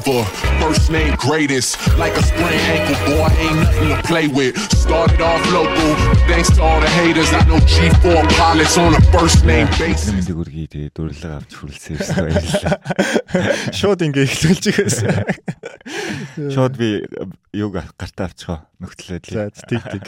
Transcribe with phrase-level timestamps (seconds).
[0.00, 0.24] forever.
[0.60, 4.56] First name greatest, like a sprained ankle, boy, ain't nothing to play with.
[4.72, 5.94] Started off local,
[6.28, 7.32] thanks to all the haters.
[7.32, 10.28] I know G4 pilots on a first name basis.
[10.32, 12.76] Үргэлж тэгээ дурлага авч хүлсэн ирсэн баярлалаа.
[13.78, 14.98] Шууд ингээ эхлүүлж игээс.
[16.54, 17.04] Шууд би
[17.52, 19.28] юуг гартаа авчихаа нөхцөлөд.
[19.28, 20.04] За тиг тиг.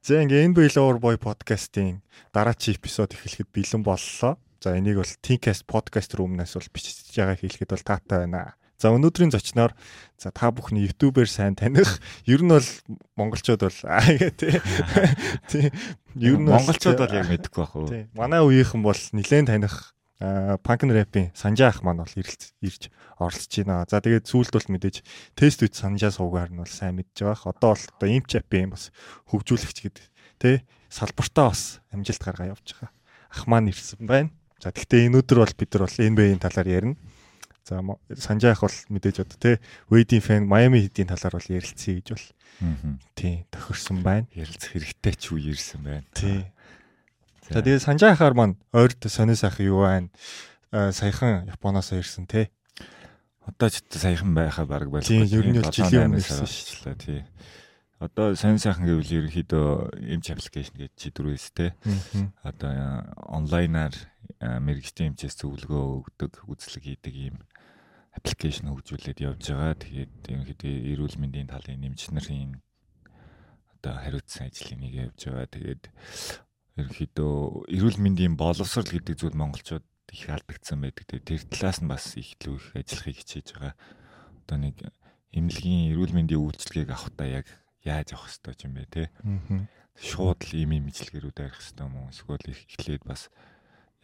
[0.00, 2.00] За ингээ NBA Loverboy подкастын
[2.32, 4.40] дараачийн эпизод эхлэхэд бэлэн боллоо.
[4.64, 8.56] За энийг бол Thinkcast podcast рүүмнээс бол бичиж байгаа хэлэхэд бол таатай байна.
[8.78, 9.72] За өнөөдрийн зочноор
[10.18, 12.00] за та бүхний ютубер сайн таних.
[12.26, 12.68] Ер нь бол
[13.16, 14.02] монголчууд бол аа
[14.34, 14.58] тий.
[15.50, 15.70] Тий.
[16.18, 17.88] Ер нь монголчууд бол яг мэдэхгүй байх уу.
[17.88, 18.06] Тий.
[18.14, 23.84] Манай үеийнхэн бол нилээн таних панк рэпийн санжаа ах маань бол ирж ирж оролцож байна.
[23.90, 24.96] За тэгээд сүүлд бол мэдээж
[25.34, 27.50] тест үз санжаа суугаар нь бол сайн мэдж байгаа.
[27.50, 28.94] Одоо бол одоо имч апийн бас
[29.28, 30.04] хөгжүүлэгч гэдэг
[30.38, 30.56] тий
[30.88, 32.90] салбартаа бас амжилт гаргаа явж байгаа.
[33.34, 34.30] Ах маань ирсэн байна.
[34.62, 36.96] За тэгвэл энэ өдөр бол бид нар бол NBA-ийн талаар ярина.
[37.64, 37.80] За
[38.12, 39.56] санжаах бол мэдээж одоо тий
[39.88, 42.26] Wade-ийн фэн Miami Heat-ийн талаар бол ярилцъя гэж бол
[43.16, 44.28] тий тохирсон байна.
[44.36, 46.04] Ярилцах хэрэгтэй ч үе ирсэн байна.
[46.12, 46.44] Тий.
[47.48, 50.12] За тэгээ санжаахаар маань ойрт сонио сайхан юу байна?
[50.72, 52.52] Саяхан Японоос ирсэн тий.
[53.48, 55.24] Одоо ч саяхан байхаа баг байлгүй.
[55.24, 57.20] Тийм ер нь жилийн өмнө ирсэн шүү дээ тий.
[58.04, 61.72] Одоо сонин сайхан гэвэл ерөнхийдөө эмч аппликейшн гэж чидрүүс те.
[62.44, 63.96] Одоо онлайнаар
[64.40, 67.36] мэрэгчлийн эмчээс зөвлөгөө өгдөг, үзлэг хийдэг ийм
[68.14, 69.74] аппликейшн хөгжүүлээд явж байгаа.
[69.74, 72.62] Тэгээд ерөнхийдөө эрүүл мэндийн талын нэмж нарын
[73.74, 75.48] одоо хариуцсан ажлыг нэг явж байгаа.
[75.50, 75.82] Тэгээд
[76.78, 77.34] ерөнхийдөө
[77.74, 81.04] эрүүл мэндийн боловсрал гэдэг зүйл монголчууд их алдагдсан байдаг.
[81.26, 83.74] Тэр талаас нь бас их л их ажиллахыг хичээж байгаа.
[84.46, 84.76] Одоо нэг
[85.34, 87.46] эмнэлгийн эрүүл мэндийн үйлчилгээг авахтаа яг
[87.82, 89.02] яаж авах хэрэгтэй юм бэ те.
[89.98, 92.10] Шууд л ийм ижлэгэрүүд арих хэрэгтэй юм уу?
[92.14, 93.30] Эсвэл эхлээд бас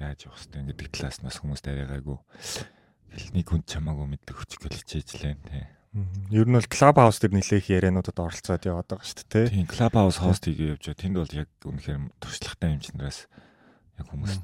[0.02, 2.18] яаж явах хэрэгтэй гэдэг талаас нь бас хүмүүс таригаагүй
[3.34, 5.64] нэг хүн чамаагүй мэддэг хүчгэл хичээж лэн тий.
[6.30, 9.54] Ер нь бол клуб хаус дээр нэлээх яриануудад оролцоод яваад байгаа шүү дээ тий.
[9.58, 11.02] Тийм клуб хаус хост хийгээ явж байгаа.
[11.02, 13.26] Тэнд бол яг үнэхээр туршлагатай чинраас
[13.98, 14.38] яг хүмүүс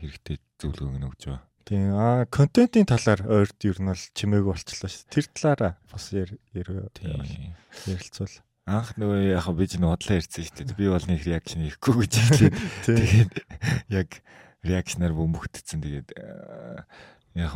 [0.00, 1.44] хэрэгтэй зөвлөгөөг нь өгж байгаа.
[1.66, 5.12] Тийм аа контентын талаар ойрт ер нь бол чимээгүй болчихлоо шүү.
[5.12, 8.32] Тэр талаараа бас ярилцвал
[8.66, 10.78] анх нөгөө яг би ч нэг бодлоо ярьсан шүү дээ.
[10.78, 12.54] Би бол нэг реакшн хийхгүй гэж хэлээд
[12.86, 13.32] тэгээд
[13.94, 14.08] яг
[14.66, 15.78] реакшнаар бөмбөгдсөн.
[15.86, 16.08] Тэгээд
[17.36, 17.52] яг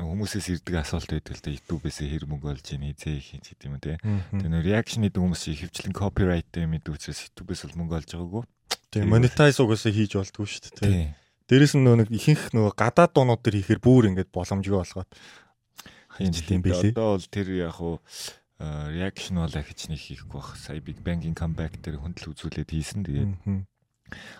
[0.00, 3.76] хүмүүсээс ирдэг асуулт байдаг л да YouTube-ээс хэр мөнгө олж ийн эзээ их гэдэг юм
[3.78, 4.00] те.
[4.00, 8.44] Тэгээ нөө реакшн хийдэг хүмүүс хөвчлэн копирайт гэдэг учраас YouTube-ээс бол мөнгө олж байгаагүй.
[8.90, 11.14] Тэгээ монетайз угаасаа хийж болдгоо шүү дээ те.
[11.50, 15.10] Дээрэс нь нөгөө ихэнх нөгөө гадаад дуунууд төр хийхээр бүр ингээд боломжгүй болгоод
[16.16, 16.94] хийж тийм бэлээ.
[16.94, 17.98] Одоо бол тэр яг хуу
[18.60, 20.54] реакшн бол ахиж нэг хийхгүй бах.
[20.54, 23.02] Сая Big Bang-ийн comeback дээр хүндэл үзүүлээд хийсэн.
[23.02, 23.32] Тэгээд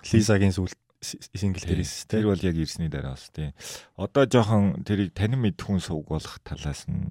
[0.06, 3.56] Лизагийн сүлд сингл дээрээс тэр бол яг ирсний дараа бас тийм.
[3.96, 7.08] Одоо жоохон тэрийг танин мэд хүн сувг болох талаас нь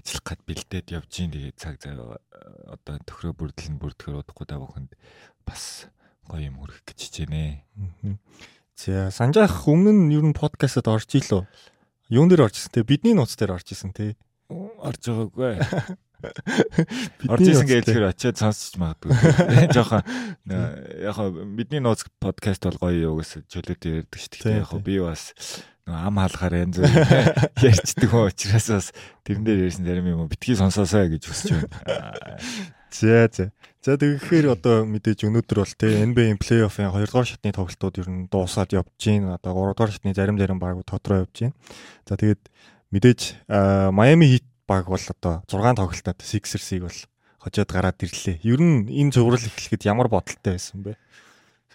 [0.00, 2.16] ажиллах гад бэлдээд явж гин тэгээд цаг зав
[2.68, 4.92] одоо төхрөө бүрдэл нь бүрдэхэр удахгүй та бүхэнд
[5.44, 5.88] бас
[6.28, 6.98] гоё юм хүргэх гэж
[7.28, 8.16] хичээнэ.
[8.76, 11.44] За санжаах өмнө нь ер нь подкастад орж ийлөө.
[12.08, 14.16] Юун дээр орж исэн те бидний нууц дээр орж исэн те.
[14.48, 15.60] Орж байгаагүй.
[16.22, 19.12] Гэж тэр очиад сонсч магадгүй.
[19.74, 20.02] Жохон
[20.48, 21.18] яг
[21.56, 24.62] бидний нууц подкаст бол гоё юу гэсэн чөлөөтэй ярьдаг шүү дээ.
[24.62, 25.34] Яг би бас
[25.84, 26.92] ам хаалгаар янз бүр
[27.60, 28.86] ярьцдаг хөө учраас бас
[29.28, 32.40] тэрэн дээр ярьсан зарим юм битгий сонсоосаа гэж хүсэж байна.
[32.88, 33.52] За за.
[33.84, 38.32] За тэгэхээр одоо мэдээж өнөөдөр бол те NBA плей-оффын 2 дугаар шатны тоглолтууд ер нь
[38.32, 39.28] дуусаад явж гин.
[39.28, 41.52] Одоо 3 дугаар шатны зарим зарим баг тодорой явж гин.
[42.08, 42.40] За тэгээд
[42.94, 43.44] мэдээж
[43.92, 47.00] Miami Heat баг бол одоо 6 тоглолтод Sixers-ийг бол
[47.40, 48.40] хожоод гараад ирлээ.
[48.42, 50.96] Ер нь энэ зурвал эхлэхэд ямар бодолтой байсан бэ?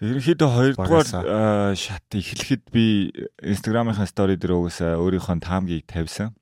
[0.00, 3.12] Ерөнхийдөө 2 дугаар шат эхлэхэд би
[3.44, 6.32] Instagram-ын стори дээр угаасаа өөрийнхөө таамгийг тавьсан.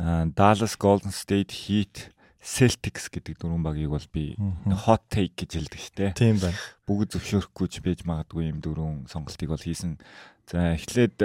[0.00, 2.08] Dallas Golden State Heat
[2.40, 4.32] Celtics гэдэг дөрвөн багийг бол би
[4.64, 6.06] hot take гэж хэлдэг штэ.
[6.16, 6.56] Тийм байна.
[6.88, 10.00] Бүгд зөвшөөрөхгүй ч байж магадгүй юм дөрвөн сонголтыг бол хийсэн.
[10.46, 11.16] За эхлээд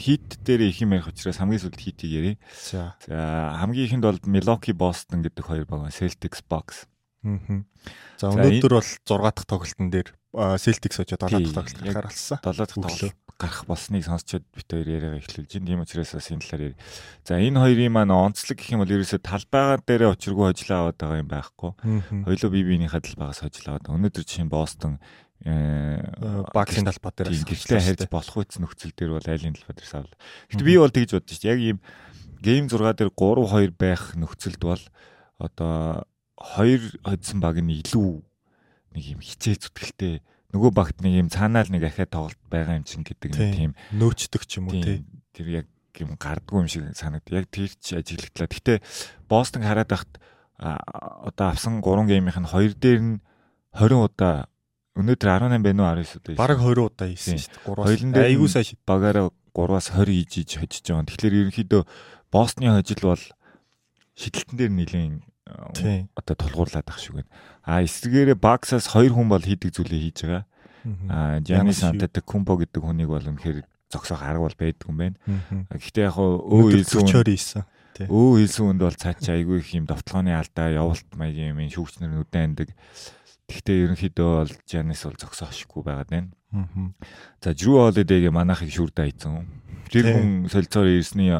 [0.00, 2.36] хит дээр их юм ярих учраас хамгийн сүүлд хитийг ярив.
[2.54, 2.96] За.
[3.06, 6.88] За хамгийн ихэнд бол Milwaukee Boston гэдэг хоёр баг Celtics Bucks.
[7.26, 7.64] Аа.
[8.18, 12.38] За өнөөдөр бол 6 дахь тоглолтын дээр Celtics очоод 7 дахь тоглолт гарахаар болсон.
[12.42, 15.66] 7 дахь тоглолт гарах болсныг сонсчод бит хоёр яриагаа эхлүүлж байна.
[15.68, 16.76] Тийм учраас бас энэ талаар ярив.
[17.24, 21.20] За энэ хоёрын маань онцлог гэх юм бол ерөөсө талбайгаа дээрээ очиргүй хожлоо аваад байгаа
[21.20, 21.70] юм байхгүй.
[22.24, 23.92] Хоёулаа бие биенийхээ талбайгаас аваад.
[23.92, 24.96] Өнөөдөр чинь Бостон
[25.44, 30.14] багсын талбай дээр гэрчлээ хайрж болох үс нөхцөл дээр бол айлын талбай дээр савл.
[30.48, 31.50] Гэтэ би бол тэгж бодож шүү.
[31.50, 31.78] Яг ийм
[32.40, 34.82] гейм 6 дээр 3 2 байх нөхцөлд бол
[35.36, 36.08] одоо
[36.40, 38.24] хоёр хоцсон баг нь илүү
[38.96, 40.24] нэг юм хичээл зүтгэлтэй
[40.56, 44.42] нөгөө багт нэг юм цаанаал нэг ахаа тоглолт байгаа юм чин гэдэг нэг тийм нөөцдөг
[44.48, 45.04] ч юм уу тий.
[45.36, 45.66] Тэр яг
[46.00, 47.28] юм гардггүй юм шиг санагд.
[47.28, 48.48] Яг тэр ч ажиглагдлаа.
[48.48, 48.74] Гэтэ
[49.28, 50.12] Бостон хараад байхад
[50.56, 53.14] одоо авсан 3 геймийнх нь 2 дээр нь
[53.76, 54.48] 20 удаа
[54.96, 56.36] өнөөдөр 18 байна уу 19 удаа.
[56.40, 57.64] Бараг 20 удаа хийсэн шүү дээ.
[57.68, 57.86] 3-аас.
[57.86, 61.08] Хоёлын дээр айгуу сайн багаараа 3-аас 20 хийж иж хожиж байгаа.
[61.12, 61.82] Тэгэхээр ерөнхийдөө
[62.32, 63.24] Бостны хожил бол
[64.16, 65.14] шидэлтэн дээр нэлийн
[65.46, 67.30] одоо тулгуурлаад ах шиг байна.
[67.62, 70.44] А эсвэргээрээ Баксаас 2 хүн бол хийдэг зүйлээ хийж байгаа.
[71.10, 75.16] А Жанис Антетекумпо гэдэг хүнийг бол үнэхээр зогсоох арга бол байдаг юм байна.
[75.70, 77.64] Гэхдээ яг өө хэлсэн
[78.04, 82.44] өө хэлсэн хүнд бол цаачаа айгүй их юм довтлооны алдаа явуулт маягийн юм шүүгчнэр нүдэн
[82.52, 82.68] андаг.
[83.46, 86.30] Гэхдээ ерөнхийдөө бол Жанис бол зогсоошгүй байгаад байна.
[87.42, 89.46] За Жрүү Холидейг манайхыг шүрдэ хайцсан.
[89.92, 91.30] Тэр хүн солилцоор ирсний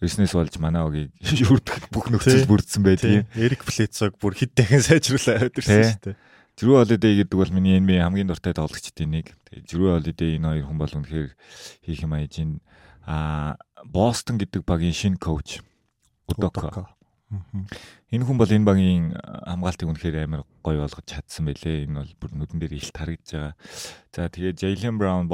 [0.00, 3.26] ирснээс болж манай огийг шүрдэх бүх нөхцөл бүрдсэн байдгийг.
[3.36, 6.16] Эрик Плецог бүр хэд дахин сайжруулаад ирсэн шүү дээ.
[6.58, 9.34] Жрүү Холидей гэдэг бол миний NBA хамгийн дуртай тоглогчдын нэг.
[9.50, 11.28] Тэгээ Жрүү Холидей энэ хоёр хүн бол үнэхээр
[11.84, 12.50] хийх юм аяжин
[13.04, 15.60] а Бостон гэдэг багийн шинэ коуч
[16.30, 16.97] Удоко.
[17.28, 21.84] Энэ хүн бол энэ багийн хамгаалтыг үнэхээр амар гоё болгож чадсан байлээ.
[21.84, 23.54] Энэ бол бүр нүдэн дээр илт харагдж байгаа.
[24.16, 25.28] За тэгээд Jalen Brown,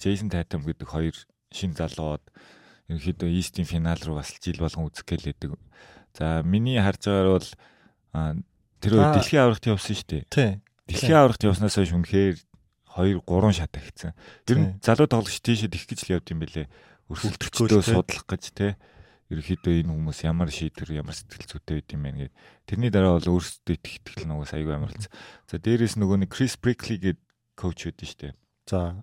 [0.00, 1.16] Jason Tatum гэдэг хоёр
[1.52, 2.24] шинэ залууд
[2.88, 5.52] ерөнхийдөө East-ийн финал руу бас жил болгон үзэх гэлээдэг.
[6.16, 7.48] За миний харж байгаагаар бол
[8.80, 10.24] тэр дэлхийн аврагт явсан шүү дээ.
[10.32, 10.50] Тий.
[10.88, 12.36] Дэлхийн аврагт явснаас хойш үнэхээр
[12.96, 14.16] 2 3 шат агцсан.
[14.48, 16.66] Тэр нь залуу тоглогч тийшээ их гэж л явд юм бэлээ.
[17.12, 18.80] Өрсөлдөгчдөө судлах гэж те.
[19.26, 22.34] Ерөнхийдөө энэ хүмүүс ямар шийдвэр ямар сэтгэл зүйтэй байд юм бэ гэд.
[22.70, 25.10] Тэрний дараа бол өөрсдөө их итгэл нугас аягүй амар болсон.
[25.50, 27.20] За дээрэс нөгөө нэг Крис Брикли гээд
[27.58, 28.32] коуч шүү дээ.
[28.70, 29.02] За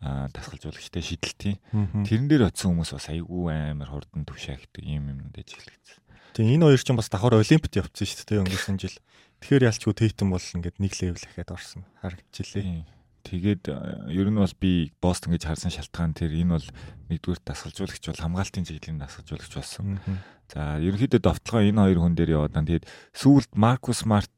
[0.00, 1.58] а дасгалжуулагчтай шидэлтийн.
[2.06, 6.02] Тэрэн дээр очисон хүмүүс бас аягүй амар хурдан төвшөөгдөг юм юм дэж хэлчихсэн.
[6.38, 8.96] Тэгээ энэ хоёр ч бас давхар олимпиад явцсан шүү дээ өнгөрсөн жил.
[9.42, 12.97] Тэгэхээр ялчгүй Тейтэн бол ингээд нэг левел ихэд орсон харагдчихлээ.
[13.26, 16.68] Тэгээд э, ер нь бол би Бостон гэж харсан шалтгаан тэр энэ бол
[17.10, 19.98] нэгдүгээр дасгалжуулагч бол хамгаалтын чиглэлийн дасгалжуулагч болсон.
[20.48, 24.32] За ерөнхийдөө довтлогоо энэ хоёр хүн дээр яваад тэгээд сүүлд Маркус Смарт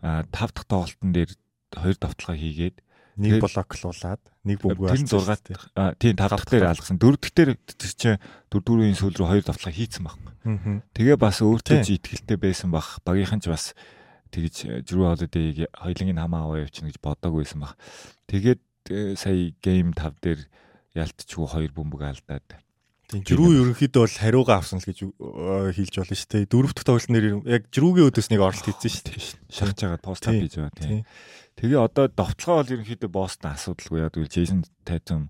[0.00, 1.30] 5 дахь тоглолтын дээр
[1.74, 2.76] хоёр довтлогоо хийгээд
[3.20, 5.36] нэг блоклуулад нэг бөмбөг алсан.
[5.44, 6.96] Тэр 6 тийм 5 дахь дээр алгасан.
[6.96, 8.16] 4 дахь дээр чинь
[8.48, 10.32] 4 дөрвийн сүүл рүү хоёр довтлогоо хийцэн байхгүй.
[10.96, 13.04] Тэгээ бас өөртөө ч ихтэлтэй байсан бах.
[13.04, 13.76] Багийнхан ч бас
[14.30, 17.74] тэгж Жрүү Холидейг хоёлынгийн хамаа аваа явчихна гэж бодоагүй байсан баг.
[18.30, 20.40] Тэгээд э, сая гейм 5 дээр
[20.94, 22.48] ялтчгүй хоёр бөмбөг алдаад.
[23.10, 26.46] Тийм Жрүү ерөнхийдөө бол хариугаа авсан л гэж э, хэлж болно шүү дээ.
[26.46, 29.18] Дөрөвт тоглолт нэр яг Жрүүгийн өдөөс нэг оролт хийсэн шүү дээ.
[29.50, 31.02] Шахаж байгаа пост ап хийж байгаа тийм.
[31.58, 35.28] Тэгээ одоо довтлогоо бол ерөнхийдөө Бостон асуудалгүй яа гэвэл Джейсон Татум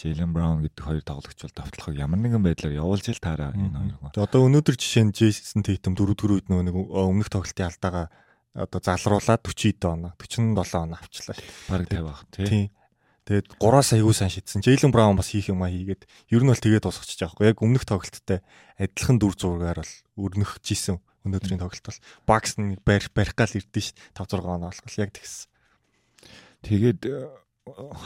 [0.00, 4.16] Jalen Brown гэдэг хоёр тоглогч бол довтлохыг ямар нэгэн байдлаар явуулж ил таараа энэ хоёр.
[4.16, 8.08] Одоо өнөөдөр жишээ нь Jason Tatum дөрөвдүгээр үед нэг өмнөх тоглолтын алдаага
[8.54, 11.36] одоо залруулаад 40 эд оноо 47 оноо авчлаа.
[11.68, 12.70] Бараг 50 баг тий.
[13.30, 14.64] Тэгээд 3-аас аягүй сайн шийдсэн.
[14.64, 16.02] Jalen Brown бас хийх юм а хийгээд
[16.34, 17.54] ер нь бол тэгээд тусахчих жоохгүй.
[17.54, 18.42] Яг өмнөх тоглолттой
[18.74, 23.80] адилхан дүр зургаар бол өрнөх жисэн өнөөдрийн тоглолт бол Bucks нэг барих барих гал ирдэ
[23.80, 25.46] ш 5 6 оноо болох яг тэгсэн.
[26.64, 27.28] Тэгээд э,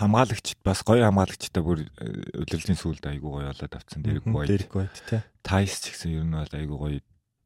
[0.02, 1.87] хамгаалагчд бас гоё хамгаалагчтай бүр
[2.35, 4.50] удирдлагын сүлд айгүй гоё болоод авцсан Дэрэг White.
[4.50, 5.23] Дэрэг White тий.
[5.46, 7.00] Тайс ч гэсэн ер нь бол айгүй гоё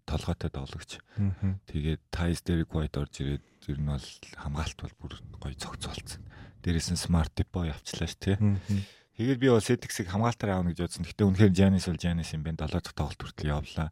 [0.08, 0.98] толгойтой тоглогч.
[1.68, 4.08] Тэгээд Тайс Дерек White орж ирээд ер нь бол
[4.40, 6.24] хамгаалт бол бүр гоё цогцолцсон.
[6.64, 8.36] Дээрээс нь Smart Depot явчлаа ш тий.
[9.20, 11.04] Тэгээд би бол Celtics-ийг хамгаалтаар аавна гэж бодсон.
[11.04, 12.64] Гэтэ үнэхээр Giannis бол Giannis юм байна.
[12.64, 13.90] 7 дахь тоглолт хүртэл явлаа.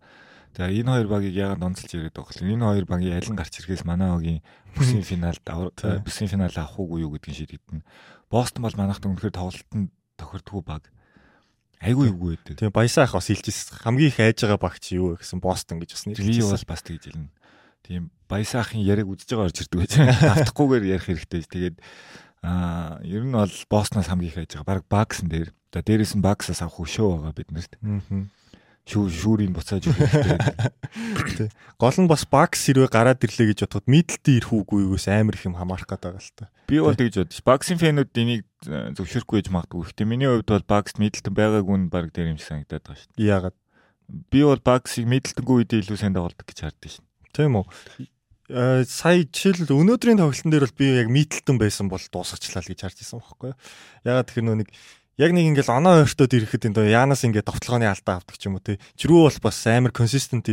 [0.56, 2.54] За энэ хоёр багийг яагаад онцолж ирээд байгаа вэ?
[2.56, 4.40] Энэ хоёр багийн аль нь гарч ирэхээс манай огийн
[4.72, 7.84] бүсийн финалд бүсийн финал авах уугүй юу гэдгийг шийдэгдэнэ.
[8.32, 10.88] Бостон бол манайхад үнэхээр тоглолтод тохирдгүй баг.
[11.80, 12.56] Айгүй юу гэдэг.
[12.60, 13.82] Тийм баясаа ах бас хэлжсэн.
[13.84, 16.32] Хамгийн их айж байгаа багч юу гэсэн Бостон гэж бас нэрлэжсэн.
[16.32, 17.30] Би бол бас тэгж хэлнэ.
[17.84, 19.92] Тийм баясаа ахын яриаг үзэж байгаа орж ирдэг байж.
[20.40, 21.42] Автахгүйгээр ярих хэрэгтэй.
[21.46, 21.76] Тэгээд
[22.42, 24.68] аа ер нь бол Бостноос хамгийн их айж байгаа.
[24.68, 25.52] Бараг Баксэн дээр.
[25.72, 27.76] За дээрээс нь Баксаас авах хөшөө байгаа бид нарт.
[27.84, 28.00] Аа
[28.86, 31.50] шүү шүүрийг буцааж өгөх хэрэгтэй.
[31.74, 35.42] Гол нь бас Бакс хэрвээ гараад ирлээ гэж бодоход мидэлтэн ирэх үгүй юус амар их
[35.42, 36.46] юм хамаарах гэдэг байгаа л та.
[36.70, 37.42] Би бол тэгж бодож.
[37.42, 39.82] Баксын фэнүүд энийг зөвшөөрөхгүй гэж магадгүй.
[39.86, 43.12] Гэхдээ миний хувьд бол Бакс мидэлтэн байгаагүй нь баг дээр юм шиг санагдаад байгаа шүү
[43.14, 43.30] дээ.
[43.30, 43.56] Яагаад?
[44.30, 47.04] Би бол Баксыг мидэлтэнгүй үедээ илүү сайн тоглодог гэж хардсан шин.
[47.30, 47.66] Тийм үү?
[48.46, 52.78] Э, сая жишээл өнөөдрийн тоглолтын дээр бол би яг мидэлтэн байсан бол дуусгачлаа л гэж
[52.86, 53.58] харж исэн байхгүй юу?
[54.06, 54.70] Ягаад тэгэхээр нөө нэг
[55.18, 58.62] яг нэг ингээл оноо ойртоод ирэхэд энэ яанаас ингээд товтлогооны алдаа авдаг ч юм уу
[58.62, 58.78] те.
[58.94, 60.46] Жирүү бол бас амар консистент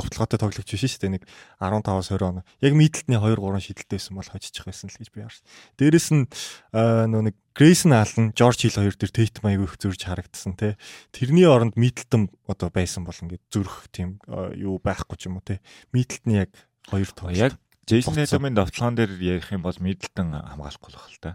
[0.00, 1.24] товтлогоотой тоглогч биш шүү дээ нэг
[1.60, 2.44] 15-аас 20 оноо.
[2.64, 5.44] Яг мидэлтний 2 3 шидэлтэйсэн бол хожиж байсан л гэж би харсан.
[5.76, 6.24] Дээрэс нь
[6.72, 10.80] нөө нэг Грейсон Аллен, Жорж Хил хоёр дээр Тейт маяг их зурж харагдсан те.
[11.12, 14.22] Тэрний оронд мидэлтэн одоо байсан бол ингээд зүрх тийм
[14.56, 15.60] юу байхгүй ч юм уу те.
[15.92, 16.54] Мидэлтний яг
[16.88, 17.36] хоёр тоглолт.
[17.36, 17.54] Яг
[17.84, 21.32] Джейсон Эдмийн довтлогоон дээр ярих юм бол мидэлтэн хамгаалахгүй л байна л та.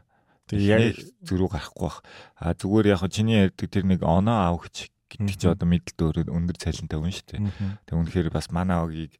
[0.53, 0.95] яг
[1.25, 2.03] зөрүү гарахгүй бах.
[2.37, 6.57] А зүгээр яг чиний ярьдаг тэр нэг оноо авахч гэдэг чи одоо мэдлэлт өөрөө өндөр
[6.59, 7.41] цалинтай хүн шүү дээ.
[7.87, 9.13] Тэг үнэхээр бас манай огийг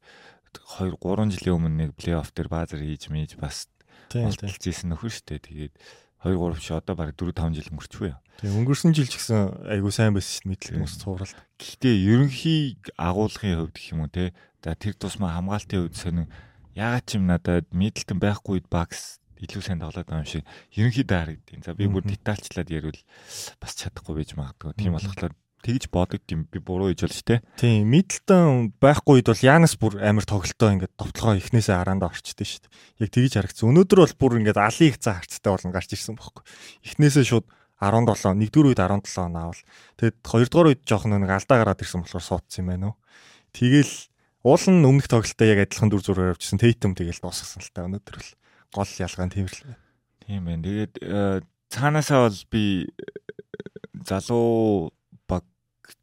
[0.56, 3.68] 2 3 жилийн өмнө нэг плей-офф дээр баазар хийж мэж бас
[4.12, 5.44] болтолж ийсэн нөхөр шүү дээ.
[5.44, 5.74] Тэгээд
[6.24, 8.14] 2 3 чи одоо баг 4 5 жил өнгөрчихвээ.
[8.40, 11.34] Тэгээ өнгөрсөн жил ч гэсэн айгуу сайн байсан шүү мэдлэг хүмүүс цуурал.
[11.60, 12.60] Гэхдээ ерөнхий
[12.96, 14.32] агуулгын хувьд гэх юм уу те.
[14.64, 16.26] За тэр тусмаа хамгаалтын хувьд сонин
[16.74, 21.64] ягаад ч юм надад мэдлэлтэн байхгүй багс илүү сайн тоглоод байгаа юм шиг ерөнхийдөө харагдیں۔
[21.64, 23.00] За би бүр детальчлаад ярил
[23.60, 24.72] бас чадахгүй байж магадгүй.
[24.76, 25.32] Тийм болохоор
[25.66, 27.42] тэгж бодогд юм би буруу хийж болж тэ.
[27.58, 33.02] Тийм Миддлтон байхгүй үед бол Янас бүр амар тоглолтоо ингээд товтлогоо эхнээсээ хараандаа орчдөг дээ.
[33.02, 33.74] Яг тэгж харагдсан.
[33.74, 36.46] Өнөөдөр бол бүр ингээд алын их цаа харцтай болон гарч ирсэн бохоггүй.
[36.86, 37.46] Эхнээсээ шууд
[37.82, 39.62] 17, нэгдүгээр үед 17 он аавал.
[40.00, 42.96] Тэгэд хоёрдугаар үед жоох нэг алдаа гараад ирсэн болохоор суудсан юм байна уу.
[43.52, 43.92] Тэгэл
[44.46, 46.62] уул нь өмнөх тоглолтоо яг адилхан дүр зургаар явуулчихсан.
[46.62, 48.30] Тейтем тэгэл дуусгасан л та өнөөдөр л
[48.72, 50.64] гол ялгаа нь тийм байна.
[50.64, 53.04] Тэгээд э, цаанаасаа бол би э,
[54.08, 54.95] залуу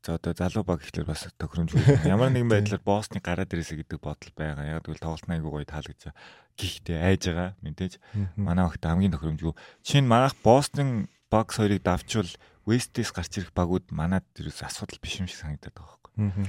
[0.06, 1.82] за одоо залуу баг гэхлээр бас тохиромжгүй.
[2.10, 4.80] Ямар нэгэн байдлаар боссны гараад ирээсэ гэдэг бодол байгаа.
[4.80, 6.13] Яг тэгвэл тоглолт айгуу гоё таалагдж
[6.56, 7.50] гихтэй айж байгаа.
[7.66, 7.94] Мэдээж
[8.40, 9.54] манай огт хамгийн тохиромжгүй.
[9.84, 12.32] Чин манайх боссын багс хоёрыг давчвал
[12.63, 16.04] West-ээс гарч ирэх багууд манад ерөөс асуудал биш юм шиг санагдаад байгаа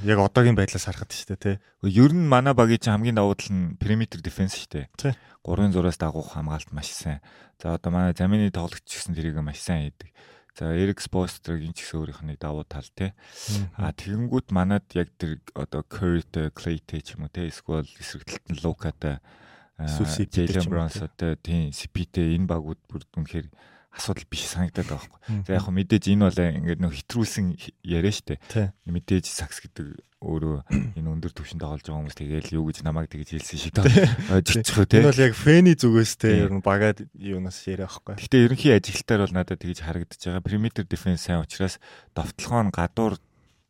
[0.04, 1.56] Яг одоогийн байдлаас харахад шүү дээ тий.
[1.88, 4.86] Ер нь манай багийн чинь хамгийн давуу тал нь perimeter defense шүү дээ.
[4.92, 5.12] Тий.
[5.40, 7.24] 3-6-аас дагуух хамгаалт маш сайн.
[7.56, 10.12] За одоо манай замины тоглогч гэсэн тэрийг маш сайн хийдэг.
[10.54, 13.10] За Eric Spoelstra-гийн ч гэсэн өөрийнх нь давуу тал тий.
[13.74, 17.50] А тэгэнгүүт манад яг тэр одоо Curry-тэй, Clay-тэй ч юм уу тий.
[17.50, 19.18] Эсвэл эсрэгтэлт нь Luka-тай
[19.74, 23.50] Jalen Brunson-тэй тийм CP-тэй энэ багууд бүр үнэхээр
[23.94, 25.46] асуудал биш санагдаад байгаа байхгүй.
[25.46, 27.46] За яг хөө мэдээж энэ бол ингээд нөх хитрүүлсэн
[27.86, 28.42] яриа штэ.
[28.90, 30.56] Мэдээж сакс гэдэг өөрөө
[30.98, 35.00] энэ өндөр түвшинд тоглож байгаа хүмүүс тэгээл юу гэж намайг тэгж хэлсэн шиг ойлгочих тий.
[35.04, 38.16] Энэ бол яг фэни зүгээс те ер нь багаад юунаас яриа байхгүй.
[38.24, 40.42] Гэтэ ерөнхий ажилтаар бол надад тэгж харагдаж байгаа.
[40.42, 41.76] Perimeter defense сайн учраас
[42.16, 43.20] довтлогоо нь гадуур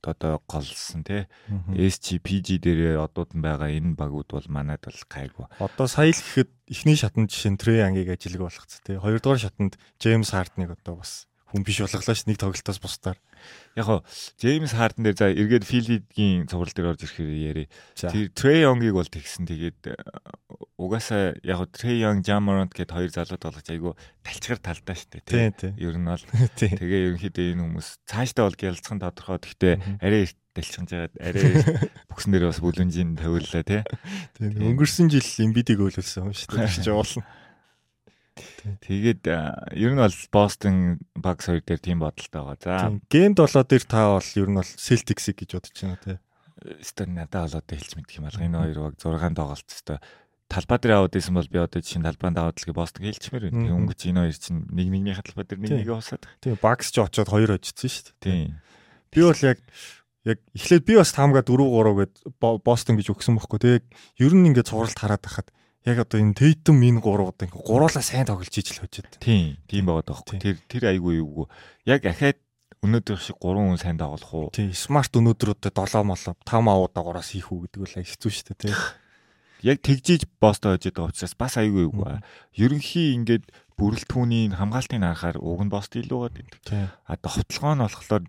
[0.08, 1.26] одоо голсон тий.
[1.72, 5.46] SG PG дээр одууд нь байгаа энэ багууд бол манад бол гайгүй.
[5.58, 9.00] Одоо сая л гэхэд эхний шатанд жишээ нь Трей ангийг ажилг болгоц тий.
[9.00, 13.18] Хоёрдугаар шатанд Джеймс Хардныг одоо бас хүн биш болголоо ш нэг тоглолтоос бусдаар.
[13.78, 14.00] Яг хоо
[14.42, 17.64] Джеймс Харден дээр за эргээд Филидгийн цуврал дээр орж ирэхээр яри.
[17.94, 19.94] Тэр Трей Йонгийг бол тэгсэн тэгээд
[20.84, 25.72] угаасаа яг Трей Йонг Jamorant гэд хоёр залууд болгож айгу талчгар талдаа штэ тий.
[25.80, 26.24] Ер нь бол
[26.60, 29.74] тэгээ ерөнхийдөө энэ хүмүүс цаашдаа бол гялцхан тодорхой гэхдээ
[30.04, 31.52] арай дэлчинж жагаад арай
[32.10, 33.82] бүксэн дээр бас бүлэнжийн тавиуллаа тий.
[34.38, 36.70] Өнгөрсөн жил Эмбидиг өөлөсөн юм дээ.
[36.70, 37.26] Чи уулна.
[38.64, 42.58] Тэгээд ер нь бол Бостон Багс хоёр дээр тийм бодолтой байгаа.
[42.62, 46.18] За гейм 7 дээр та бол ер нь бол Celtics гэж бодож байна тий.
[46.82, 48.46] Стон надад болоод хэлж мэдэх юм алга.
[48.46, 49.98] Энэ хоёр баг 6 тоглолт өстой
[50.48, 53.58] талбай дээр аваад исэн бол би одоо чинь талбайд аваад л Бостон хэлчихмээр байна.
[53.64, 56.24] Тэгээ өнгөч энэ хоёр чинь нэг нэгний талбай дээр нэг нэгээ усаад.
[56.44, 58.22] Тийм Багс ч очоод хоёр очсон шүү дээ.
[58.22, 58.50] Тийм.
[59.08, 59.58] Би бол яг
[60.24, 63.60] яг эхлээд би бас таамага 4 3 гэд Бостон гэж өгсөн бохгүй.
[63.60, 63.80] Тэгээ
[64.24, 65.48] ер нь ингээд цувралт хараад байхад
[65.84, 69.08] яг одоо энэ Tatum энэ гурав одоо гуруулаа сайн тоглож ижил хожид.
[69.20, 70.40] Тийм, тийм байгаад байгаа хөө.
[70.40, 71.48] Тэр тэр айгүй юу.
[71.84, 72.40] Яг ахаад
[72.80, 74.48] өнөөдөр шиг 3 хүн сайн тоглох уу?
[74.52, 78.46] Тийм, смарт өнөөдөр одоо 7 молоо 5 аваа дагуураас хийх үү гэдэг бол хэцүү шүү
[78.52, 78.76] дээ, тийм.
[79.64, 82.04] Яг тэгжиж бостой хожид байгаа учраас бас айгүй юу.
[82.52, 83.48] Ерөнхий ингээд
[83.80, 86.92] бүрэлдэхүүний хамгаалтыг харахаар уг нь бост илүү байгаа.
[87.08, 88.24] А довтлогоо нь болохоор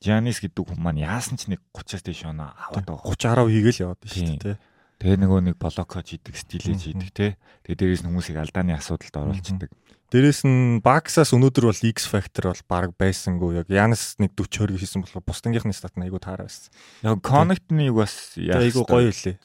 [0.00, 3.04] Жанис гэдэг хүн маань яасан ч нэг 30-аас дээш оноо аваад байгаа.
[3.04, 4.56] 30 10 хийгээл яваад шүү дээ.
[5.00, 7.36] Тэгээ нөгөө нэг блокож хийдэг, стилэж хийдэг те.
[7.68, 9.72] Тэгээ дээрээс нь хүмүүсийг алдааны асуудалд оруулцдаг.
[10.12, 14.80] Дээрээс нь Баксаас өнөөдөр бол X factor бол баг байсангүй яг Янас нэг 40 20
[14.80, 16.72] хийсэн болохоор бусдынхны стат нь айгүй таараа байсан.
[17.04, 19.36] Яг Connect-ны юу бас айгүй гоё үлээ.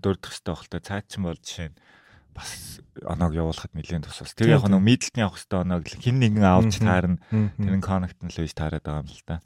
[0.00, 1.78] Дурдах хэрэгтэй байх та цаачин бол жишээ нь
[2.36, 4.36] бас оноог явуулахад нэлээд тус бас.
[4.36, 7.18] Тэр яг нэг мэдлэлтний авах хэрэгтэй оноог хин нэгэн авч таарна.
[7.32, 9.40] Тэр нь Connect нь л байж таарад байгаа юм л та.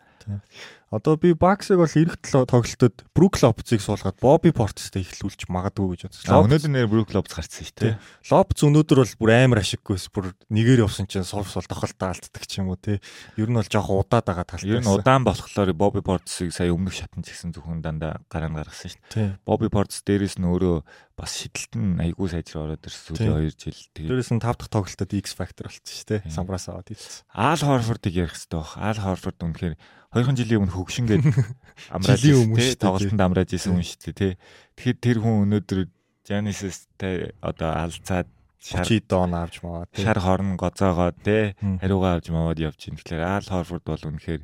[0.90, 6.50] Одоо би Баксыг бол эх тоглолтод Брук Лопцыг суулгаад Бобби Портстэй эхлүүлж магадгүй гэж бодсон.
[6.50, 7.94] Өнөөдөр нэр Брук Лопц гарсан шүү дээ.
[8.26, 12.58] Лопц өнөөдөр бол бүр амар ашиггүйс бүр нэгээр явсан чинь сулс бол тохолтой алддаг ч
[12.58, 12.98] юм уу те.
[13.38, 14.66] Ер нь бол жоох удаад байгаа талтай.
[14.66, 19.14] Ер нь удаан болохоор Бобби Портсыг сая өмнөх шатанд гэсэн зөвхөн дандаа гараан гаргасан шүү
[19.14, 19.38] дээ.
[19.46, 20.82] Бобби Портс дээрээс нь өөрөө
[21.14, 23.78] бас шидэлт нь айгүй сайжраа ороод ирсэн сүүлийн 2 жил.
[23.92, 26.20] Тэгээд дээрээс нь 5 дахь тоглолтод X Factor болчихсон шүү дээ.
[26.32, 27.28] Самбраас аваад ирсэн.
[27.28, 28.72] Аал Хорфордыг ярих хэрэгтэй баг.
[28.80, 29.76] Аал Хорфорд үнэхээр
[30.10, 31.24] 2 жилийн өмнө хөгшингээд
[31.94, 34.32] амрааж тий тоглолтод амрааж исэн хүн шүү дээ тий.
[34.76, 35.80] Тэгэхээр тэр хүн өнөөдөр
[36.26, 38.28] Genesis-тэй одоо алцаад
[38.60, 40.04] шар дон авч маваа тий.
[40.04, 43.00] Шар хорн гоцоогоо тий хариугаа авч маваад явж ин.
[43.00, 44.42] Тэгэхээр Ал Хорфорд бол үнэхээр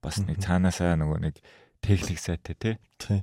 [0.00, 1.34] бас нэг цаанаасаа нөгөө нэг
[1.84, 2.74] техник сайтай тий.
[2.96, 3.20] Тий.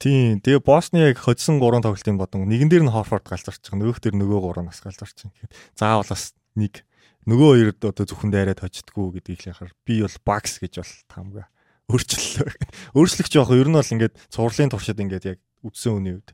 [0.00, 0.40] Тийм.
[0.40, 3.82] Тэгээ Босны яг хоцсон 3 тоглолтын бодон нэгэн дээр нь Хорфорд галзарч байгаа.
[3.84, 5.50] Нөгөөх дээр нөгөө 3 нас галзарч байгаа.
[5.76, 6.86] Заавал бас нэг
[7.28, 11.44] нөгөө хоёрд одоо зөвхөн дайраад хождгоо гэдгийг л яхаар би бол багс гэж бол таамга
[11.90, 12.48] өөрчлөлөө.
[12.98, 16.30] Өөрчлөх жоох ер нь бол ингээд цувралын туршид ингээд яг үдсэн үний үед.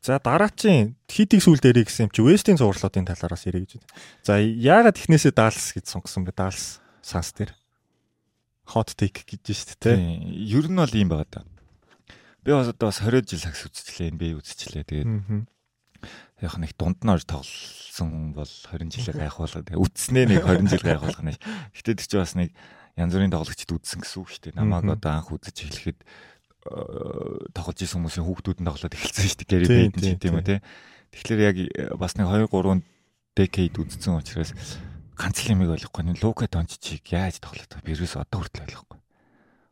[0.00, 3.92] За дараачийн хитийг сүүл дээрээ гэсэн юм чи Вестийн цувралуудын талаараас ярих гэж байна.
[4.24, 6.32] За яагаад технээсээ даалс гэж сонгосон бэ?
[6.32, 7.52] Даалс санс дээр.
[8.72, 10.00] Hot take гэж шүү дээ.
[10.56, 11.44] Ер нь бол ийм байгаа да.
[12.40, 14.88] Би бас одоо бас 20 жил сакс үзчихлээ, NBA үзчихлээ.
[14.88, 15.44] Тэгээд
[16.40, 19.68] яг нэг дунд нь орж тоглосон бол 20 жилээ гайхуулгаа.
[19.68, 21.36] Тэгээд үтснээ нэг 20 жил гайхуулах нь.
[21.76, 22.56] Гэтэ тэр чинь бас нэг
[22.96, 24.58] янз бүрийн тоглогчд үзсэн гэсэн үг шүү дээ.
[24.58, 26.08] Намааг одоо анх үзэж эхлэхэд э,
[27.54, 29.50] тоглож исэн хүмүүсийн хүүхдүүд нь тоглоод эхэлсэн шүү дээ.
[29.50, 30.56] Гэри Бейден тийм үү те.
[31.14, 32.82] Тэгэхээр яг э, бас нэг 2 3
[33.36, 34.50] decade үзсэн учраас
[35.14, 38.98] ганц л юмыг ойлгохгүй нь Лука Дончичийг яаж тоглоод байгаа би ерөөс одоо хүртэл ойлгохгүй.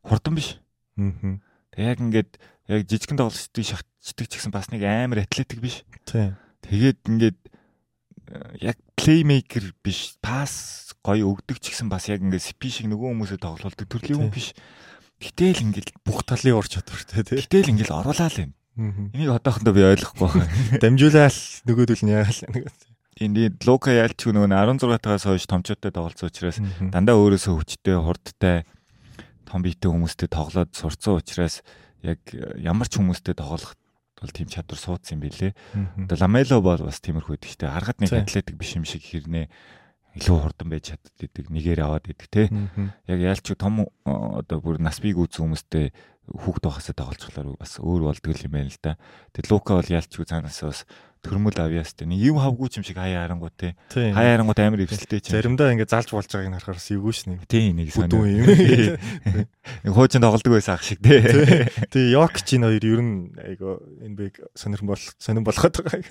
[0.04, 0.60] Хурдан биш.
[1.00, 1.40] Аа.
[1.72, 2.30] Тэг яг ингээд
[2.68, 5.88] яг жижигхэн тоглолтыг шахчихдаг ч гэсэн бас нэг амар атлетик биш.
[6.04, 6.36] Тийм.
[6.62, 7.38] Тэгээд ингээд
[8.60, 13.40] яг плеймейкер биш, пас гоё өгдөг ч гэсэн бас яг ингээд спи шиг нөгөө хүмүүсээ
[13.40, 14.52] тоглолдог төрлийн хүн биш.
[15.18, 17.40] Гэтэл ингээд бүх талын ур чадвартай тий.
[17.42, 18.52] Гэтэл ингээд оруулаа л юм.
[18.78, 20.52] Энийг одоохондоо би ойлгохгүй байна.
[20.82, 22.64] Дамжуулаад нөгөөдөл нь яагаад нэг
[23.18, 26.62] Энд Лука ялч нөгөө 16 тагаас хойш томчуудтай тоглолцсон учраас
[26.94, 28.62] дандаа өөрөөсөө хүчтэй, хурдтай,
[29.42, 31.66] том биетэй хүмүүстэй тоглоод сурцсан учраас
[32.06, 32.22] яг
[32.62, 33.74] ямар ч хүмүүстэй тоглох
[34.20, 35.54] бол тийм чадвар суудсан юм билэ.
[36.06, 37.70] Одоо Ламело бол бас тиймэрхүү дээ.
[37.70, 39.46] Харахад нэг атлетик биш юм шиг хэрнээ
[40.16, 42.48] илүү хурдан байж чаддаг нэгээр аваад идэг те.
[43.10, 45.92] Яг яалч том одоо бүр нас бийг үүсэн хүмүүстэй
[46.28, 48.96] хүүхд байхасаа тоглолцохлоор бас өөр болдго юм байна л да.
[49.32, 50.84] Тэгээ Лука бол яалч цаанаас бас
[51.24, 55.18] төрмөл авьяас те нэг юм хавгүй юм шиг хаяа харангуй те хаяа харангуй амар өвсөлтэй
[55.18, 58.46] чинь заримдаа ингээд залж болж байгааг нь харахаар эвгүй ш нэг тийм нэг юм.
[59.82, 62.14] Нэг хуучин тоглодог байсан ах шиг те тий.
[62.14, 66.06] Йок чинь хоёр ер нь айгу энэ бэг сонирхон бол сонирн болгоод байгаа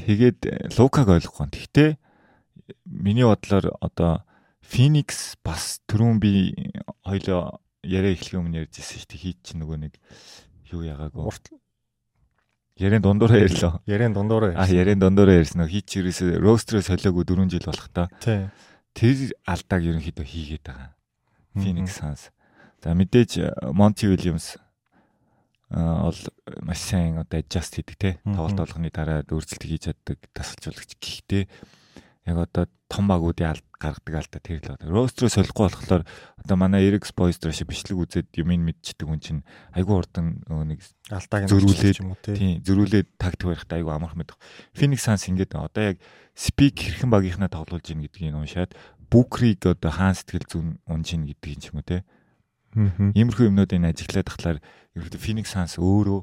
[0.00, 0.40] тэгээд
[0.80, 1.90] Лукаг ойлгохгүй гэхдээ
[2.84, 4.22] миний бодлоор одоо
[4.60, 6.54] Phoenix бас түрүүн би
[7.06, 9.94] хоёлоо яриа эхлэх өмнө ярьжсэн шүү дээ хийч чинь нөгөө нэг
[10.70, 11.26] юу ягаагүй
[12.80, 13.82] Ярийн дундуураа ярьлаа.
[13.84, 14.56] Ярийн дундуураа.
[14.56, 15.68] А ярийн дундуураа ярьсан.
[15.68, 18.08] Хийч ерөөсө роостроо солиогүй 4 жил болох та.
[18.24, 18.48] Тий.
[18.96, 20.96] Тэр алдааг ерөнхийдөө хийгээд байгаа.
[21.60, 22.32] Phoenix Suns.
[22.80, 23.36] За мэдээж
[23.76, 24.56] Monty Williams
[25.68, 26.16] бол
[26.64, 28.10] маш сайн одоо adjust хийдэг те.
[28.24, 30.96] Тоглолт болгоны дараа өөрчлөлт хийж чаддаг тасалжуулагч.
[30.96, 31.42] Гэхдээ
[32.30, 34.90] яг одоо том багуудын алд гаргадаг алдаа тэр л байна.
[34.90, 39.42] Ростроо солихгүй болохоор одоо манай Эрикс Бойстро шиг бичлэг үзээд юм ин мэдчихдэг хүн чинь
[39.74, 44.38] айгүй хурдан нэг алдааг зөрүүлээд юм уу тийм зөрүүлээд тактик барихтаа айгүй амарх мэдэх.
[44.74, 45.96] Phoenix Suns ингээд одоо яг
[46.34, 48.74] спик хэрхэн багийнхнаа тоглуулж ийн гэдгийг уншаад
[49.10, 52.06] Букриг одоо хаан сэтгэл зүйн унж ийн гэдгийг юм уу те.
[52.74, 54.58] Иймэрхүү юмнуудыг ажиглаад тахлаар
[54.94, 56.20] Phoenix Suns өөрөө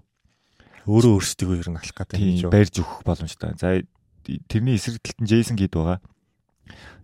[0.87, 2.51] өөрөө өөрсдөө ер нь алах гэдэг юм шүү.
[2.55, 3.51] Барьж өгөх боломжтой.
[3.59, 3.75] За
[4.48, 6.00] тэрний эсрэг талд нь Джейсон Кид байгаа.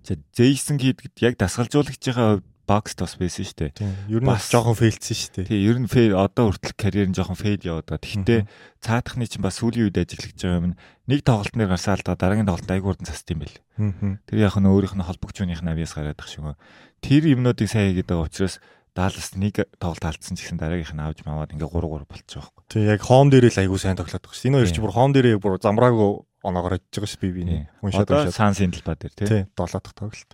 [0.05, 3.73] За Джейсон Кид яг дасгалжуулагчийн хувьд бокс тос байсан шүү дээ.
[3.73, 3.93] Тийм.
[4.13, 5.47] Ер нь бас жоохон фейлсэн шүү дээ.
[5.49, 8.05] Тийм, ер нь фейл одоо хүртэл карьер нь жоохон фейл яваад байгаа.
[8.05, 8.41] Тэгэхдээ
[8.85, 10.77] цаадахны чинь бас сүүлийн үед ажиллаж байгаа юм.
[11.09, 13.57] Нэг тоглолтноор гарсаа л да дараагийн тоглолт айгуу урдан цаст юм байл.
[14.29, 16.45] Тэр яг нь өөрийнх нь холбогчууных нь авьяас гараад ах шиг.
[17.01, 18.61] Тэр юмнуудыг сайн хийгээд байгаа учраас
[18.99, 22.51] Даллас нэг тоглолт алдсан ч гэсэн дараагийнх нь авч маваад ингээ 3 3 болчих واخ.
[22.67, 24.51] Тий яг хоом дээрээ л айгуу сайн тоглоод байгаа шүү.
[24.51, 27.44] Энэ хоёр ч бүр хоом дээрээ бүр замраагүй оноогоор очиж байгаа ш би би
[27.82, 30.32] уншаад уншаад Сансын талбай дээр тий 7 дахь тоглолт.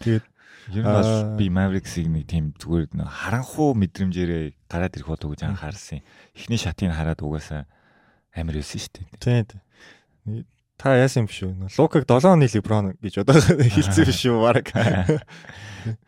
[0.00, 0.24] Тэгээд
[0.72, 5.42] ер нь бол би Mavericks-ийг нэг тийм зүгээр харанхуу мэдрэмжээрээ гараад ирэх болов уу гэж
[5.50, 6.06] анхаарсан.
[6.38, 7.66] Эхний шатыг хараад угаасаа
[8.32, 9.44] амар өссөн шүү дээ.
[9.44, 10.46] Тий.
[10.78, 11.70] Та яасан юм биш үү?
[11.78, 13.38] Лукаг 7 оны LeBron гэж одоо
[13.74, 14.38] хэлсэн биш үү?
[14.38, 14.70] Бараг.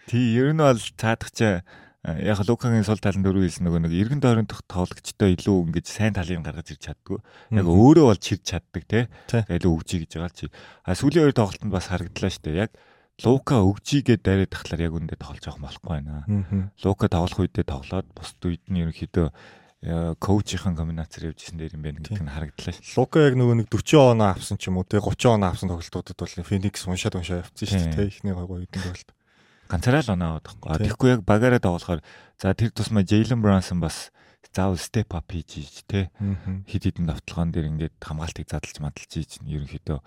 [0.07, 1.63] Тий, ер нь бол цаадахчаа
[2.07, 6.39] яг Лукагийн сул талын дөрөв хэлсэн нөгөө нэг эргэн тойрондох тоглогчтой илүү ингэж сайн талыг
[6.47, 7.19] гаргаж ирч чаддгүй.
[7.51, 9.01] Яг өөрөө бол чирч чаддаг те.
[9.51, 10.47] Илүү өгчий гэж байгаа чи.
[10.87, 12.63] А сүүлийн хоёр тоглолтод бас харагдлаа шүү дээ.
[12.63, 12.71] Яг
[13.25, 16.71] Лука өгчийгээ дараад тахлаар яг үндэ тоглож авах болохгүй байна.
[16.85, 19.33] Лука тоглох үедээ тоглоод бусд үед нь ерөнхийдөө
[20.21, 22.97] коучийн комбинацаар явж исэн дээр юм байна гэдэг нь харагдлаа шүү.
[23.01, 26.17] Лука яг нөгөө нэг 40 оноо авсан ч юм уу те 30 оноо авсан тоглолтуудад
[26.21, 28.11] бол Феникс уншаад уншаа явцсан шүү дээ.
[28.13, 29.16] Эхний гоё хэдэн тоглолт
[29.69, 30.87] ганцаараа л оноо аваад байхгүй.
[30.87, 32.01] Тэгэхгүй яг багаараа тоглохоор
[32.39, 34.11] за тэр тусмаа Jalen Brunson бас
[34.57, 36.09] заавал step up хийж ийж те
[36.65, 40.01] хид хідэн давталгаан дээр ингээд хамгаалтыг задлж мадалж ийж ерөнхийдөө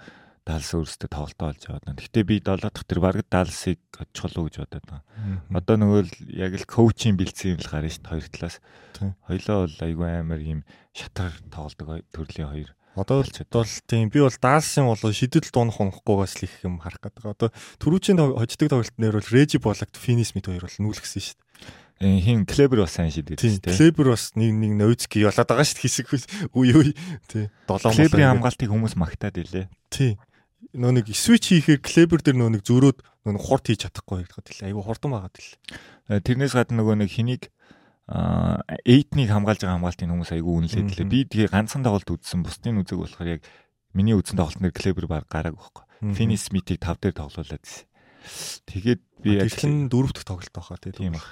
[0.49, 2.01] Далс өөрөөсөө тоглолтоо олж аваад байна.
[2.01, 5.05] Гэтэ би 7 дахь тэр баг Далсыг очихлоо гэж бодоод байна.
[5.53, 8.57] Одоо нөгөө л яг л коучинг бэлдсэн юм л гарна шүү дээ хоёр талаас.
[9.29, 12.69] Хоёлоо бол айгүй амар юм шатар тоглодог төрлийн хоёр
[12.99, 17.23] Одоо бол тийм би бол даалсын бол шидэл дуунах унахгүйгээс л их юм харах гэдэг.
[17.25, 21.47] Одоо түрүүчийн хождог тоглолт нэр бол Режи Болагт Финис мэд хоёр бол нүүлгсэн шүү дээ.
[21.99, 23.59] Э хин Клебер бас сайн шидэв тийм.
[23.59, 26.07] Клебер бас нэг нэг Ноицки болоод байгаа шүү хэсэг
[26.55, 26.93] үе үе
[27.27, 27.51] тий.
[27.67, 29.67] 7 Клеберийн хамгаалтыг хүмүүс магтаад илээ.
[29.91, 30.15] Тий.
[30.75, 34.65] нөө нэг switch хийхээр клебер дээр нөө нэг зөрөөд нөө хурд хийж чадахгүй гэдэг л
[34.69, 35.57] айгүй хурдан байгаа тэл.
[36.11, 37.49] Э, тэрнээс гадна нөгөө нэг хэнийг
[38.09, 41.05] а 8-ыг хамгаалж байгаа хамгаалтын хүмүүс айгүй үнэлээд лээ.
[41.05, 42.41] Би тэгээ ганцхан тоглолт үзсэн.
[42.41, 43.45] Бусдын үзэг болохоор яг
[43.93, 45.85] миний үзсэн тоглолт нэр клебер баг гараг байхгүй.
[46.17, 47.65] Финис Смитийг 5 дээр тоглуулад.
[48.65, 51.27] Тэгээд би яг тэр дөрөв дэх тоглолт байхаа тийм баг.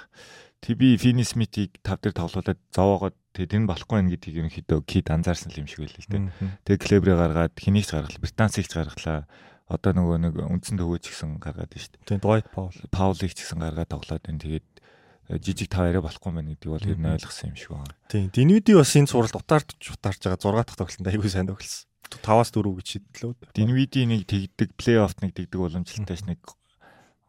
[0.62, 4.78] Тэг би Финис Смитийг 5 дээр тоглуулад зовоогоод тэг тэр нь болохгүй байх гэдгийг ерөнхийдөө
[4.86, 6.30] кид анзаарсан юм шиг байл л дээ.
[6.62, 9.26] Тэг клебрээ гаргаад хэнийг ч гаргалаа, Британцыг ч гаргалаа.
[9.68, 12.08] Одоо нөгөө нэг үндсэн төвөөч гэсэн гаргаад байна шүү дээ.
[12.08, 12.78] Тийм Dwight Powell.
[12.88, 14.40] Powell-ыг ч гэсэн гаргаад тоглоод байна.
[14.40, 14.87] Тэгээд э,
[15.28, 17.94] жижиг тав арай болохгүй байна гэдгийг бол ер нь ойлгосон юм шиг байна.
[18.08, 18.30] Тийм.
[18.32, 21.84] Динвиди бас энэ суралт утаард утаарж байгаа 6 дахь тоглолтод аягүй сайн тоглосон.
[22.08, 23.52] 5-аас 4 гэж шийдлээ.
[23.52, 26.40] Динвиди нэг тэгдэг, плей-оффт нэг тэгдэг уламжлалтайш нэг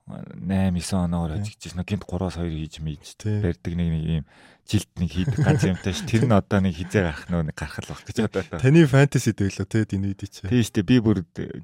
[0.07, 1.83] 8 9 оноогоор ажигчсэн.
[1.83, 4.25] Гинт 3-аас 2 хийж мийж барьдаг нэг нэг юм
[4.69, 6.05] жилд нэг хийдэг ганц юмтай ш.
[6.05, 8.41] Тэр нь одоо нэг хизээ гарах нөө нэг гарах л баг гэж одоо.
[8.57, 10.45] Таны фэнтези дэглөө те Динвиди чи.
[10.49, 10.89] Тийм шүү дээ.
[10.89, 11.17] Би бүр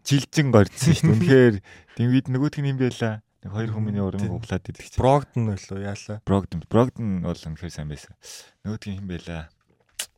[0.05, 1.13] жилжин горьдсон шүү дээ.
[1.13, 1.55] Үнэхээр
[1.97, 3.24] Динвид нөгөөдг нь юм байла.
[3.45, 4.97] Нэг хоёр хүмүүний уран гуглаад идэх чинь.
[4.97, 6.17] Брогдон байлоо яалаа.
[6.25, 6.65] Брогдон.
[6.65, 8.17] Брогдон бол үнэхээр сайн байсан.
[8.65, 9.53] Нөгөөдг нь юм байла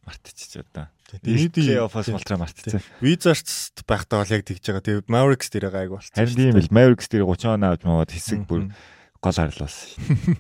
[0.08, 0.88] мартчих одоо.
[1.28, 2.80] Динвиди офос болтроо мартчихсан.
[3.04, 4.80] Wizards байхдаа бол яг тэгж байгаа.
[4.80, 6.16] Тэгээ Mavericks дээр гайг болчихсон.
[6.24, 8.72] Харин тийм л Mavericks дээр 30 оноо авч маваад хэсэг бүр
[9.20, 10.40] гол харлуулсан.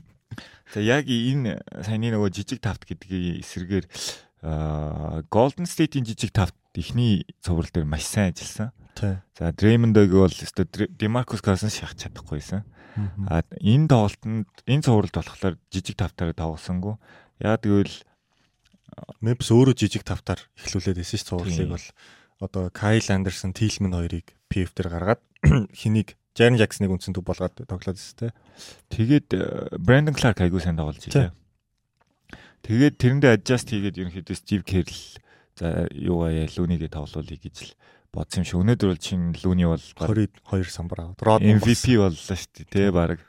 [0.71, 3.85] За яг энэ саяны нөгөө жижиг тавт гэдгийг эсэргээр
[5.27, 8.71] Golden State-ийн жижиг тавт эхний цуврал дээр маш сайн ажилласан.
[8.95, 10.63] За Draymond-ыг бол өстө
[10.95, 12.63] DeMarcus Cousins шахах чадахгүйсэн.
[13.29, 16.95] А энэ тоглолтод энэ цувралд болохоор жижиг тавтаараа тоглосонгүй.
[17.43, 17.95] Яг тэгвэл
[19.21, 21.87] Memphis өөрөө жижиг тавтаар эхлүүлээд байсан ш цувралыг бол
[22.41, 25.21] одоо Kyle Anderson, Tillman хоёрыг PF дээр гаргаад
[25.79, 28.27] хэнийг Jaren Jackson-ыг үндсэн төв болгоод тоглоод байсан те.
[28.93, 29.33] Тэгээд
[29.81, 31.33] Brandon Clark айгуу сайн тоглож ийлээ.
[32.61, 34.89] Тэгээд тэрэндээ adjust хийгээд ерөнхийдөө Steve Kerr
[35.57, 37.71] за юугаа Лүнигээ тоглоулъя гэж л
[38.17, 38.61] бодсон юм шиг.
[38.65, 42.69] Өнөөдөр бол чин Лүни бол 22 самбар аваад MVP боллоо шүү дээ.
[42.73, 43.21] Тэ баг.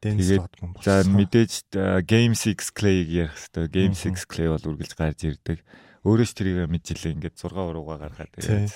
[0.00, 0.46] Тэгээд
[0.86, 3.66] за мэдээж э, Game 6 Clay-г ярих хэрэгтэй.
[3.74, 5.58] Game 6 Clay бол үргэлж гарч ирдэг.
[6.06, 8.70] Өөрөө ч тэрийг мэджилээ ингээд 6 урууга гаргаад тэгээд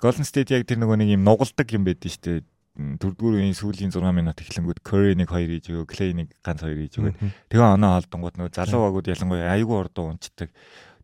[0.00, 2.40] Golden State яг тэр нөгөө нэг юм нугалдаг юм байдэн шүү дээ
[2.74, 6.74] дөрөвдүгээр үеийн сүүлийн 6 минут эхлэнгүүд Curry нэг 2 хийж өгөө, Clay нэг ганц 2
[6.74, 7.14] хийж өгөө.
[7.46, 10.50] Тэгээ оноо олдонгууд нөгөө залуу багууд ялангуяа айгүй урдуу унцдаг.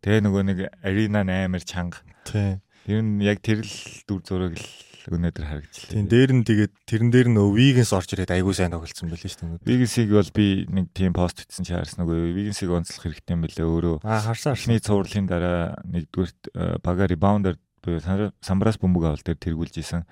[0.02, 2.02] Тэгээ нөгөө нэг арена амар чанга.
[2.26, 2.58] Тийм.
[2.90, 3.74] Тэр нь яг тэр л
[4.10, 4.66] дүр зураг л
[5.14, 5.94] өнөөдөр харагдлаа.
[5.94, 9.62] Тийм дээр нь тэгээд тэрэн дээр нөгөө Wiggins орж ирээд айгүй сайн тоглолцсон байлээ шүү
[9.62, 9.70] дээ.
[9.70, 13.66] Wiggins-ийг бол би нэг тийм пост хийсэн чи харсан нөгөө Wiggins-ийг онцлох хэрэгтэй юм бэлээ
[13.70, 13.96] өөрөө.
[14.02, 14.58] Аа харсаа.
[14.58, 20.02] Эхний цувралын дараа нэгдүгээр бага ребаундер буюу самбраас бөмбөг авал дээр тэргүүлж исэн.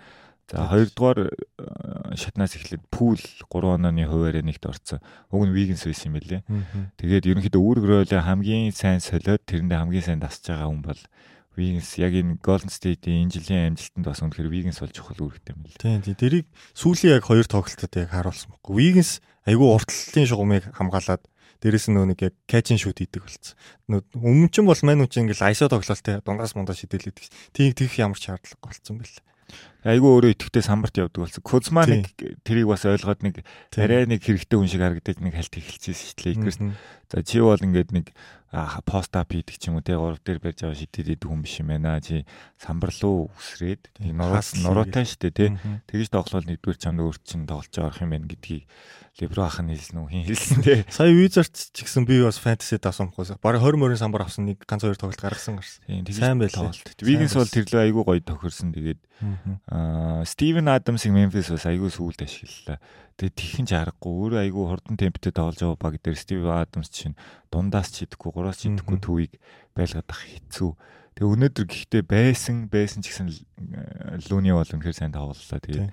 [0.48, 5.04] За хоёрдугаар э, шатнаас эхлээд пул 3 онооны хуваараа нэгт орцсон.
[5.28, 6.40] Уг нь Wiggins байсан юм билээ.
[6.96, 11.02] Тэгээд ерөнхийдөө үүрэг ролээ хамгийн сайн солиод тэрэндээ хамгийн сайн дасж байгаа хүн бол
[11.58, 15.66] Wiggins яг энэ Golden State-ийн энэ жилийн амжилтанд бас үнэхээр Wiggins бол чухал үүрэгтэй юм
[15.66, 15.82] билээ.
[15.82, 16.16] Тийм тийм.
[16.16, 16.46] Тэрийг
[16.78, 18.74] сүүлийн яг хоёр тоглолтод яг харуулсан баггүй.
[18.78, 21.22] Wiggins айгүй уртлалтын шугамыг хамгаалаад
[21.58, 23.58] дээрэс нь нэг яг catch and shoot хийдэг болсон.
[24.14, 27.18] Өмнө ч бол мань үчи ингээл ISO тоглолттой дундаас мундаа шидэлээд
[27.50, 29.26] тийм тэгэх ямар ч шаардлагагүй болсон байлээ
[29.86, 31.42] айгүй өөрөө итгэвтэй самбарт явдаг болсон.
[31.46, 32.12] Кузма нэг
[32.44, 33.40] тэрийг бас ойлгоод нэг
[33.78, 36.76] арай нэг хэрэгтэй хүн шиг харагдаж нэг хальт эхэлчихсэн шүү дээ.
[37.08, 38.12] За чи бол ингээд нэг
[38.88, 41.60] пост ап хийдэг ч юм уу те гурав дээр барьж аваа шидэд идэг хүн биш
[41.60, 42.00] юм байна.
[42.00, 42.24] Чи
[42.56, 45.46] самбар руу үсрээд нуруутай шүү дээ те.
[45.84, 48.64] Тэгэж тоглол нэгдүгээр чамд өөр чинь тоглож байгаа юм байна гэдгийг
[49.18, 50.86] Лебро ах нь хэлсэн үү хин хэлсэн те.
[50.94, 53.34] Сая Wizards ч гэсэн би бас fantasy давсанхгүй.
[53.42, 55.82] Бараг 20 мөрийн самбар авсан нэг ганц хоёр тоглолт гаргасан гарсан.
[56.14, 56.86] Сайн байл тоглолт.
[57.02, 58.70] Wiggins бол тэрлээ айгүй гоё тохирсон.
[58.70, 59.02] Тэгээд
[60.22, 62.78] Steven Adams-ыг Memphis бас айгүй сүулт ашиглалаа.
[63.18, 67.18] Тэгээд тхэн ч аргагүй өөрөө айгүй хурдан темптэй тоглож байгаа баг дээр Steven Adams чинь
[67.50, 69.32] дундаас ч идэхгүй, гураас ч идэхгүй төвийг
[69.74, 70.70] байлгаад ах хэцүү.
[71.18, 73.26] Тэгээ өнөөдөр гэхдээ байсан байсан ч гэсэн
[74.30, 75.58] Лүни бол үнэхээр сайн тоглолоо.
[75.58, 75.90] Тэгээд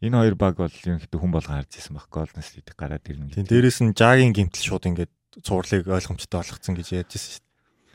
[0.00, 2.08] Энэ хоёр баг бол ерөнхийдөө хүн болго харж ирсэн баг.
[2.08, 3.36] Golden State гараад ирнэ.
[3.36, 5.12] Тийм дээрэс нь Жагийн гимтэл шууд ингээд
[5.44, 7.50] цуурлыг ойлгомжтой болгоцсон гэж яаж ирсэн шүү дээ.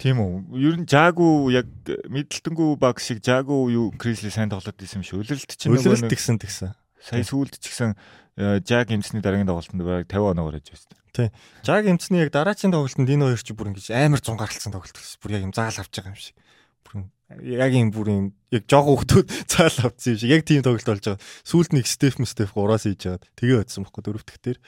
[0.05, 0.33] Тийм үү.
[0.53, 5.17] Ер нь Жагу яг мэдлэлтэнгүү баг шиг Жагу юу Крисли сайн тоглоод исэн юм шиг.
[5.17, 6.77] Үлрэлт чинь нэг тэгсэн тэгсэн.
[7.01, 7.97] Сая сүүлд ч гэсэн
[8.35, 10.91] Жаг эмчний дараагийн тоглолтод баг 50 оноогоор яж байсан.
[11.15, 11.31] Тийм.
[11.63, 15.19] Жаг эмчний яг дараагийн тоглолтод энэ хоёр ч бүр ингэж амар зун гаралцсан тоглолт гэсэн.
[15.23, 16.35] Бүр яг юм заал авч байгаа юм шиг
[17.41, 21.05] яг юм бүр юм яг жоо хөвгтүүд цаал авцсан юм шиг яг тийм тоглолт болж
[21.05, 21.21] байгаа.
[21.41, 23.29] Сүүлд нэг степ степ 3-аас хийж байгаа.
[23.33, 24.59] Тэгээ өдсөн бохгүй дөрөвдөх дээр.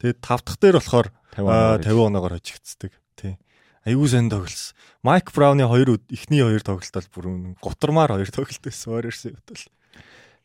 [0.00, 2.92] Тэгээд тавдах дээр болохоор 50 оноогоор хожигдцдаг.
[3.20, 3.36] Тий.
[3.84, 4.72] Аюу сан тоглолсон.
[5.04, 7.26] Майк Брауны хоёр эхний хоёр тоглолт бол бүр
[7.60, 8.96] гутармаар хоёр тоглолт байсан.
[8.96, 9.64] Хувьд бол.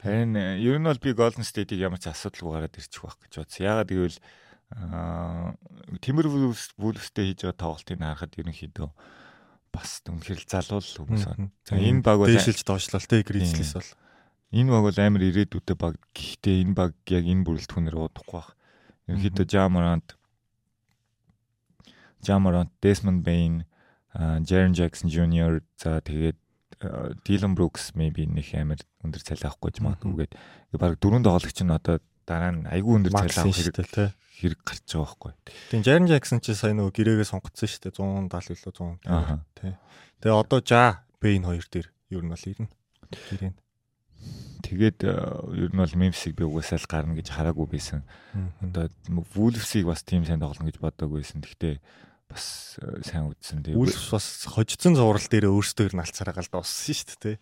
[0.02, 3.34] Харин э, ер нь бол би Golden State-ийг ямар ч асуудалгүй гараад ирчих байх гэж
[3.38, 3.66] бодсон.
[3.66, 4.20] Ягаад гэвэл
[6.02, 8.90] Тимэр Вулфстэй хийж байгаа тоглолтыг харахад ерөнхийдөө
[9.72, 11.52] бас үнэхээр залуул хүмүүс байна.
[11.68, 13.92] За энэ баг бол дээшилж доошлол те Гризлис бол.
[14.56, 16.00] Энэ баг бол амар ирээдүйтэй баг.
[16.16, 18.50] Гэхдээ энэ баг яг энэ бүрэлдэхүүнээр удахгүй баг.
[19.12, 20.08] Ерөнхийдөө Jamarant
[22.24, 23.66] Jamarant, Desmond Bain,
[24.14, 25.62] Jaren Jackson Jr.
[25.78, 26.38] за тэгээд
[27.26, 30.34] Dylan Brooks maybe нэг амар өндөр цалин авахгүй ч магадгүйгээд
[30.82, 34.10] баг дөрөв тоглогч нь одоо дараа нь айгүй өндөр цалин авах хэрэгтэй
[34.42, 35.34] хэрэг гарч байгаа байхгүй.
[35.70, 38.74] Тийм Jaren Jackson чи сая нөгөө гэрээгээ сонгоцсон шүү дээ 170 илүү
[39.06, 39.46] 100.
[39.54, 39.74] Тий.
[40.26, 42.70] Тэгээ одоо Ja Bain хоёр дээр ер нь бол ирнэ.
[43.14, 43.54] Гэрээ.
[44.66, 48.02] Тэгээд ер нь бол Memphis-ийг би угаасаа л гарна гэж хараагүй байсан.
[48.66, 48.90] Одоо
[49.38, 51.46] Wolves-ийг бас тийм сайн тоглоно гэж бодоагүй байсан.
[51.46, 51.78] Гэхдээ
[52.32, 53.62] бас сайн үзсэн.
[53.62, 57.38] Тэгээ Wolves бас хожицсан зурал дээр өөрсдөө ир налцараа галд уссан шүү дээ.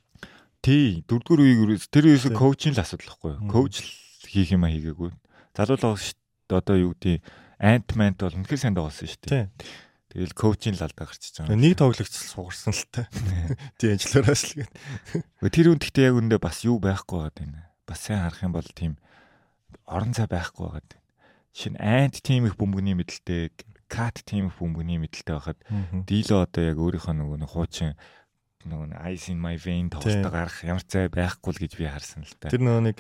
[0.60, 3.48] Тий, дөрөвдүгээр үеиг тэр ерөөсө коучийн л асуудал байхгүй юу?
[3.48, 3.76] Коуч
[4.28, 5.12] хийх юм а хийгээгүй.
[5.56, 5.96] Залуулаа
[6.52, 7.24] одоо юу гэдэг
[7.60, 9.46] Ant-Man бол үнэхээр сайн тоглосон шүү дээ.
[10.10, 11.54] Тэгэл коучийн л алдаа гарчиж байгаа.
[11.54, 13.06] Нэг тоглогч сугарсан л та.
[13.78, 14.74] Тийм ажлаараас л гээд.
[15.54, 17.54] Тэр үн гэхдээ яг үндэ бас юу байхгүй байгаа юм.
[17.86, 18.98] Бас сайн харах юм бол тийм
[19.86, 20.98] орон цай байхгүй байгаа.
[21.54, 23.54] Шинэ Ant тийм их бөмбөгний мэдлэлтэй,
[23.90, 25.60] Cat тийм бөмбөгний мэдлэлтэй байхад
[26.06, 27.98] Дило одоо яг өөрийнхөө нөгөө хуучин
[28.70, 32.36] нөгөө ice in my vein тоглолтоо гарах ямар цай байхгүй л гэж би харсан л
[32.38, 32.52] та.
[32.52, 32.98] Тэр нөгөө нэг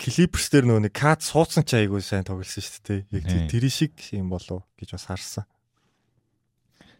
[0.00, 3.00] Clippers дээр нөгөө нэг Cat суудсан ч айгүй сайн тоглосон шүү дээ.
[3.10, 5.44] Яг тэр шиг юм болов гэж бас харсан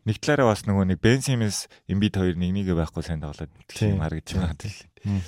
[0.05, 4.05] нэг талаараа бас нөгөө нэг Бен Симмс Эмбид хоёр нэг нэгэ байхгүй сайн тоглоод тийм
[4.05, 4.69] харагдаж байгаа
[5.09, 5.21] юм.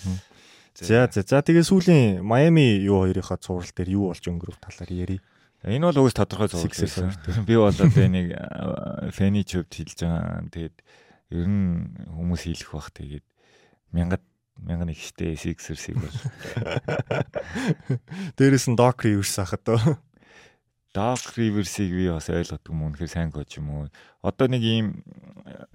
[0.77, 5.21] За за за тэгээ сүүлийн Майами юу хоёрынхаа цуврал дээр юу болж өнгөрөв талаар ярий.
[5.67, 7.11] Энэ бол уус тодорхой цуврал.
[7.43, 8.39] Би бол одоо энийг
[9.11, 10.47] фэни чөвд хэлж байгаа.
[10.55, 10.77] Тэгээд
[11.35, 13.27] ер нь хүмүүс хийлэх бах тэгээд
[13.91, 14.23] мянгад
[14.63, 16.19] мянган их штэ Sixers-ийг бол.
[18.39, 19.99] Дээрээс нь Doc Rivers ахад дөө.
[20.97, 23.87] Dark Rivers-ыг би бас ойлгодог юм үнэхээр сайн коуч юм уу.
[24.25, 25.05] Одоо нэг ийм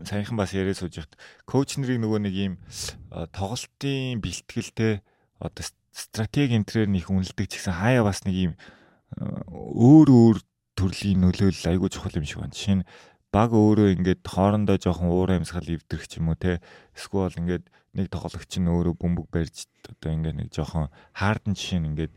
[0.02, 1.14] саяхан бас яриа сууж яхад
[1.46, 2.54] коуч нарыг нөгөө нэг ийм
[3.36, 5.06] тоглолтын бэлтгэлтэй
[5.38, 8.54] одоо стратеги энтрээр нэг үнэлдэг ч гэсэн хаяа бас нэг ийм
[9.20, 10.38] өөр өөр
[10.78, 12.56] төрлийн нөлөөлөл айгүй чухал юм шиг байна.
[12.56, 12.88] Жишээ нь
[13.32, 16.60] баг өөрөө ингээд хоорондоо жоохон уур амьсгал ивдэрх ч юм уу те
[16.96, 21.90] эсвэл ингээд нэг тоглогч нь өөрөө бөмбөг барьж одоо ингээд нэг жоохон хаардан жишээ нь
[21.96, 22.14] ингээд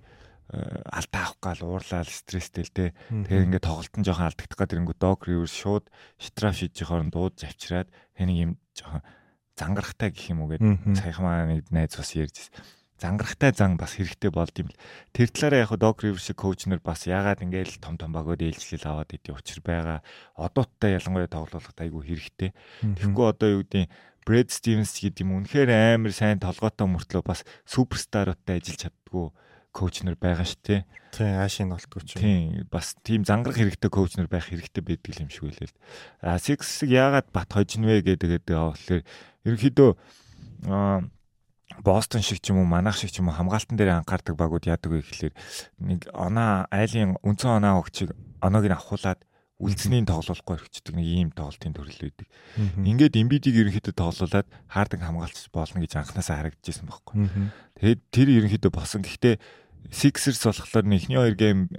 [0.54, 2.86] алдаа авах гал уурлал стресстэй л те.
[3.10, 5.86] Тэгэхээр ингээд тоглолтон жоохон алдагдах гэдэг ирэнгүү дог ривер шууд
[6.18, 9.02] штраф шийдэж хооронд дууд завчраад хэнийг юм жоохон
[9.58, 10.54] зангарахтай гэх юм уу?
[10.54, 12.50] гэдэг саяхан маа нэг найз бас ярьж
[13.04, 14.78] зангарахтай зан бас хэрэгтэй болд юм л.
[15.12, 19.12] Тэр талаараа яг дог ривер шиг коучнер бас яагаад ингээд том том багууд ээлжлэл аваад
[19.12, 20.00] идэв учир байгаа.
[20.40, 22.50] Одооттай ялангуяа тоглолтод айгүй хэрэгтэй.
[22.80, 23.92] Тэгэхгүй одоо юу гэдэг
[24.24, 25.68] Брэд Стивенс гэдэг юм үнэхээр
[26.00, 29.28] амар сайн толгойтой мөртлөө бас суперстаруудтай ажиллаж чаддгүй
[29.74, 30.80] коуч нар байгаа шүү дээ.
[31.12, 32.16] Тийм, аашийн болтгүй ч.
[32.16, 35.76] Тийм, бас тийм зангарах хэрэгтэй коуч нар байх хэрэгтэй байдаг юм шиг үлээл.
[36.24, 39.02] А Six-ийг яагаад бат хожинвэ гэдэг байгаа болохоор
[39.44, 39.90] ерөнхийдөө
[40.72, 41.04] аа
[41.82, 44.90] Бостон шиг ч юм уу, манах шиг ч юм уу хамгаалтан дээр анхаардаг багууд яадаг
[44.92, 45.34] вэ гэхэлэр
[45.82, 49.20] нэг оноо айлын үнцэн оноо өгчиг оноог нь авахуулаад
[49.58, 52.26] үлдсний тоглохгүй орчихдаг нэг ийм тоглолтын төрөл байдаг.
[52.74, 57.14] Ингээд эмбидийг ерөнхийдөө тоглуулад хаардаг хамгаалч болно гэж анханасаа харагдчихсан байхгүй.
[57.78, 59.06] Тэгээд тэр ерөнхийдөө босон.
[59.06, 59.38] Гэхдээ
[59.94, 61.70] Sixers болохоор эхний хоёр гейм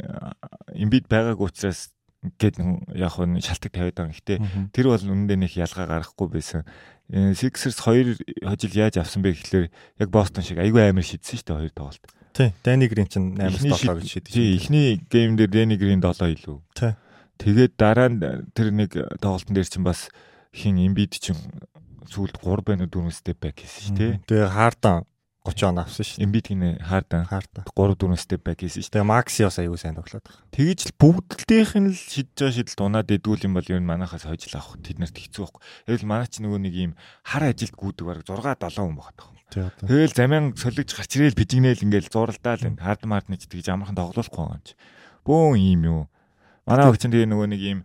[0.71, 1.91] Embiid байгаагүй учраас
[2.39, 2.57] гээд
[2.95, 4.13] яг нь шалтгаан тавиад байгаа.
[4.13, 4.39] Гэхдээ
[4.73, 6.63] тэр бол үнэндээ нэг ялгаа гарахгүй байсан.
[7.11, 9.67] Sixers хоёр хожил яаж авсан бэ гэхлээр
[10.01, 12.05] яг Boston шиг айгүй амар шидсэн шүү дээ хоёр тоглолт.
[12.33, 14.33] Тий, Danny Green чинь 8-7 гэж шийдэж.
[14.33, 16.57] Тий, эхний гейм дээр Danny Green 7 илүү.
[16.73, 16.97] Тий.
[17.39, 18.19] Тэгээд дараа нь
[18.57, 18.91] тэр нэг
[19.21, 20.09] тоглолтын дээр чинь бас
[20.51, 21.39] хин Embiid чинь
[22.09, 24.13] сүүлд 3 байна уу 4 степ бэк хийсэн шүү дээ.
[24.25, 25.05] Тэгээ Harden
[25.45, 26.25] 30 он авсан шүү.
[26.25, 27.29] Эмбит гинэ хаардан.
[27.29, 27.69] Хаардан.
[27.69, 28.93] 3 4 степ бэк хийсэн шүү.
[28.97, 30.41] Тэгээ Макси бас аягүй сайн тоглоод байна.
[30.49, 34.25] Тэгэж л бүгдэлтийнх нь л шидэж байгаа шидэлт унаад идвэл юм бол ер нь манахаас
[34.25, 35.61] хойжл авах тэд нарт хэцүү байхгүй.
[35.85, 39.29] Тэгэл манай ч нөгөө нэг юм хар ажилд гүйдэг баг 6 7 хүн багтах.
[39.53, 44.41] Тэгэл замян солигч гарч ирээл бижигнээл ингээл зуралдаал энэ хард мартны ч тэгж амархан тоглохгүй
[44.41, 44.73] байгаа юм чи.
[45.23, 46.01] Бөөн юм юу.
[46.65, 47.79] Манай өгч тэгээ нөгөө нэг ийм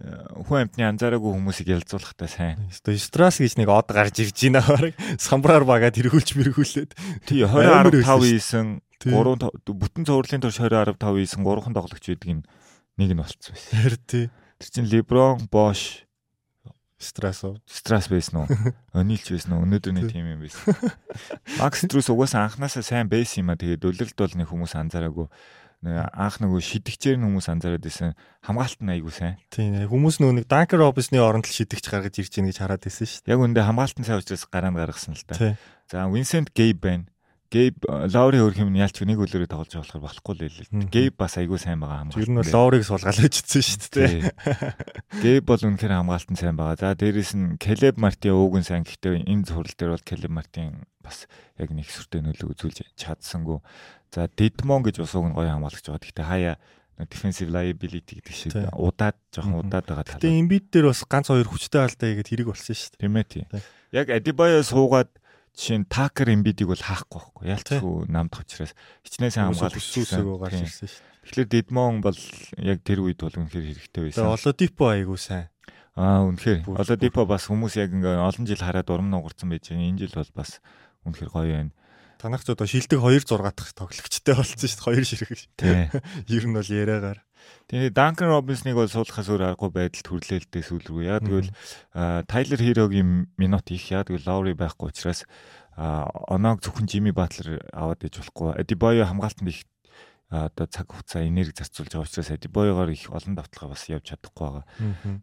[0.00, 0.08] э,
[0.48, 2.64] хүн амтны анзаараагүй хүмүүсийг ялцуулахтай сайн.
[2.72, 4.96] Өстой страс гэж нэг од гарч ирж байна баг.
[5.20, 6.96] Самбраар багаад тэргүүлж мэргүүлээд.
[7.28, 12.44] Тий 20 15 9 3 бүтэн цувралын турш 20 15 9 3хан тоглогч байдаг нь
[12.96, 13.68] нэг нь болцсон байсан.
[13.84, 14.24] Тэр тий.
[14.56, 16.08] Тэр чин Леброн, Бош,
[17.02, 17.60] Страсо.
[17.66, 18.46] Страс байсан уу?
[18.96, 19.66] Онилч байсан уу?
[19.66, 20.72] Өнөөдөр нэг тим юм байсан.
[21.58, 23.58] Макс Струс угаасаа анханасаа сайн байсан юм а.
[23.58, 25.26] Тэгээд үлрэлт бол нэг хүмүүс анзаараагүй
[25.82, 28.14] анх нөгөө шидэгчээр нь хүмүүс анзаараад байсан
[28.46, 29.36] хамгаалт нь айгуу сайн.
[29.50, 33.06] Тийм хүмүүс нөгөө нэг Данкер Робинсны оронд л шидэгч гаргаж ирж байна гэж хараад байсан
[33.10, 33.34] шүү дээ.
[33.34, 35.58] Яг үндэ хамгаалт нь сайн учраас гараанд гаргасан л та.
[35.90, 37.04] За Vincent Gabe байна.
[37.52, 40.88] Гейб Лаури хөрх юм ялч нэг үлээрээ тоглож болохоор болохгүй л л.
[40.88, 42.24] Гейб бас айгүй сайн байгаа хамгаалалт.
[42.24, 44.32] Ер нь Лауриг суулгаалж ичсэн шүү дээ.
[45.20, 46.80] Гейб бол үнэхээр хамгаалтан сайн байгаа.
[46.80, 51.28] За дээрэс нь Келеб Мартин ууган сайн гэхдээ энэ зурал дээр бол Келеб Мартин бас
[51.60, 53.60] яг нэг сүртэй нөлөө үзүүлж чадсангүй.
[54.16, 56.00] За Дидмон гэж бас уг нь гоё хамгаалагч байгаа.
[56.00, 56.56] Гэхдээ хаяа
[57.04, 60.20] defensive liability гэдэг шиг удаад жоохон удаад байгаа тал.
[60.24, 63.00] Тэгээ Embiid дээр бас ганц хоёр хүчтэй алдаа игээд хэрэг болсон шүү дээ.
[63.02, 63.46] Тийм ээ тийм.
[63.92, 65.10] Яг Adebayo суугаад
[65.52, 67.44] Жишээ нь Такер Эмбидийг бол хаахгүй байхгүй.
[67.52, 68.72] Ялцгүй намдах учраас
[69.04, 71.10] хичнээн сайн хамгаалах зүйлсээ гарч ирсэн шүү дээ.
[71.22, 72.18] Тэгэхээр Дедмон бол
[72.56, 74.24] яг тэр үед бол үнэхээр хэрэгтэй байсан.
[74.24, 75.52] Тэгээ Олодипо айгуу сайн.
[75.92, 79.86] Аа үнэхээр Олодипо бас хүмүүс яг ингээ олон жил хараад урам нугарсан байж байгаа.
[79.92, 80.50] Энэ жил бол бас
[81.04, 81.72] үнэхээр гоё байна.
[82.16, 84.86] Танах ч одоо шилдэг 2 6 дахь тоглогчтой болсон шүү дээ.
[84.88, 85.40] Хоёр ширхэг.
[85.58, 85.90] Тийм.
[86.32, 87.20] Ер нь бол яриагаар.
[87.70, 91.02] Тэгээ Данкан Робинсныг бол суулгахаас өөр аргагүй байдалд хүрлээлтэй сүүл рүү.
[91.08, 91.50] Яа тэгвэл
[92.28, 95.24] Тайлер Хирогийн минут их яа тэгвэл Лаури байхгүй учраас
[95.76, 98.60] оноог зөвхөн Жими Батлер аваад иж болохгүй.
[98.60, 99.64] Адибойо хамгаалтанд их
[100.32, 104.64] одоо цаг хугацаа энерги зарцуулж байгаа учраас Адибойогоор их олон давталгаа бас явж чадахгүй байгаа.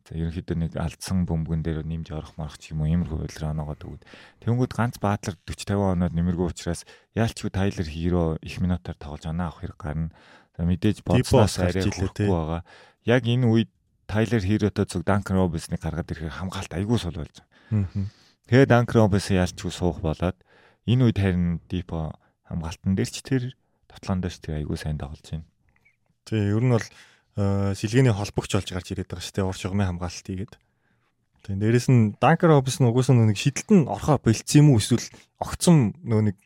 [0.05, 3.81] За ерөнхийдөө нэг алдсан бөмбөгөн дээр нэмж орох марах ч юм уу иймэрхүү үйлрэл оноогоод
[3.89, 4.05] өгöd.
[4.45, 6.85] Тэнгүүд ганц Батлер 40 50 оноод нэмэргүй учраас
[7.17, 10.13] яалчгүй Тайлер Хиро их минутаар тоглож оноо авах хэрэг гарна.
[10.59, 12.61] Мэдээж бодсноос арай хүрэхгүй байгаа.
[13.07, 13.69] Яг энэ үед
[14.09, 18.11] Тайлер Хиротой зүг Данкан Робинсныг гаргаад ирэхээр хамгаалт айгүй сул болж байгаа.
[18.49, 20.35] Тэгээд Данкан Робинс ялчгүй суух болоод
[20.89, 22.17] энэ үед харин Дипо
[22.49, 23.53] хамгаалтан дээр ч тэр
[23.87, 25.45] тоглоом дээр ч тэр айгүй сайн тоглож байна.
[26.25, 26.87] Тий, ер нь бол
[27.77, 29.47] сэлгээний холбогч болж гарч ирээд байгаа шүү дээ.
[29.47, 30.53] Ур шугамын хамгаалалт хийгээд.
[31.45, 35.05] Тий, дээрэс нь Данкан Робинс нь угсаа нэг шидэлт нь орхоо бэлдсэн юм уу эсвэл
[35.37, 36.37] огцом нөө нэг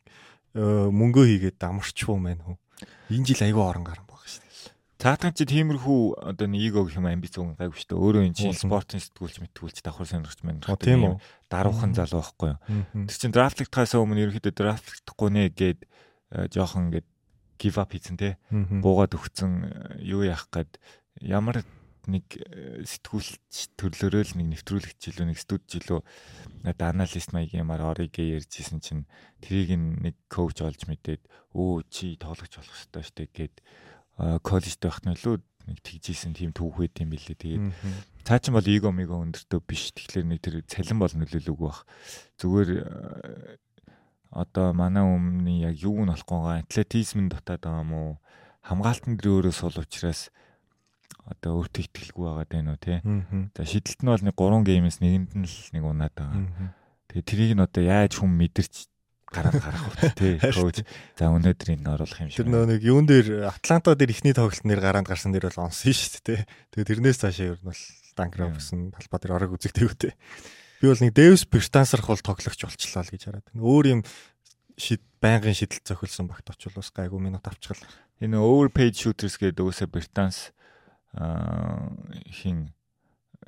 [0.54, 2.58] мөнгөө хийгээд амарчгүй мэн хөө.
[3.10, 4.76] Энэ жил айгүй орон гарan байгаа шүү дээ.
[5.04, 8.04] Цаатан чи тиймэрхүү одоо нэг эго гэх юм амбиц уг гайгүй шүү дээ.
[8.04, 10.64] Өөрөө энэ чинь спортын сэтгүүлч мэтгүүлч давхар сонирхч мэн.
[10.64, 11.16] Тийм үү.
[11.52, 13.08] Даруухан залуу байхгүй юу.
[13.12, 17.08] Тэр чинь драфтлагдахаас өмнө ерөөхдөө драфтлагдахгүй нэ гээд э, жоохон ингээд
[17.60, 18.40] give up хийсэн те.
[18.48, 20.80] Буугаад өгцөн э, юу яах гээд
[21.20, 21.68] ямар
[22.10, 26.00] нэг э, сэтгүүлч төрлөөрөө л нэг нэвтрүүлэгч жилүү нэг студ жилүү
[26.68, 29.08] надаа аналист маягийнмаар оригээ ярьжсэн чинь
[29.40, 31.24] трийг нэг коуч олж мэдээд
[31.56, 33.56] өө чи тоглогч болох хэрэгтэй штэ гэд
[34.44, 35.36] коллежд байхад нь лөө
[35.68, 37.40] нэг тэгжсэн тийм түүх байт юм билээ.
[37.40, 37.66] Тэгээд
[38.28, 39.96] цаа чин бол эго мего өндөртөө биш.
[39.96, 41.88] Тэгэхээр нэг тэр цалин бол нөлөөлөөгүй бах
[42.36, 43.58] зүгээр э,
[44.36, 46.68] одоо манай өмнө яг юу нь болохгүй байгаа?
[46.68, 48.12] Атлетизмын дутаад байгаа юм уу?
[48.68, 50.32] Хамгаалтан дээр өөрөө сул учраас
[51.24, 52.98] одоо өөртөө ихтгэлгүй байгаа даа нөө тий.
[53.56, 56.76] За шидэлт нь бол нэг 3 геймээс нэгэнд нь л нэг унаад байгаа.
[57.08, 58.92] Тэгээ трийг нь одоо яаж хүм мэдэрч
[59.34, 60.34] гараад гарах вэ тий.
[60.56, 60.84] Коуч.
[61.18, 62.44] За өнөөдөр энэ оруулах юм шиг.
[62.44, 65.96] Тэр нөө нэг юун дээр Атланта дээр ихний тоглолт нэр гараад гарсан дээр бол онсон
[65.96, 66.40] шүү дээ тий.
[66.76, 67.82] Тэгээ тэрнээс цаашаа ер нь бол
[68.14, 70.14] Данкроф гэсэн талбай дээр орог үзэгтэй үү.
[70.84, 73.48] Би бол нэг Дэвис Бертансарх бол тоглогч болчлаа л гэж хараад.
[73.58, 74.02] Өөр юм
[74.78, 77.90] шид байнгын шидэл зохилсон багт очвол бас гайгүй минут авчихлаа.
[78.22, 80.54] Энэ overpaid shooters гэдэг үгсээ Бертанс
[81.14, 82.74] хин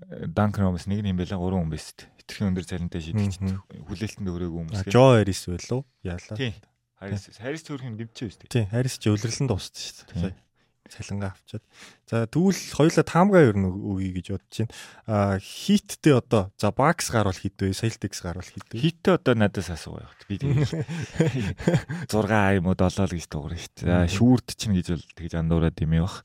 [0.09, 2.11] Данкан Ромс нэг юм байлаа гурван хүн байс тээ.
[2.19, 3.39] Хитрхийн өндөр цалинтай шидэлч
[3.87, 4.81] хүлээлтэнд өрөөгүй хүмүүс.
[4.91, 5.81] Жо Харис байлуу?
[6.03, 6.35] Яалаа.
[6.35, 6.53] Тийм.
[6.99, 8.53] Харис Харис төрхийн дэмжээ шүү дээ.
[8.53, 10.44] Тийм, Харис ч өвлөрлөнд дууссан шүү дээ
[10.89, 11.63] цалингаа авчаад.
[12.05, 14.73] За тэгвэл хоёулаа таамгаа ер нь өгье гэж бодож байна.
[15.09, 17.73] А хиттэй одоо за бакс гарвал хит вэ?
[17.73, 18.77] Celtics гарвал хит вэ?
[18.77, 20.21] Хиттэй одоо надаас асуугаа явах.
[20.29, 23.89] Би тэгээд 6 юм уу 7 л гэж дуурна шүү дээ.
[23.89, 26.21] За шүүрд чинь гэж бол тэгж андуураад юм явах.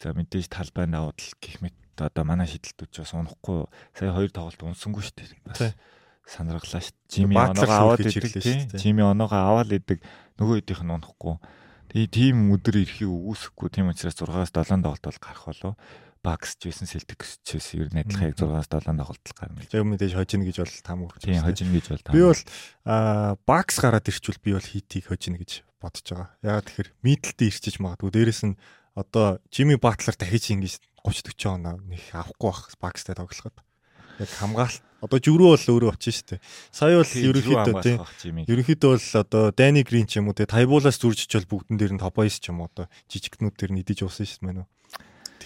[0.00, 3.66] За мэдээж талбай даваад л гих мэт одоо манай шидэлтүүд ч бас унахгүй.
[3.96, 5.72] Сая хоёр тоглолт унсангүй шүү дээ.
[6.28, 6.96] Санаргалаа шүү.
[7.08, 8.76] Жими оноогоо аваад идэг.
[8.76, 10.04] Жими оноогоо аваад идэг.
[10.36, 11.40] Нөгөө хэдийнх нь унахгүй
[11.88, 15.74] Тэгээ тийм өдөр ирэхийг үгүйсэхгүй тийм учраас 6-аас 7 тоглолт бол гарах болов.
[16.20, 17.00] Бакс ч байсан ч
[17.56, 19.64] байсан ер нь адилхан яг 6-аас 7 тоглолт гарна.
[19.72, 21.16] Яг мэдээж хожино гэж бол таамаг.
[21.22, 22.16] Тийм хожино гэж бол таамаг.
[22.16, 22.42] Би бол
[22.84, 26.28] аа Бакс гараад ирчвэл би бол хитийг хожино гэж бодож байгаа.
[26.44, 28.10] Ягаад тэгэхээр мидэлтэй ирчиж магадгүй.
[28.12, 28.58] Дээрэс нь
[28.98, 33.54] одоо Jimmy Butler дахиж ингэж 30 40 оноо нэг авахгүй бах Бакстай тоглоход
[34.18, 36.42] яг хамгаалт одоо жүрөө бол өөрөө очиж штэ.
[36.74, 37.82] Сая бол ерөнхийдөө
[38.18, 38.42] тийм.
[38.50, 42.02] Ерөнхийдөө бол одоо Дани Грин ч юм уу те Тайбулаас зүржиж бол бүгдэн дээр нь
[42.02, 44.68] топоис ч юм уу одоо жижигтнүүд дээр нь идэж уусан штэ мэн үү.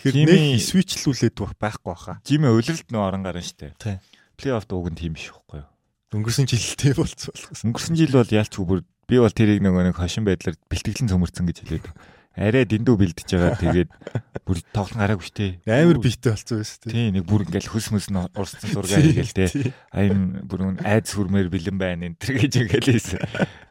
[0.00, 2.18] Тэгэхээр нэг свичлүүлээд байхгүй баха.
[2.24, 3.76] Жими улиралд нөө орон гарна штэ.
[3.76, 4.00] Тийм.
[4.40, 5.68] Плей-офф уг нь тийм биш байхгүй юу?
[6.16, 7.36] Өнгөрсөн жилдээ болцсон.
[7.68, 11.58] Өнгөрсөн жил бол ялч бүр би бол тэрийг нөгөө нэг хошин байдлаар бэлтгэлэн цөмөрцөн гэж
[11.64, 11.86] хэлээд
[12.36, 13.60] арай дэндүү бэлдэж байгаа.
[13.60, 13.90] Тэгээд
[14.46, 15.46] бүр тоглон гараагүй штэ.
[15.68, 16.92] Амар бийтэй болцсон байсан тий.
[16.92, 19.72] Тий, нэг бүр ингээл хөс möс нь урсцсан зураг хийгээл тий.
[19.92, 23.20] Аян бүр айд сүрмээр бэлэн байна энэ төр гэж ингээл хийсэн.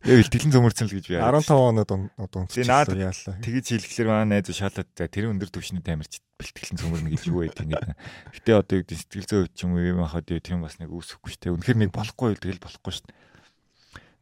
[0.06, 1.92] Тэгээд бэлтгэн зөмөрцөн л гэж би 15 оноод
[2.38, 3.38] унтчихсан яалаа.
[3.42, 7.94] Тэгэж хэлэхлээр манай найз шалаад тэр өндөр төвшний тамирч бэлтгэлэн цөмөрнө гэж юу байт ингээд.
[8.34, 11.32] Гэтэ одоо юу гэдэг сэтгэл зүй ч юм уу юм хаад тийм бас нэг үүсэхгүй
[11.38, 11.54] штэ.
[11.54, 13.14] Үнэхэр нэг болохгүй тэгэл болохгүй штэ.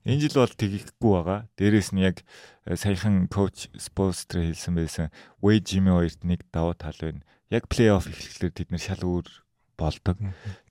[0.05, 1.39] Энэ жил бол тэгэхгүй байгаа.
[1.59, 2.23] Дээрээс нь яг
[2.63, 5.07] саяхан коуч Спостер хэлсэн байсан.
[5.43, 7.25] Way Jimmy хоёрт нэг давуу тал байна.
[7.51, 9.27] Яг плей-офф эхлэхлээр тэд нэр шал өөр
[9.79, 10.17] болдог.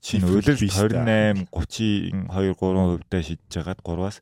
[0.01, 4.17] Чинь уйлал 28 30 2 3 хувьдаа шидэж хагаад 3-аас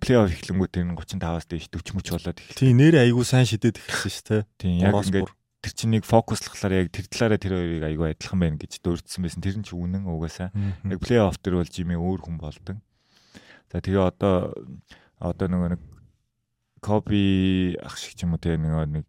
[0.00, 2.56] плей-офф эхлэнгүүт тэр 35-аас дээш 40 мөч болоод эхэлсэн.
[2.56, 4.42] Тийм нэрээ айгүй сайн шидэд эхэлсэн шүү дээ.
[4.56, 5.30] Тийм яг ингээд
[5.60, 9.44] тэр чинь нэг фокуслахлаар яг тэр талаараа тэр хоёрыг айгүй адилхан байна гэж дурдсан байсан.
[9.44, 10.56] Тэр нь ч үнэн угаасаа.
[10.88, 12.80] Яг плей-офф тэр бол жими өөр хүн болдог.
[13.72, 14.54] За тэгээ одоо
[15.18, 15.82] одоо нөгөө нэг
[16.84, 19.04] Коби ах шиг ч юм уу тэгээ нөгөө нэг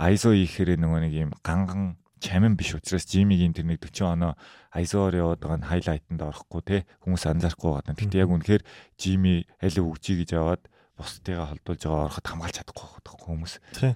[0.00, 4.32] айзо ихээр нөгөө нэг юм ганган чамин биш учраас Жимигийн тэр нэг 40 оноо
[4.72, 7.94] Айзоор яваад байгаа нь хайлайтанд орохгүй те хүмүүс анзаарахгүй байгаа.
[7.94, 8.62] Гэхдээ яг үнэхээр
[8.98, 10.62] Жими аль өгчий гэж яваад
[10.98, 13.52] бусдыгаа холдуулж байгаа ороход хамгаалж чадахгүй байгаа хүмүүс.
[13.76, 13.94] Тийм.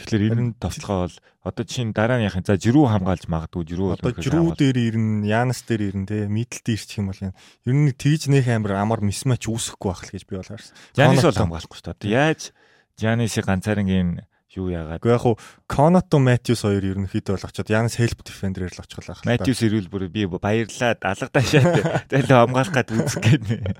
[0.00, 4.78] Тэгэхээр энэ товтлогоо бол одоо чинь дарааныхын за жирүү хамгаалж магадгүй жирүү одоо жирүү дээр
[4.80, 7.20] ирнэ, Янас дээр ирнэ те мидэлд ирчих юм бол.
[7.20, 10.74] Ер нь тэгж нөх амар амар мисмач үүсэхгүй байх л гэж би бол харсан.
[10.96, 12.12] Янис бол хамгаалахгүй шүү дээ.
[12.12, 12.40] Яаж
[13.00, 14.24] Янисыг ганцаарынгийн
[14.56, 14.98] юу яагаад.
[14.98, 15.38] Гэхдээ яг хуу
[15.70, 19.22] Коното Матьюс хоёр ерөнхийдөө бол очоод Янс Хелп дефендерээр л очихлаа.
[19.22, 23.78] Матьюс ирвэл бүр би баярлаад алга таашаад тэгэл хамгаалах гад үзэх гээд.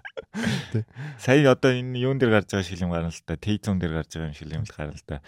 [1.19, 3.35] Сая одоо энэ юун дээр гарч байгаа шилэм гарна л та.
[3.35, 5.19] Тейзон дээр гарч байгаа юм шилэм л гарна л та.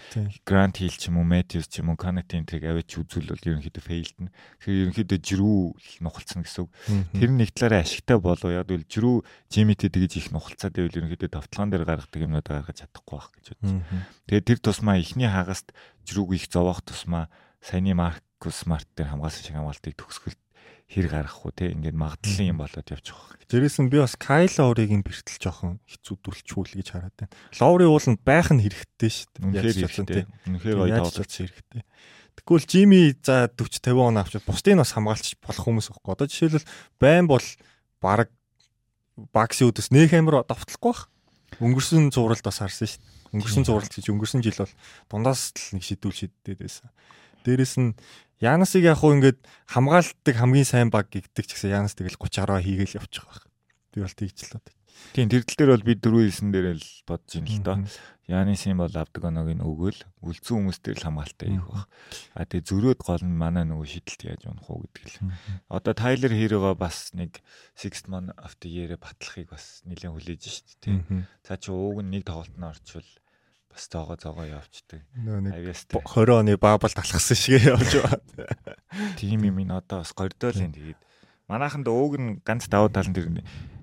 [0.47, 3.83] Грант Хил ч юм уу Матьюс ч юм уу Конотын трийг аваач үзүүл бол ерөнхийдөө
[3.83, 4.31] фейлдэн.
[4.63, 6.71] Тэгэхээр ерөнхийдөө жирүү л нухалцсан гэсэн үг.
[7.19, 9.17] Тэр нэг талаараа ашигтай болов яг үл жирүү
[9.53, 13.83] Жимити тэгж их нухалцаад байвал ерөнхийдөө товтлогон дээр гаргадаг юмнууд гаргаж чадахгүй байх гэж бодсон.
[14.31, 15.72] Тэгээд тэр тусмаа ихний хагаст
[16.04, 17.32] жирүүг их зовоох тусмаа
[17.64, 20.42] саяны Маркус Смарт дээр хамгаалсан шиг хамгаалтыг төгсгөлт
[20.88, 23.36] хэр гарах уу те ингээд магадлалын юм болоод явчих واخ.
[23.52, 27.36] Дээрээс нь би бас Кайл Лоуриг нь бэртэл жоохон хэцүүдүүлчихүүл гэж хараад байна.
[27.60, 29.44] Лоури уул нь байх нь хэрэгтэй шүү дээ.
[29.52, 30.24] Үнэхээр хэрэгтэй.
[30.48, 31.84] Үнэхээр гоё тоглож хэрэгтэй.
[32.40, 36.12] Тэгвэл Жими за 40 50 он авчид бусдыг бас хамгаалчих болох хүмүүс байхгүй.
[36.16, 36.72] Одоо жишээлбэл
[37.04, 37.44] байн бол
[38.00, 38.32] баг
[39.36, 41.12] багсын үдэс нөх амир давтлахгүй бах.
[41.60, 43.11] Өнгөрсөн зуралд бас харсан шүү дээ.
[43.33, 44.75] Өнгөрсөн зуралт хийж өнгөрсөн жил бол
[45.09, 46.89] дундаас л нэг шидүүл шиддээд байсан.
[47.43, 47.97] Дээрэс нь
[48.43, 49.39] Янасыг яг хуу ингээд
[49.71, 53.47] хамгаалдаг хамгийн сайн баг гэгдэг ч гэсэн Янас тэгэл 30 10 хийгээл явчих байх.
[53.95, 54.67] Би бол тэгж л бод.
[55.15, 57.77] Тийм тэрдэл дээр бол би дөрөв хэлсэн дээр л бодож ин л доо.
[58.27, 61.87] Янис юм бол авдаг оноог нь өгөөл үлдсэн хүмүүстээр л хамгаалтай хийх байх.
[62.35, 65.31] А тэгээ зөрөөд гол нь манай нөгөө шидэлт яаж унах уу гэдэг л.
[65.71, 67.43] Одоо Тайлер Хэрэгоо бас нэг
[67.77, 70.99] 6th man of the year-э батлахыг бас нэлээд хүлээж шít тий.
[71.47, 73.07] За чи ууг нь нэг тоглолтноо орчвол
[73.73, 75.01] бас тоогоо зоогоо явчдаг.
[75.17, 78.21] Нэг 20 оны баабал талхсан шиг явж байгаа.
[79.17, 81.01] Тийм юм ин одоо бас юм тэгээд
[81.49, 83.33] манайханд ууг нь ганц давуу тал нь тэр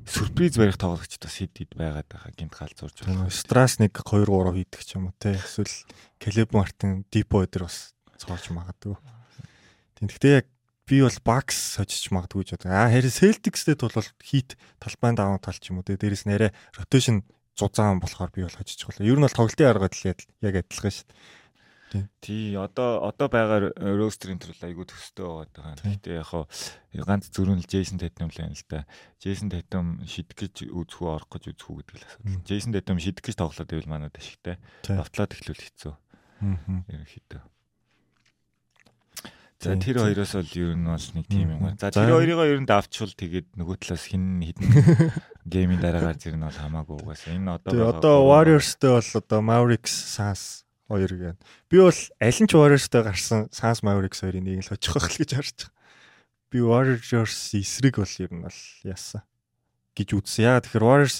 [0.10, 3.30] сюрприз барих тоглогчд бас хэд хэд байгаад байгаа гинт галзуурж байгаа.
[3.30, 5.38] Страс нэг 2 3 хийдэг ч юм уу те.
[5.38, 5.70] Эсвэл
[6.18, 8.98] Келеб Мартин Дипо өдр бас цоолж магадгүй.
[9.98, 10.48] Тийм гэхдээ яг
[10.90, 12.74] би бол бакс сочиж магадгүй гэж бодог.
[12.74, 15.94] Аа харин Celtics-тэй бол хит талбайн даваа тал ч юм уу те.
[15.94, 17.22] Дээрээс нэрэ ротейшн
[17.60, 19.04] зузаан болохоор би бол хожиж байгаа.
[19.04, 21.20] Ер нь бол тоглолтын арга л яг адилхан шүү дээ.
[22.22, 25.74] Тий, одоо одоо байгаа ростерын төрөл айгүй төстэй байгаа.
[25.82, 26.46] Гэхдээ яг хаа
[26.94, 28.86] ганц зөрүүн л Джейсон Татум л байна л да.
[29.18, 32.46] Джейсон Татум шидэх гэж үзэх үү, орох гэж үзэх үү гэдэг л асуудал.
[32.46, 34.62] Джейсон Татум шидэх гэж тоглоод байвал манад ашигтай.
[34.86, 35.94] Довтлоод эхлүүл хэцүү.
[36.46, 36.86] Аа.
[36.94, 37.42] Ерөнхийдөө.
[39.60, 41.76] За тэр хоёроос бол ер нь бол нэг тийм юм байна.
[41.76, 44.72] За тэр хоёрыг ер нь давчвал тэгээд нөгөө талаас хин хідэн
[45.52, 47.36] геймийн дараа гарч ирнэ бол хамаагүй угаасаа.
[47.36, 51.38] Энэ одоо одоо Warriors-тэй бол одоо Mavericks, Suns хоёр гэн.
[51.68, 55.20] Би бол аль нь ч Warriors-тэй гарсан Suns Mavericks хоёрын нэг л очих байх л
[55.28, 55.76] гэж харж байгаа.
[56.56, 59.28] Би Warriors эсрэг бол ер нь бол яасан
[59.92, 60.48] гэж үзсэн.
[60.48, 61.20] Яа тэгэхээр Warriors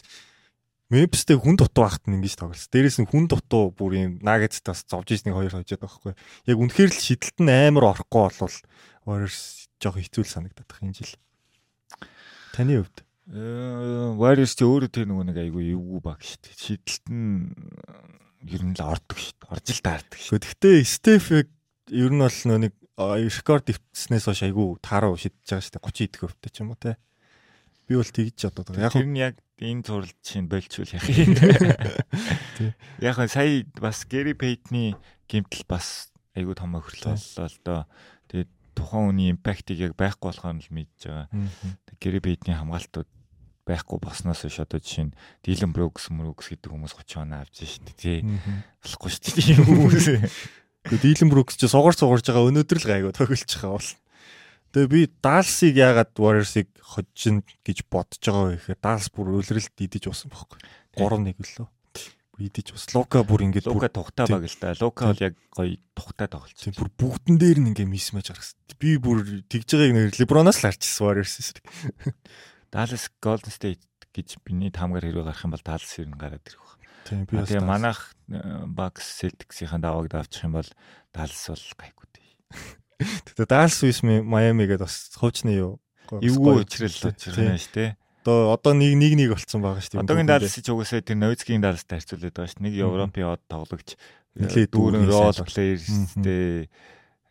[0.90, 2.74] Memphis-тэй хүн дутуу байхад нь ингэж тоглосон.
[2.74, 6.14] Дээрээс нь хүн дутуу бүр юм Nuggets-таас зовж нэг хоёр хожоод байхгүй.
[6.50, 8.58] Яг үнэхээр л шидэлт нь амар орохгүй болвол
[9.06, 11.14] Warriors жоох хэцүү л санагдаад байна энэ жил.
[12.58, 12.98] Таны хувьд?
[13.30, 16.58] Э Warriors ч өөрөө тэр нөгөө нэг айгүй эвгүй баг шүү дээ.
[16.58, 17.54] Шидэлт нь
[18.50, 19.52] ер нь л ордог шүү дээ.
[19.54, 20.42] Орж л таардаг шүү.
[20.42, 25.74] Гэхдээ Steph ер нь бол нөгөө нэг рекорд дэвтснээс хойш айгүй тааруу шидэж байгаа шүү
[25.78, 25.86] дээ.
[25.86, 26.98] 30 идэх хөвтэй ч юм уу те.
[27.90, 28.86] Би бол тэгж бодоод байгаа.
[28.86, 31.34] Яг тэр нь яг энэ зурал чинь болчвол яах юм.
[33.02, 34.94] Яг нь сая бас Гэри Пейтний
[35.26, 37.90] гимтэл бас айгүй том өхөрлөө л доо.
[38.30, 41.28] Тэгээд тухайн үний импактыг яг байхгүй болохоор нь л мэдж байгаа.
[41.98, 43.10] Гэри Пейтний хамгаалтууд
[43.70, 47.94] байхгүй босноос ш одоо жишээ нь Дилэн Брукс мөрөкс гэдэг хүмүүс 30 оноо авч штэ
[47.94, 48.20] тий.
[48.82, 50.06] Болохгүй штэ тийм хүмүүс.
[50.90, 53.90] Гэхдээ Дилэн Брукс ч сугаар сугарж байгаа өнөөдөр л гайгүй тоглож байгаа бол.
[54.70, 60.10] Тэгээ би Далсыг яагаад Warriors-ыг хожин гэж бодож байгаа вэ гэхээр Далс бүр өлрэлт идэж
[60.10, 60.60] уусан байхгүй.
[60.98, 61.68] 3-1 лөө.
[62.40, 62.88] Идэж ус.
[62.96, 64.72] Лука бүр ингэж Лука тухтай баг л да.
[64.80, 66.72] Лука бол яг гоё тухтай тоглолцсон.
[66.72, 68.56] Бүр бүгдэн дээр нь ингээ мисмэж гаргасан.
[68.80, 71.60] Би бүр тэгж байгааг нэр Леброноос л харчихсан Warriors-ээс.
[72.72, 73.84] Dallas Golden State
[74.16, 76.80] гэж биний таамгаар хэрэг гарах юм бол ер нь гараад ирэх баг.
[77.04, 78.00] Тийм би бас Тэгээ манайх
[78.72, 80.70] Bucks Celtics-ийн давааг давчих юм бол
[81.12, 82.32] Даллас бол гайгүй дээ.
[83.00, 85.80] Тэгээ Даллас Swiss Miami гэдээ бас хувьчны юу
[86.20, 87.92] Эвгүй уучрал уучрана шүү дээ.
[88.26, 90.04] Одоо одоо нэг нэг нэг болцсон байгаа шүү дээ.
[90.04, 92.66] Одоогийн Даллас ч угаасаа тэр Ноицкийн Далластай харьцуулаад байгаа шүү дээ.
[92.68, 93.90] Нэг Европын од тоглогч
[94.36, 96.68] дүүрэн рол сайн плеерстэй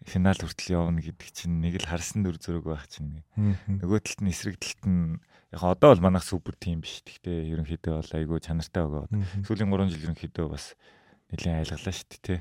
[0.08, 3.20] финал хүртэл явна гэдэг чинь нэг л харсан дүр зураг байх чинь.
[3.36, 5.20] Нөгөө талд нь эсрэг талд нь
[5.52, 7.04] яг одоо бол манайх супер тим биш.
[7.04, 9.10] Гэхдээ ерөнхийдөө бол айгүй чанартай байгаа.
[9.44, 10.72] Сүүлийн 3 жил ерөнхийдөө бас
[11.32, 12.40] нэлээд айлгалаа шүү дээ тий.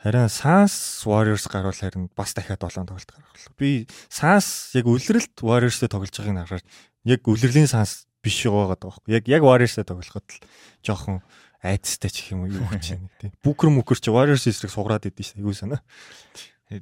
[0.00, 0.74] Харин Sans
[1.04, 3.56] Warriors гарвал харин бас дахиад долоон тоглолт гарах болов.
[3.60, 6.66] Би Sans яг үлрэлт Warriors-тэй тоглож байгааг нь хараад
[7.04, 9.12] яг үлрэлийн Sans биш байгаа байхгүй.
[9.12, 10.40] Яг яг Warriors-тэй тоглоход л
[10.80, 11.20] жоохон
[11.62, 13.30] айцтай ч гэх юм уу юу гэж байна тий.
[13.44, 15.38] Бүкэр мүкэр чи Warriors эсрэг сугараад идэв шүү.
[15.38, 15.84] Айгуу санаа.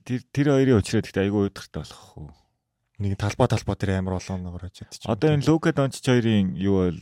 [0.07, 2.31] Тэр тэр хоёрын уучраад гэхдээ айгүй уйдгартай болох уу.
[3.01, 5.09] Нэг талбай талбай тэр амар олон ногоор очиад чи.
[5.09, 7.01] Одоо энэ Лука Дончич хоёрын юу бол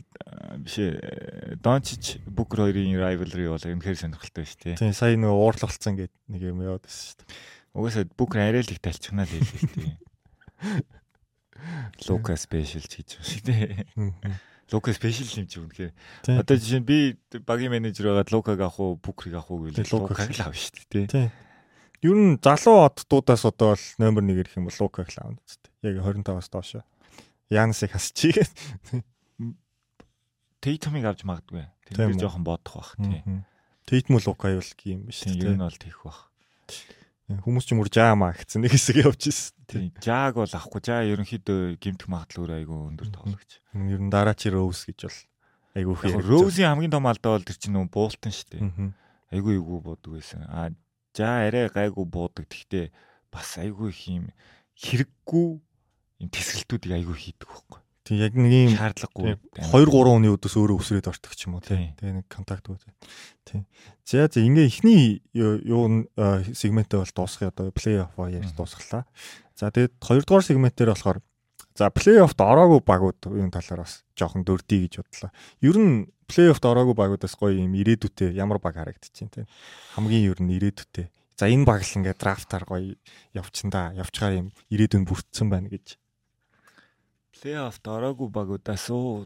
[0.63, 4.79] биш ээ Дончич Бүкер хоёрын rivalry бол үнэхээр сонирхолтой шүү дээ.
[4.79, 7.29] тий сая нөгөө уурлалцсан гэд нэг юм яваад байсан шүү дээ.
[7.75, 9.95] Угаасаа Бүкер арай л их талчихнаа л хэлээ шүү дээ.
[12.07, 14.39] Лука спешиал ч гэж байна шүү дээ.
[14.71, 15.91] Лука спешиал юм чи үнэхээр.
[16.39, 20.31] Одоо жишээ нь би багийн менежер байгаад Лукаг авах уу, Бүкрийг авах уу гэвэл Лукаг.
[20.31, 21.07] Л авна шүү дээ.
[21.11, 21.27] тий.
[21.99, 22.09] Тий.
[22.09, 25.67] Ер нь залуу оддуудаас одоо бол номер 1 ирэх юм бол Лукаг л аавна зү.
[25.83, 26.83] Яг 25-аас доош.
[27.51, 28.47] Янсыг хасчихээ.
[30.59, 31.67] Тейтмиг авч магадгүй.
[31.87, 33.23] Тэр жоохон бодох бах тий.
[33.87, 36.29] Тейтмүл Лука юу л юм биш Тийм ер нь бол тийх бах.
[37.29, 39.53] Хүмүүс ч мөр жаамаа гэсэн нэг хэсэг явж ирсэн.
[39.69, 40.81] Тийм жааг бол авахгүй.
[40.81, 43.61] Жаа ерөнхийдөө гимтэх магадлал айгүй өндөр тоглогч.
[43.77, 45.19] Ер нь дараа чи Роуз гэж бол
[45.77, 48.93] айгүй их Роузийн хамгийн том алдаа бол тэр чинь нөө буултан шүү дээ.
[49.29, 50.41] Айгүй эвгүй буудаг байсан.
[50.49, 50.73] А
[51.19, 52.47] жаа арай гайгүй буудаг.
[52.47, 52.89] Гэхдээ
[53.27, 54.25] бас айгүй их юм
[54.79, 55.47] хэрэггүй
[56.23, 57.79] юм тесрэлтүүдийг айгүй хийдэг байхгүй.
[58.09, 59.37] Тэг яг нэг юм Шаардлагагүй.
[59.59, 61.93] 2 3 оны өдөөс өөрөө өсрээд ортох ч юм уу Тийм.
[61.93, 61.93] тий.
[61.99, 62.77] Тэгээ нэг контакт үү.
[63.45, 63.61] Тий.
[64.01, 68.55] За за ингээ ихний юу сегментээ бол дуусгая одоо плей офф Мгм.
[68.57, 69.05] дуусглаа.
[69.53, 71.21] За тэгээд хоёрдугаар сегментээр болохоор
[71.79, 75.31] за плей оффт ороогүй багууд энэ талаар бас жоохон дөрдий гэж бодлоо.
[75.63, 79.45] Ер нь плей оффт ороогүй багуудаас гоё юм ирээдүйтэй ямар баг харагдчихээн тий.
[79.95, 81.07] Хамгийн ер нь ирээдүйтэй.
[81.39, 82.99] За энэ баг л ингээ драфтаар гоё
[83.31, 83.95] явчихсан да.
[83.95, 85.95] Явчгаа юм ирээдүйн бүрдсэн байна гэж.
[87.39, 89.23] Плей-оффт ороогүй багуудаас уу.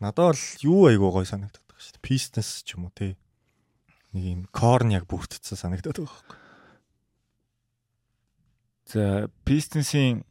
[0.00, 2.08] Надад бол юу айгуу гой санагдаад байгаа шүү дээ.
[2.08, 3.20] Пистнес ч юм уу тий.
[4.16, 6.38] Нэг юм корн яг бүрдсэн санагдаад байгаа байхгүй.
[8.88, 10.24] За Pistons-ийн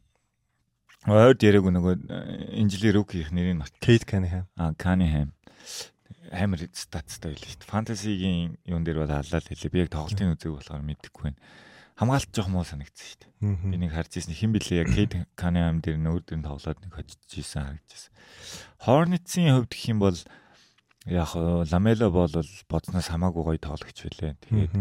[1.12, 2.18] ойд яриаг нөгөө э,
[2.60, 3.72] инжилийн рүүкийнх нэрийг нот.
[3.80, 4.46] Кейт Канихам.
[4.56, 5.32] А Cunningham
[6.32, 7.70] амар статстай байл шүү дээ.
[7.72, 9.72] Фэнтезигийн юун дээр бол аллаа л хэлээ.
[9.72, 11.40] Би яг тоглолтын үзег болохоор мэдэхгүй байна.
[11.96, 13.72] Хамгаалт жоох муу санагдсан шүү дээ.
[13.72, 17.16] Би нэг харж ирсэн хэн блэ яг Кейт Cunningham дээр нүүр дээр тоглоод нэг хочж
[17.32, 18.12] ирсэн харагдчихсан.
[18.84, 20.18] Hornets-ийн хувьд гэх юм бол
[21.08, 22.34] яг Ламело бол
[22.68, 24.36] бодсноос хамаагүй гоё тоглогч байлаа.
[24.44, 24.72] Тэгээд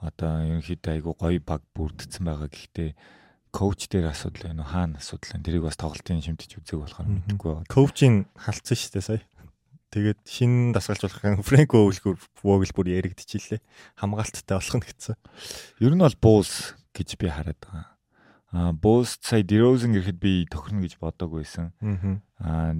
[0.00, 2.48] одоо ерөнхийдөө айгу гоё баг бүрдсэн байгаа.
[2.48, 2.90] Гэхдээ
[3.52, 4.70] коуч дээр асуудал байна уу?
[4.70, 5.44] Хаана асуудал байна?
[5.46, 7.70] Тэрийг бас тоглолтын шимтэж үзег болохоор мэдэхгүй байна.
[7.70, 9.22] Коучийн халтсан шүү дээ сая.
[9.94, 13.62] Тэгээд шинэ дасгалжуулах Фрэнко өвлгөр вогл бүр яригдчихилээ.
[13.96, 15.16] Хамгаалттай болох нь гэсэн.
[15.80, 17.86] Ер нь бол Bulls гэж би хараад байгаа.
[18.52, 21.72] Аа Bulls сая DeRozan гэхэд би тохирно гэж бодоагүй байсан.
[22.42, 22.74] Аа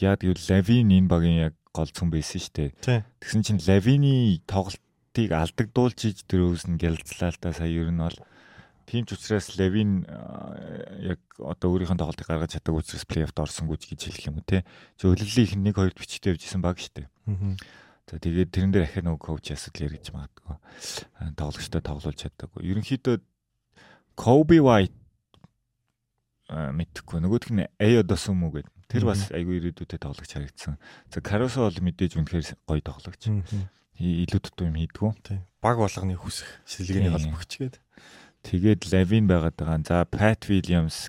[0.00, 2.70] яа тэгвэл Levin энэ багийн яг гол цүн байсан шүү дээ.
[3.18, 8.18] Тэгсэн чинь Levin-ий тоглолтыг алдагдуулж иж DeRozan гялцлаа л да сая ер нь бол
[8.86, 10.54] тийм ч учраас аа,
[11.00, 14.64] яг одоо өөрийнх нь тоглолтыг гаргаж чаддаг учраас плей-оффд орсонгүй гэж хэлэх юм уу те.
[15.00, 17.08] Чи өлөлийн нэг хоёрт бичтэй явжсэн баг дээ.
[18.04, 20.56] За тэгээд тэрэн дээр ахаа нөгөө коуч асуудал яригдж магадгүй.
[21.40, 22.60] Тоглогчтой тоглуулж чаддаггүй.
[22.68, 23.16] Ерөнхийдөө
[24.14, 24.94] Kobe White
[26.52, 27.18] мэдхгүй.
[27.24, 28.72] Нөгөөх нь Ayo Dosunmu гэдэг.
[28.92, 30.76] Тэр бас айгүй ирээдүйтэй тоглогч харагдсан.
[31.08, 33.32] За Caruso бол мэдээж үнэхээр гоё тоглогч.
[33.96, 35.10] Илүү дутуу юм хийдгүү.
[35.64, 37.16] Баг болгоны хүсэх шилгээний Тий.
[37.16, 37.76] холбогч гээд.
[38.44, 39.80] Тэгээд Lavin байгаад байгаа.
[39.88, 41.08] За Pat Williams.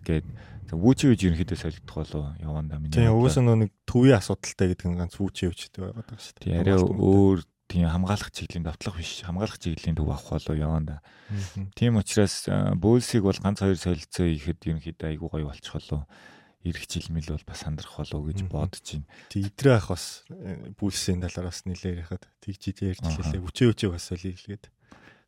[0.65, 2.95] За Wuchi гэж ерөнхийдөө солигдох болоо яванда миний.
[2.95, 3.05] Тий.
[3.05, 3.27] бодлоор.
[3.29, 6.45] Угсаа нөгөө нэг төвийн асуудалтай гэдэг нь ганц үүчээ өвчтэй байгаад байгаа шүү дээ.
[6.47, 9.21] Тий арай өөр тийм хамгаалах чиглийн давтлах биш.
[9.21, 11.01] Хамгаалах чиглийн төв авах болоо яванда.
[11.77, 16.09] Тийм учраас бөөлсийг бол ганц хоёр солилцоо ихэд ерөнхийдөө айгүй гоё болчих болоо.
[16.65, 19.05] Ирэх жил мэл бол бас сандрах болоо гэж бодож байна.
[19.29, 23.45] Тэг идрээ ах бас э, бүлсийн талаар бас нэлээд ярихад тэгж идэ ярьж хэлээ.
[23.45, 24.65] Үчээ үчээ бас солиглгээд.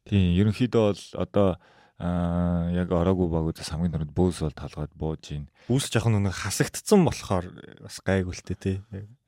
[0.10, 1.62] Тийм ерөнхийдөө бол одоо
[1.98, 5.50] аа яг ороогүй багуудаас хамгийн түрүүнд бөөс бол талгаад бууж байна.
[5.66, 7.50] Бүс жоохон нэг хасагдцсан болохоор
[7.82, 8.78] бас гайгуултай тий.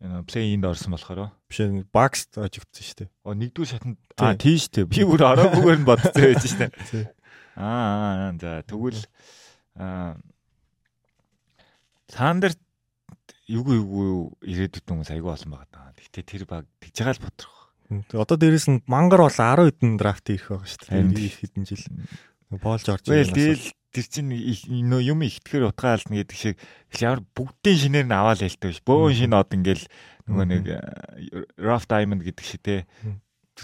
[0.06, 3.10] Энэ плей-инд орсон болохоор Биш багс очигдсон шүү дээ.
[3.26, 4.22] оо нэгдүгээр шатнд Тий.
[4.22, 4.86] аа шүү дээ.
[4.86, 6.72] Би бүр ороогүйгээр нь бодсон байж шүү дээ.
[6.94, 7.06] Тий.
[7.58, 9.02] Аа за тэгвэл
[9.82, 10.14] аа
[12.10, 12.54] Сандер
[13.50, 14.10] эвгүй эвгүй
[14.46, 15.94] ирээдүйд хүмүүс айгүй олон байгаа даа.
[15.98, 17.58] Гэхдээ тэр баг тэгж байгаа л бодрох.
[18.14, 21.34] Одоо дээрэс нь мангар бол 10 хэдэн драфт ирэх байгаа шүү дээ.
[21.34, 21.86] Хэдэн жил.
[22.58, 23.06] Пол Жорж.
[23.06, 24.34] Тэгэл тэгэл тэр чинь
[24.90, 26.56] нөө юм ихтгэр утгаална гэдэг шиг
[26.98, 28.82] ямар бүгдийн шинээр нь аваад хэлдэг ш.
[28.82, 29.86] Бөөн шинэ од ингээл
[30.26, 30.64] нөгөө нэг
[31.62, 32.90] Rough Diamond гэдэг шиг те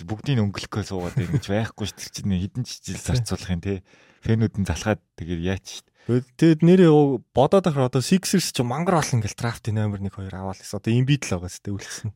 [0.06, 1.98] бүгдийг өнгөлөхөө суугаад ингэж байхгүй ш.
[1.98, 3.82] Тэр чинь хідэн жил зарцуулах юм те.
[4.22, 5.86] Фэнүүд нь залхаад тэгээд яач ш.
[6.06, 6.94] Тэгэд нэрээ
[7.34, 10.78] бодоод ахаар одоо Sixers ч мангар олон ингээл драфт номер 1 2 аваад гэсэн.
[10.78, 12.14] Одоо Embiid л байгаа сте үлдсэн.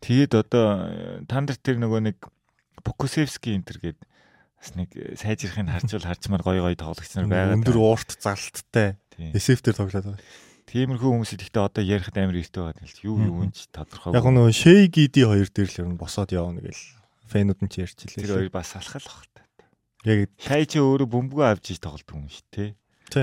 [0.00, 0.64] Тэгээд одоо
[1.28, 2.16] та нар тэр нөгөө нэг
[2.80, 4.08] Покусевский энтер гэдэг
[4.58, 7.56] бас нэг сайжрахыг харжвал харчмаар гоё гоё тоглогч нар байгаа.
[7.58, 8.98] Өндөр уурт залттай.
[9.18, 10.22] SF дээр тоглоод байгаа.
[10.68, 14.12] Тиймэрхүү хүмүүсд ихтэй одоо ярихад амар эрттэй байгаа л юу юу юм ч тодорхой.
[14.12, 16.84] Яг нөгөө Шей Гиди хоёр дээр л ер нь босоод явна гэл
[17.32, 18.20] фэнүүд нь ч ярьж илээ.
[18.20, 19.42] Тэр хоёр бас алхал баг та.
[20.04, 22.70] Яг Шай чи өөрөө бөмбөгөө авч иж тоглодог юм шүү дээ.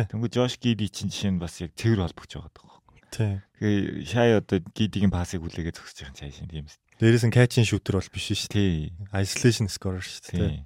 [0.10, 2.66] Тэнгүү Жош Гиди чинь жишээ нь бас яг цэвэр холбогч байгаа даа.
[3.14, 6.82] Тэгээ Шай одоо Гидигийн пасыг хүлээгээд зогсож байгаа цааш юм тийм ээ.
[7.00, 8.92] Дээрээс нь катчин шүүтер бол биш шүү дээ.
[9.16, 10.66] Isolation scorer шүү дээ.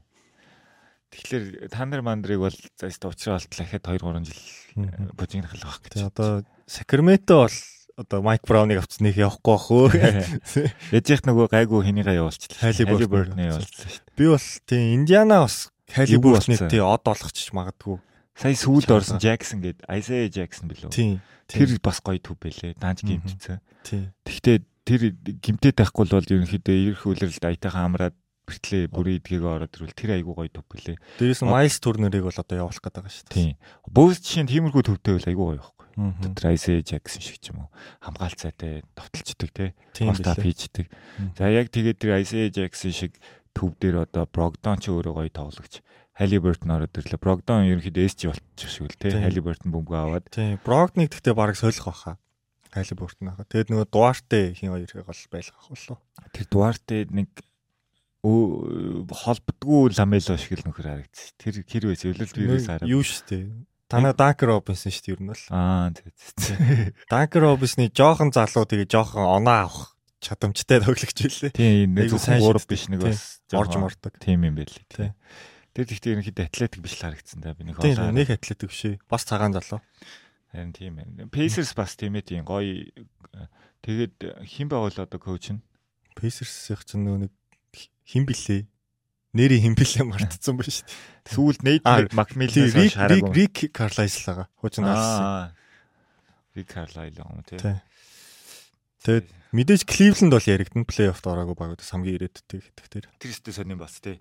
[1.09, 4.41] Тэгэхээр та нар мандрыг бол заастаа уучраа болтол ахад 2 3 жил
[5.17, 6.05] божигнах л байх гэж.
[6.05, 7.57] Одоо Сакраменто бол
[7.99, 9.89] одоо Майк Брауныг авцсныг явахгүй бах өө.
[10.95, 12.71] Яжих нөгөө гайгүй хэнийгээ явуулчихлаа.
[12.71, 14.15] Хайли Бёртнээ явуулчихлаа шүү дээ.
[14.15, 17.99] Би бол тийм Индиана бас Хайли Бёртны тий од олгочих магадгүй.
[18.39, 21.19] Сая сүүлд орсон Jackson гээд Isaiah Jackson билүү?
[21.49, 22.79] Тэр бас гоё төв байлээ.
[22.79, 23.59] Данж гимтцээ.
[23.83, 24.13] Тийм.
[24.23, 24.57] Гэхдээ
[24.87, 25.01] тэр
[25.43, 28.15] гимтээд байхгүй бол ерөнхийдөө ирэх үлрэлд аятайхан амраад
[28.49, 30.97] бэртлээ бүрийн эдгийг ороод ирвэл тэр айгуу гоё төв билээ.
[31.21, 33.37] Дээрээс нь Miles Turner-ыг бол одоо явуулах гэдэг байгаа шүү дээ.
[33.37, 33.53] Тийм.
[33.85, 35.87] Бөөс жишээ нь тиймэрхүү төвтэй бол айгуу гоё байхгүй.
[35.99, 37.69] Дотор Isaiah Jackson шиг ч юм уу.
[38.01, 39.65] Хамгаалцаатай товтолчдөг те.
[39.93, 40.87] Постап хийждэг.
[41.35, 43.19] За яг тэгээд тэр Isaiah Jackson шиг
[43.51, 45.83] төв дээр одоо Brogdon ч өөрөө гоё тоглогч.
[46.15, 47.19] Halliburton ороод ирлээ.
[47.19, 49.11] Brogdon ерөнхийдөө SG болчих шиг л те.
[49.11, 50.25] Halliburton бөмбөгөө аваад.
[50.31, 50.59] Тийм.
[50.63, 52.15] Brogdon-ыг гэхдээ бараг солих баха.
[52.75, 53.43] Halliburton аа.
[53.47, 55.99] Тэгээд нөгөө Duarte хин хоёрыг бол байлгах болов.
[56.35, 57.27] Тэр Duarte нэг
[58.23, 61.33] холбдггүй ламело шиг л нөхөр харагдчих.
[61.39, 61.95] Тэр хэр вэ?
[61.95, 62.87] Зөвлөл вирус хараа.
[62.87, 63.47] Юу штэ.
[63.89, 65.45] Танаа Данкер Робинсон шүү дээ ер нь бол.
[65.49, 66.11] Аа тий.
[67.09, 71.55] Данкер Робинсны жоохон залуу тэгээ жоохон оноо авах чадамжтай тоглогч байлээ.
[71.55, 74.13] Тийм нэг зөвхөн гурав биш нэг бас орж мордог.
[74.19, 74.85] Тийм юм байлээ.
[74.91, 75.09] Тий.
[75.73, 78.11] Тэр ихтэй ерөнхийдөө атлетик биш л харагдсан да би нэг хоолоо.
[78.11, 79.01] Тийм нэг атлетик биш ээ.
[79.07, 79.79] Бас цагаан залуу.
[80.51, 81.31] Харин тийм ээ.
[81.31, 82.83] Pacers бас тийм ээ тийм гоё
[83.81, 85.63] тэгээд хэн байгуул одоо коуч нь?
[86.19, 87.31] Pacers-ийн чинь нөө нэг
[88.05, 88.65] хин блээ.
[89.33, 91.33] Нэрийг хин блээ мартцсан ба шүү дээ.
[91.33, 91.83] Сүүлд Нейт
[92.97, 93.33] хараагүй.
[93.37, 94.47] Рик Карлайс л байгаа.
[94.57, 95.53] Хуучин гарсан.
[96.57, 97.61] Рик Карлайс юм тий.
[99.05, 103.05] Тэгээд мэдээж Кливленд бол яригдана плей-оффт ороогүй багууд хамгийн ирээдүйтэй гэдэг тэр.
[103.23, 104.19] Өстө сонирн бас тий.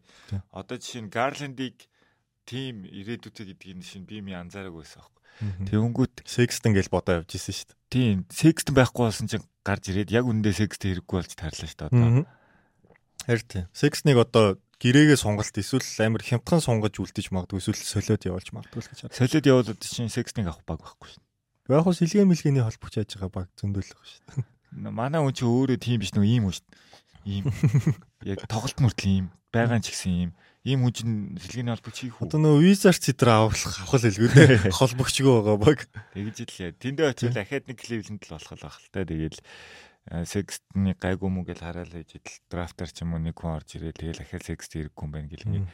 [0.55, 1.89] Одоо жишээ нь Гарлендийг
[2.47, 5.19] тим ирээдүйтэй гэдгийг шин би ми анзаараагүй байсан аахгүй.
[5.67, 7.79] Тэвнгүүт Sexton гэж бодоо явж исэн шүү дээ.
[7.91, 11.91] Тийм, Sexton байхгүй болсон чинь гарч ирээд яг үндэ Sexton хэрэггүй болж тарлаа шүү дээ
[11.91, 12.27] одоо.
[13.29, 13.65] Харин тийм.
[13.77, 18.89] Sexton-ыг одоо гэрээгээ сунгалт эсвэл амар хямдхан сунгаж үлдэж магадгүй эсвэл солиод явуулж магадгүй л
[18.89, 19.19] гэж байна.
[19.21, 21.23] Солиод явуулаад чинь Sexton-ыг авах баг байхгүй шүү.
[21.69, 24.41] Яг хөө сэлгээ мэлгээний холбогч яаж байгаа баг зөндөлөх шүү.
[24.89, 26.69] Манай хүн чи өөрөө тийм биш нөгөө ийм үү шүү.
[27.29, 27.45] Ийм
[28.25, 30.31] яг тоглолт мөртл ийм байгаа ч гэсэн ийм
[30.65, 32.29] ийм хүн чинь сэлгээний холбогч хийх үү?
[32.29, 34.73] Одоо нөгөө Wizards цэдрэ авах авах дээ.
[34.81, 35.79] Холбогчгүй байгаа баг.
[36.13, 36.73] Тэгж л яа.
[36.77, 39.05] Тэндээ очивол ахаад нэг Cleveland л болох л байх л та.
[39.05, 39.41] Тэгээл
[40.09, 43.93] Sexton-ы гайгүй мүү гэж хараад байж идэл драфтаар ч юм уу нэг хүн орж ирээ
[43.93, 45.65] тэгэл ахаа Sexton ирэхгүй юм байна гэл нэг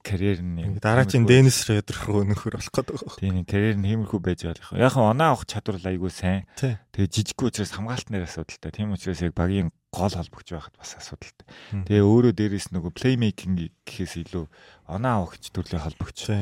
[0.00, 3.20] карьер нь дараа чинь Schroeder руу нөхөр болох гэдэг байна.
[3.20, 4.72] Тийм карьер нь хиймэрхүү байж болох.
[4.72, 6.48] Яг хаа оноо авах чадвар айгүй сайн.
[6.56, 8.72] Тэгээ жижиггүй учраас хамгаалтнаар асуудалтай.
[8.72, 11.44] Тийм учраас яг багийн гол холбогч байхад бас асуудалтай.
[11.84, 14.44] Тэгээ өөрөө дээрээс нөгөө плеймейкинг гэхээс илүү
[14.88, 16.32] оноо авахч төрлийн холбогч.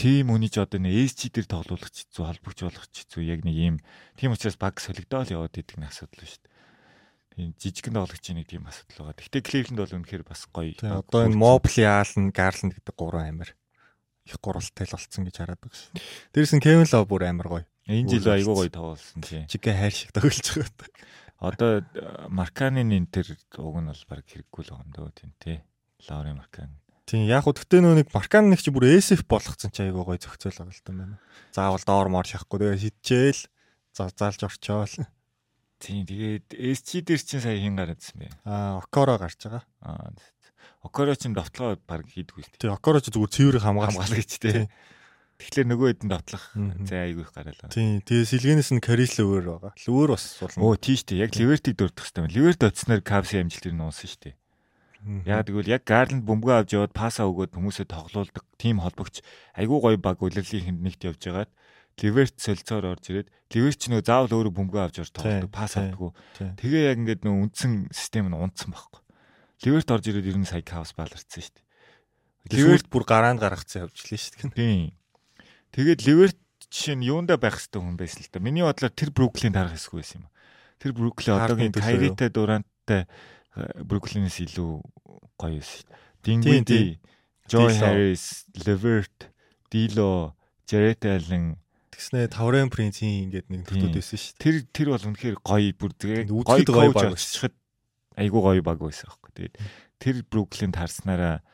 [0.00, 3.76] Тийм үний ч одоо нэг SG дээр тоглоулах хэцүү, холбогч болох хэцүү яг нэг ийм
[4.16, 6.49] тийм учраас баг солигдоод яваад идэг нэг асуудал шүү дээ
[7.40, 9.16] тийм жижигэн тоглогчийн нэг тийм асуудал байгаа.
[9.16, 10.76] Гэхдээ Cleveland бол үнэхээр бас гоё.
[10.76, 13.56] Одоо энэ Mobley, Allen, Garland гэдэг гурван амир
[14.28, 15.96] их гурвалтай л болцсон гэж хараад байгаа шүү.
[16.36, 17.64] Дээрс нь Kevin Love бүр амир гоё.
[17.88, 19.48] Энэ жил айгүй гоё тоглосон тийм.
[19.48, 20.88] Жигэ хайр шиг тоглож байгаа.
[21.40, 21.70] Одоо
[22.28, 25.58] Марканы нэнтер уг нь бол баг хэрэггүй л байгаа юм дөө тийм тий.
[26.04, 26.76] Лаури Маркан.
[27.08, 30.20] Тийм яг хөө тэгтээ нөө нэг Маркан нэг чи бүр SF болгоцсон чи айгүй гоё
[30.20, 31.16] зохицол байгаа л та байна.
[31.50, 33.42] Заавал доор моор шахахгүй тэгээ хитчээл
[33.96, 34.94] заалж орчоол.
[35.80, 38.28] Тийм тэгээд SG дээр чинь сая хин гарадсан бэ?
[38.44, 39.64] Аа, Окоро гарч байгаа.
[39.80, 40.12] Аа.
[40.84, 42.68] Окоро чинь довтлогоо баг хийдгүй дээ.
[42.68, 44.68] Тийм, Окоро ч зүгээр цэвэр хамгаалагч тий.
[45.40, 46.44] Тэгэхээр нөгөө хэд нь довтлох
[46.84, 47.72] зай айгүй их гараалаа.
[47.72, 49.72] Тийм, тэгээ сэлгэнээс нь Карис лөвөр байгаа.
[49.72, 50.60] Лөвөр бас суулна.
[50.60, 51.24] Оо, тийм шүү дээ.
[51.24, 52.28] Яг Ливертиг дурдах хэрэгтэй.
[52.28, 54.36] Ливерт оцсноор Кавси амжилт нь нуусан шүү дээ.
[55.24, 59.24] Яг тэгвэл яг Гарланд бөмбөгөө авч яваад пасаа өгөөд хүмүүсээ тоглоулдаг тим холбогч
[59.56, 61.50] айгүй гоё баг улирлын хүнд нэгт явж байгаад
[62.00, 66.16] Ливерт солилцоор орж ирээд Ливер ч нөгөө заавал өөрөө бөмбөгөө авч орж тоглодог, пас авдаг.
[66.56, 69.02] Тэгээ яг ингээд нөгөө үндсэн систем нь унтсан байхгүй.
[69.68, 71.66] Ливерт орж ирээд ер нь сая хаос баларцсан шүү дээ.
[72.56, 74.56] Ливерт бүр гараанд гаргацсан явж лээ шүү дээ.
[74.56, 74.96] Тийм.
[75.76, 76.38] Тэгээд Ливерт
[76.72, 78.40] жишээ нь юундаа байх хэвээр хүн байсан л да.
[78.40, 80.32] Миний бодлоор тэр Бруклин дарах хэсгүй байсан юм.
[80.80, 83.04] Тэр Бруклин одоогийн Тайритай Дуранттай
[83.84, 84.72] Бруклинээс илүү
[85.36, 85.84] гоё байсан.
[86.24, 87.00] Дингвиди,
[87.48, 89.28] Joy Harris, Levert,
[89.68, 90.32] Dilo,
[90.64, 91.59] Jared Allen
[92.00, 94.40] тэгснэ Таврын принцийн ингээд нэг төтөд байсан шүү дээ.
[94.40, 97.54] Тэр тэр бол үнэхээр гоё бүр тэгээ гоё гоё баг болчиход
[98.16, 99.30] айгуу гоё баг байсан аахгүй.
[99.36, 99.56] Тэгээд
[100.00, 101.44] тэр Бруклинд харснараа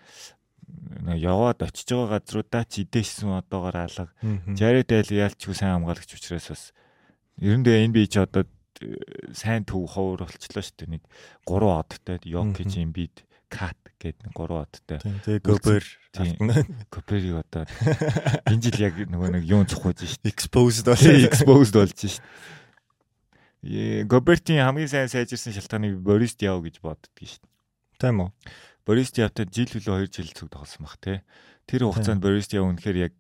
[1.19, 4.15] яваад очиж байгаа газруудаа ч идээшсэн одоогоор алга.
[4.55, 6.63] Jared Allen ялчгүй сайн хамгаалагч учраас бас
[7.43, 8.95] ерөндөө NBA ч одоо э,
[9.35, 10.95] сайн төв ховор болчлоо шүү дээ.
[10.95, 11.03] Нэг
[11.43, 13.79] 3 одтой Jokic Embiid Cat
[14.15, 14.99] нэг 3 одтой.
[15.03, 15.89] Тэгээ Gobert
[16.93, 17.65] Gobert-ийг одоо
[18.47, 20.31] энэ жил яг нөгөө нэг юун цохож шүү дээ.
[20.31, 22.23] Exposed бол exposed болж шүү
[23.67, 24.07] дээ.
[24.07, 27.55] Gobert-ийн хамгийн сайн сайжирсан шалтгааныг Boris Diaw гэж боддөг шүү дээ.
[27.99, 28.31] Тийм үү?
[28.87, 31.27] Борис Диавтай жил хөлөө 2 жил цуг тоглосон баг те.
[31.67, 33.13] Тэр хугацаанд Борис Диав үнэхээр яг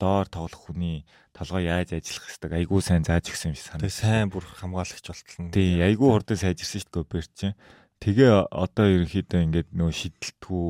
[0.00, 1.04] доор тоглох хүний
[1.36, 3.84] толгой яаж ажиллах хэвээр айгүй сайн зааж өгсөн юм шиг санагдав.
[3.84, 5.52] Тэгээ сайн бүр хамгаалагч болтол нь.
[5.52, 7.56] Тий, айгүй хурдан сайжирсан шүү дээ Гоберт чинь.
[8.00, 10.68] Тэгээ одоо ерөнхийдөө ингээд нөө шидэлтгүү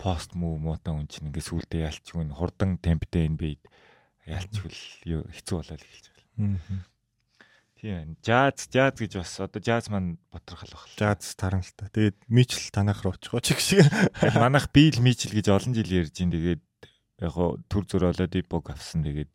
[0.00, 3.62] пост муу муутай хүн чинь ингээд сүулдэ ялчгүй хурдан темптэй энэ бийд
[4.24, 4.72] ялчгүй
[5.36, 6.88] хэцүү болоод эхэлж байна.
[7.80, 8.16] Тийм.
[8.20, 10.84] Жаз, жаз гэж бас одоо жаз маань бодрохол баг.
[11.00, 11.88] Жаз таран л та.
[11.88, 13.84] Тэгээд мичл танах руу очихоо ч гэх шиг.
[14.36, 16.60] Манайх бийл мичл гэж олон жил ярьж ин тэгээд
[17.24, 19.32] яг гоо төр зөриолоод ипог авсан тэгээд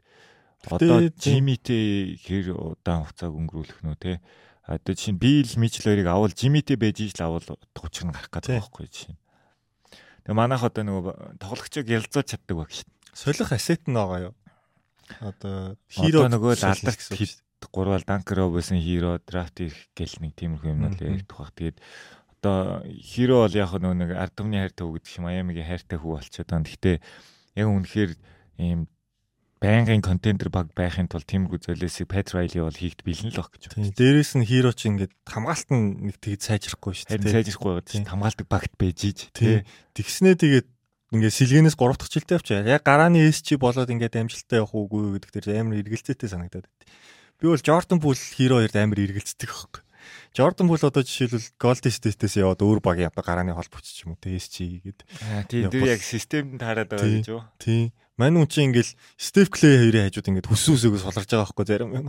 [0.69, 4.21] одоо жимитэй хэр удаан хугацааг өнгөрүүлэх нөө те.
[4.65, 8.89] Одоо чинь бийл мичл хоёрыг авал жимитэй байж иж л авал 30 гарах гэдэг байхгүй
[8.89, 9.17] чинь.
[10.25, 12.89] Тэгээ манайх одоо нөгөө тоглогчог ялцаж чаддаг баг шин.
[13.13, 14.35] Солих ассет нь байгаа юу?
[15.21, 17.37] Одоо хиро нөгөө л алдарч
[17.69, 21.51] гурвал данкер байсан хиро драфт их гэл нэг тиймэрхүү юм бол ярьдаг баг.
[21.53, 21.77] Тэгээд
[22.41, 26.49] одоо хиро бол яг нэг ард түмний хайртай хүү гэдэг шиг Майамигийн хайртай хүү болчиход
[26.49, 26.65] байна.
[26.65, 26.97] Гэхдээ
[27.61, 28.11] яг үнэхээр
[28.61, 28.79] ийм
[29.65, 33.63] байнгын контентер баг байхын тулд тиймэрхүү золиосыг Пет Райли бол хийхд бэлэн л баг гэж
[33.73, 33.89] байна.
[33.97, 37.33] Дээрээс нь хиро ч ингээд хамгаалт нь нэг тэгж сайжрахгүй шүү дээ.
[37.41, 39.65] Сайжрахгүй байгаа чинь хамгаалдаг багт байж ийж тий.
[39.97, 40.67] Тэгснээ тэгээд
[41.17, 42.61] ингээд сэлгэнээс 3 дахь жилдээ авчаа.
[42.65, 46.81] Яг гарааны SG болоод ингээд амжилттай явах уугүй гэдэг тэр амар эргэлзээтэй санагдаад байт.
[47.41, 49.81] Би бол Jordan Poole хиро хоёрт амар эргэлздэг байхгүй.
[50.35, 54.19] Jordan Poole одоо жишээлбэл Golden State-ээс яваад өөр багийн одоо гарааны холбогч ч юм уу
[54.19, 54.99] TSG гээд.
[55.31, 57.43] Аа тийм тэр яг системд таарад байгаа гэж юу?
[57.57, 57.95] Тийм.
[58.15, 61.91] Мань үн чи ингээл Steph Clay хоёрын хажууд ингээд хүссэн үсээгөө суларж байгаа байхгүй зарим
[61.91, 62.07] юм.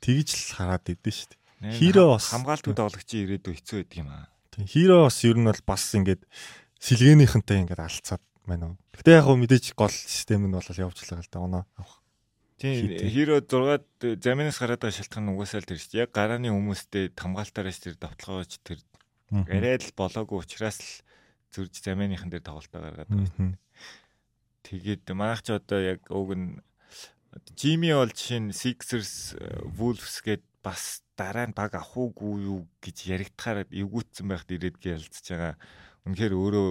[0.00, 1.76] Тэгж л хараад идэв шүү дээ.
[1.76, 4.30] Хиро бас хамгаалтууд тоглогчийн ирээдүй хэцүү байдаг юм аа.
[4.56, 6.22] Хиро бас ер нь бол бас ингээд
[6.80, 8.76] сэлгээнийхэнтэй ингээд алцаад байна уу.
[8.96, 12.00] Гэтэ яг хөө мэдээж гол систем нь бол явж л да оноо авах.
[12.58, 13.86] Тийм хиро 6-ад
[14.18, 16.02] заминаас гараад байгаа шалтгаан нь угаасаа л тэр шүү дээ.
[16.08, 18.82] Яг гарааны хүмүүстэй хамгаалтаараас тэр давталгаач тэр
[19.46, 20.90] арай л болоогүй учраас л
[21.54, 23.54] зөрж заминыхан дээр тоглолтоо гаргаад байгаа.
[24.68, 26.60] Тэгээд манайх ч одоо яг уг нь
[27.56, 29.36] Жими бол жишээ нь Sixers
[29.76, 35.24] Wolves гээд бас дараа нь баг авах уугүй юу гэж яригдахаар эвгүүцсэн байхад ирээд гэлцэж
[35.32, 35.54] байгаа
[36.08, 36.68] үнэхээр өөрөө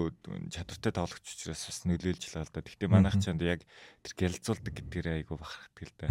[0.50, 2.66] чадвартай тоглогч учраас бас нөлөөлж л байна л да.
[2.66, 3.62] Гэхдээ манайх чанд яг
[4.02, 6.08] тэр гялцуулдаг гэдгээр айгүй бахархдаг л да.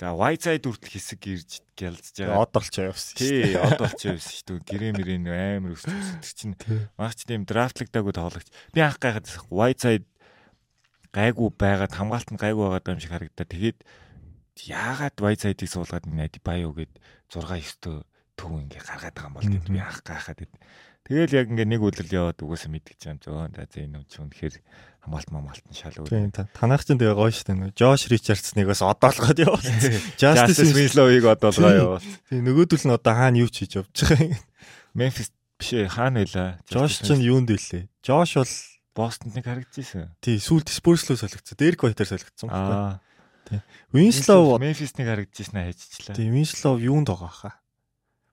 [0.00, 2.40] За white side хүртэл хэсэг ирж гялцж байгаа.
[2.40, 3.44] Од олч явсан шүү дээ.
[3.44, 4.68] Тий, од олч явсан шүү дээ.
[4.72, 6.56] Гэрээ мөрийн амар өсч тэр чинь
[6.96, 8.48] манайх ч тийм драфтлагдаагүй тоглогч.
[8.72, 10.06] Би анх гайхаад white side
[11.12, 13.46] гайгүй байгаад хамгаалт нь гайгүй байгаа юм шиг харагдаа.
[13.46, 13.78] Тэгээд
[14.68, 16.92] яагаад white side-ийг суулгаад нэг Adebayo гээд
[17.28, 17.44] 6
[17.80, 18.04] 9
[18.36, 20.54] төв ингээ гаргаад байгаа юм бол гэд би анх гайхаад байд.
[21.02, 23.52] Тэгэл яг ингээ нэг үйлрэл яваад угаасаа мэдгэж юм зөө.
[23.52, 24.54] За энэ юм чи үнэхээр
[25.02, 26.10] хамгаалт мамгаалт нь шал өөр.
[26.14, 27.74] Тийм танах чинь тэгээ гоё штэ нөө.
[27.74, 29.98] Жош Ричардсныг бас одоолгоод явуулсан.
[30.22, 32.14] Justice Winslow-ыг одоолгоо явуулсан.
[32.30, 34.38] Тийм нөгөөдөл нь одоо хаана юу ч хийж явж байгаа юм.
[34.94, 36.62] Memphis биш хаана байлаа?
[36.70, 37.90] Жош чинь юунд илээ?
[38.06, 38.54] Жош бол
[38.92, 40.12] Бостонд нэг харагдчихсэн.
[40.20, 41.56] Тий, сүүлд Spurs руу солигдсон.
[41.56, 42.48] Дерек Вайтер солигдсон.
[42.52, 43.00] Аа.
[43.48, 43.60] Тий.
[43.92, 46.16] Winslow Memphis нэг харагдчихсан хайжчлаа.
[46.16, 47.54] Тий, Winslow юунд байгаа хаа?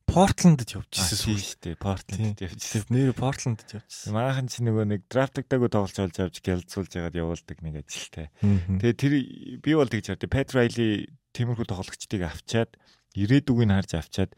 [0.10, 1.76] Портландд явжсэн шүү дээ.
[1.78, 2.90] Портландд явжсэн.
[2.90, 4.10] Нэр Портландд явжсэн.
[4.10, 8.34] Maaхан чи нөгөө нэг драфтагдаагүй тоглож олж авч гэлцүүлж ягаад явуулдаг нэг ажилтай.
[8.42, 9.14] Тэгээ тэр
[9.62, 10.34] би бол тэгж хардаа.
[10.34, 12.74] Пет Райли тиймэрхүү тоглогчдыг авчаад
[13.14, 14.32] ирээдүгийг харж авчаад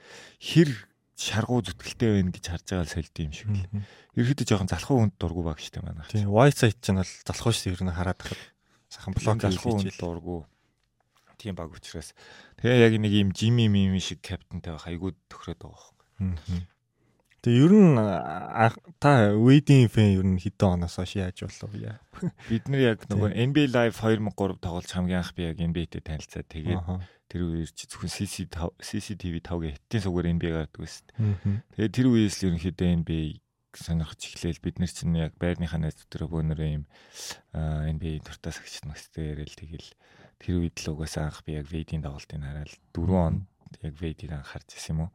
[0.44, 0.70] хэр
[1.22, 3.86] шаргуу зүтгэлтэй байна гэж харж байгаа л солид юм шиг л.
[4.18, 6.10] Ерөөдөө жоохон залхуу хүнд дургу баг штэ манайх.
[6.10, 8.42] Тийм, white side ч нь бол залхуу штэ ер нь хараад байхад
[8.90, 10.50] сахан блок залхуу хүнд дургу
[11.42, 12.14] тийм баг учраас
[12.62, 16.66] тэгээ яг нэг юм жими мими шиг капитантай байх айгуу төхрөөд байгаа байхгүй.
[17.42, 17.98] Тэгээ ер нь
[19.02, 21.98] та Wade-ийн фэн ер нь хэдэн оноос хойш яаж болов яа.
[22.46, 26.86] Бид нар яг нөгөө NBA Live 2003 тоглож хамгийн анх би яг NBA-тэй танилцаад тэгээд
[27.32, 31.08] Тэр үеэр чи зөвхөн CC5 CCTV 5-гийн хиттийн сугаар NBA гардаг байсан.
[31.80, 33.24] Тэгээд тэр үеэс л ерөнхийдөө NBA
[33.72, 36.86] сонирхож эхлээл бид нар чинь яг байрныхаа найз дотор бөөнөрөө юм
[37.56, 39.90] NBA туртаас агч настай ярил тэгэл
[40.44, 43.48] тэр үед л угаасаа анх би яг Вейдийн тоглолтыг хараад 4 онд
[43.80, 45.12] яг Вейдийг анхаарч ирсэн юм уу.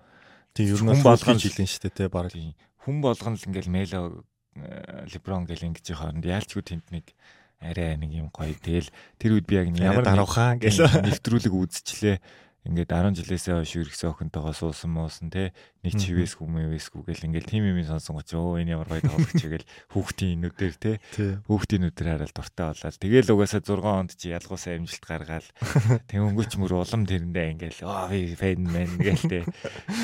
[0.57, 2.33] Тийм ер нь хүн болгон жилийн шүү дээ те баг.
[2.33, 4.25] Хүн болгон л ингээл Мело
[4.57, 7.13] Леброн гэл ингэж хооронд яалчгүй тэнд нэг
[7.61, 8.53] арай нэг юм гоё.
[8.53, 12.19] Тэгэл тэр үед би яг ямар дарахаа гэл нэвтрүүлэг үзчихлээ.
[12.67, 15.55] Ингээд 10 жилээсээ хойш үргэсэн охинтойгоо суусан муусан те.
[15.87, 19.71] Нэг чивээсгүй мэвээсгүй гэл ингээд тим юм сонсон гоч өө энэ ямар гоё тоглогч гэл
[19.95, 20.99] хүүхдийн нүдээр те.
[21.47, 22.99] Хүүхдийн нүдээр хараад дуртай болоод.
[22.99, 25.49] Тэгэл угаасаа 6 онд чи ялгуусаа амжилт гаргаал.
[26.11, 29.41] Тэнгөч мөр улам тэрэндээ ингээл аа би фэн мэн гэл те.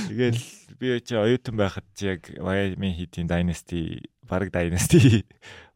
[0.06, 0.38] Тэгэл
[0.78, 5.26] би чи оюутан байхад чи яг Miami Heat-ийн Dynasty баг Dynasty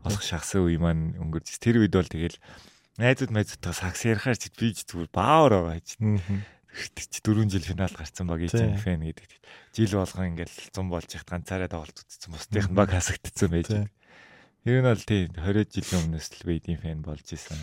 [0.06, 2.38] болох шахсан үе маань өнгөрч тэр үед бол тэгэл
[3.02, 5.98] найзууд найзуудтайгаа сакс ярихаар чи би зүгээр баавар байгаа чи
[6.76, 9.32] чи 4 жил финал гарцсан баг ийм фэн гэдэг.
[9.72, 12.32] Жил болгоо ингээл 100 болж яхад ганцаараа тоглолт үзсэн.
[12.32, 13.68] Бусдынх нь баг хасагдсан байж.
[14.64, 17.56] Тэр нь бол тий 20 жилийн өмнөөс л бейдийн фэн болж исэн.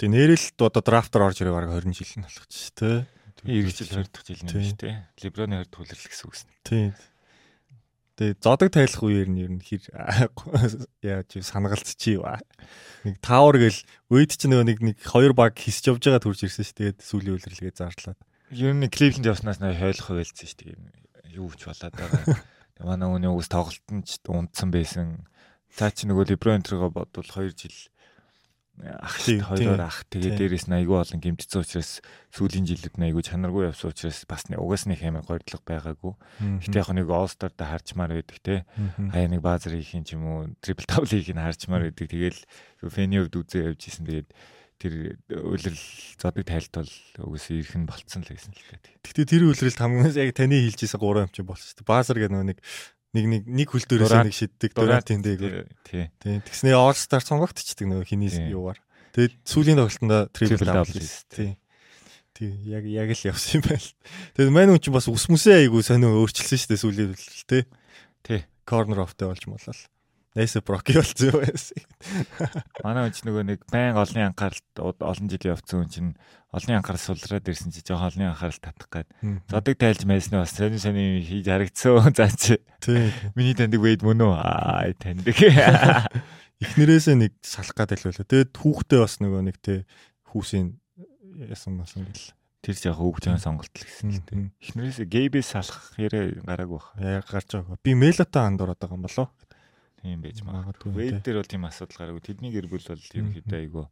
[0.00, 3.04] Тэгээ нэрэл одоо драфтаар орж ирээ баг 20 жил нь болох ч тий.
[3.44, 4.94] 90 жил 20 дахь жил юм шүү тий.
[5.20, 6.48] Леброны 20 дахь үлрэл гэсэн үг юм.
[6.64, 6.84] Тий.
[8.20, 9.80] Тэгээ зодог тайлах үеэр нь ер нь хэр
[11.00, 12.36] яаж санагалцчихъя ба.
[13.08, 13.80] Нэг таавар гэл
[14.12, 16.76] үед ч нөгөө нэг нэг хоёр баг хисж явж байгаа төрж ирсэн ш.
[16.76, 18.20] Тэгээд сүүлийн үйлрэлгээ зарлаад.
[18.52, 20.52] Ер нь Кливленд явснаас нь хойлох байлцсан ш.
[20.52, 20.84] Тэгээд
[21.32, 22.44] юу ч болоод байгаа.
[22.84, 25.24] Манай өөний уус тоглолтод ч унтсан байсан.
[25.72, 27.72] Цаа чи нөгөө Леброн энтерго бодвол 2 жил
[28.86, 32.00] ах шиг хоёроор ах тэгээ дээрээс нь айгүй олон гимтцэн учраас
[32.32, 36.12] сүүлийн жилүүд нь айгүй чанаргүй явсан учраас бас угаас нэг хэмээ гордлого байгаагүй.
[36.64, 38.64] Гэтэ яг нэг All-Star да харчмаар байдаг те.
[38.96, 42.06] Хаяа нэг базар хийх юм ч юм уу, triple double хийх нь харчмаар байдаг.
[42.08, 42.40] Тэгэл
[42.88, 44.06] фэний хувьд үзээ явж исэн.
[44.08, 44.28] Тэгээд
[44.80, 44.94] тэр
[45.28, 45.84] үйлрэл
[46.16, 46.92] зодог тайлт бол
[47.28, 48.96] угаас ирэх нь болцсон л гэсэн л дээ.
[49.04, 51.84] Гэтэ тэр үйлрэлт хамгийн яг таны хэлжсэн гурван юм шүү дээ.
[51.84, 52.58] Базар гэдэг нэг
[53.16, 55.66] нэг нэг нэг хөл дээрээс нэг шиддэг дуратын дээг.
[55.82, 56.06] Тий.
[56.22, 56.38] Тий.
[56.46, 58.78] Тэгснээ All Star сонгогдчихдаг нөгөө хинээс юугаар.
[59.10, 61.58] Тэгээд сүүлийн тоглолтод triple double тий.
[62.38, 62.52] Тий.
[62.70, 63.88] Яг яг л явсан юм байл.
[64.38, 67.62] Тэгээд мань хүн чинь бас ус мүсээ айгу сонио өөрчилсөн шүү дээ сүүлийн л тий.
[68.22, 68.40] Тий.
[68.62, 69.82] Corner off-тэй болж молол.
[70.38, 71.82] Нэсэ проки болсон байсан.
[72.86, 76.10] Манай үуч нөгөө нэг байн олонний анхааралд олон жил явцсан хүн чинь
[76.54, 79.08] олонний анхаарал сулраад ирсэн чи жоохон олонний анхаарал татах гээд
[79.50, 82.14] зодог тайлж майсны бас сони сони хийж харагдсан.
[82.14, 82.62] За чи.
[83.34, 84.34] Миний таньдаг вэйд мөн үү?
[84.38, 85.34] Аа таньдаг.
[86.62, 88.22] Эхнэрээсээ нэг салах гад байлаа.
[88.22, 89.82] Тэгээд хүүхдээ бас нөгөө нэг те
[90.30, 90.78] хүүсийн
[91.50, 92.30] ясан масан гэл.
[92.60, 94.52] Тэр яг хүүхдийн сонголт л гэсэн л дээ.
[94.60, 96.92] Эхнэрээсээ гейбээс салах яриа гараагүй бах.
[97.00, 97.80] Яг гарч байгаа.
[97.80, 99.26] Би мейлотой андуураад байгаа юм болоо.
[100.00, 100.92] Тийм байж магадгүй.
[100.96, 102.24] Вейд дээр бол тийм асуудал гараагүй.
[102.24, 103.84] Тэдний гэр бүл бол ерөнхийдөө айгүй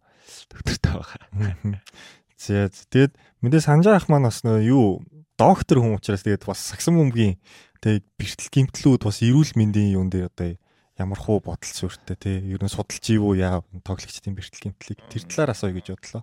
[0.48, 1.80] доктортой байгаа.
[2.38, 4.86] За тэгээд мэдээ санжаа ах маань бас нөө юу
[5.34, 7.36] доктор хүн учраас тэгээд бас сагсан бөмбөгийн
[7.82, 10.54] тэгээд бэртэл гимтлүүд бас эрүүл мэндийн юун дээр одоо
[10.98, 15.54] ямар хуу бодол суурьтай тий ер нь судалж ивүү яа тоглогчдын бэртэл гимтлийг тэр талаар
[15.54, 16.22] асууя гэж бодлоо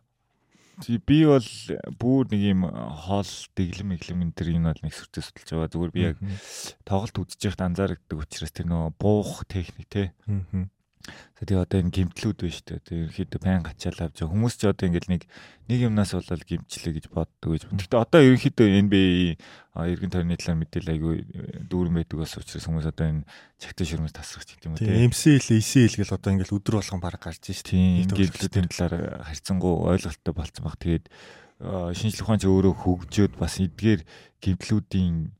[1.07, 1.49] би бол
[1.99, 5.71] бүр нэг юм хоол дэглэм мэглэм энэ төр энэ бол нэг сүртэй судалж байгаа.
[5.71, 6.17] Зүгээр би яг
[6.83, 10.13] тоглолт үзэж байхад анзаардаг учраас тэр нөө буух техник те.
[11.35, 12.79] Тэгээ одоо энэ гимтлүүд шүү дээ.
[12.85, 14.23] Тэгээ ерөөхдөө байн гачаал авч.
[14.23, 15.23] Хүмүүс ч одоо ингээл нэг
[15.67, 17.63] нэг юмнаас болол гимчлээ гэж боддог гэж.
[17.75, 19.35] Гэхдээ одоо ерөөхдөө NBA
[19.75, 21.15] эргэн тойрны талаар мэдээлэл айгүй
[21.67, 23.27] дүүрэн байдаг бас учраас хүмүүс одоо энэ
[23.59, 25.11] чагтаа шүрмэс тасрах гэдэг юм уу тийм.
[25.11, 28.07] MCL, ECL гэл одоо ингээл өдөр болгон баг гарч шүү дээ.
[28.15, 28.95] Гимтлүүдийн талаар
[29.27, 30.79] харьцангуй ойлголттой болцсон баг.
[30.79, 31.05] Тэгээд
[31.59, 34.01] шинжлэх ухаанч өөрөө хөгжөөд бас эдгээр
[34.43, 35.35] гимтлүүдийн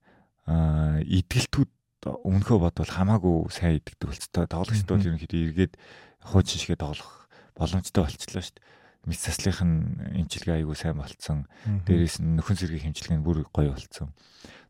[0.46, 1.72] идгэлтүүд
[2.06, 4.46] өмнөхөө бодвол хамаагүй сайн идэгдэг болцтой.
[4.46, 5.74] Тоглогчд бол ерөнхийдөө эргээд
[6.22, 7.26] хуучин шигээ тоглох
[7.58, 8.66] боломжтой болчихлоо шүү дээ.
[9.06, 9.78] Мэд заслынх нь
[10.26, 11.46] эмчилгээ аягүй сайн болцсон.
[11.66, 14.14] Дээрээс нь нөхөн сэргийн хэмжлэг нь бүр гоё болцсон.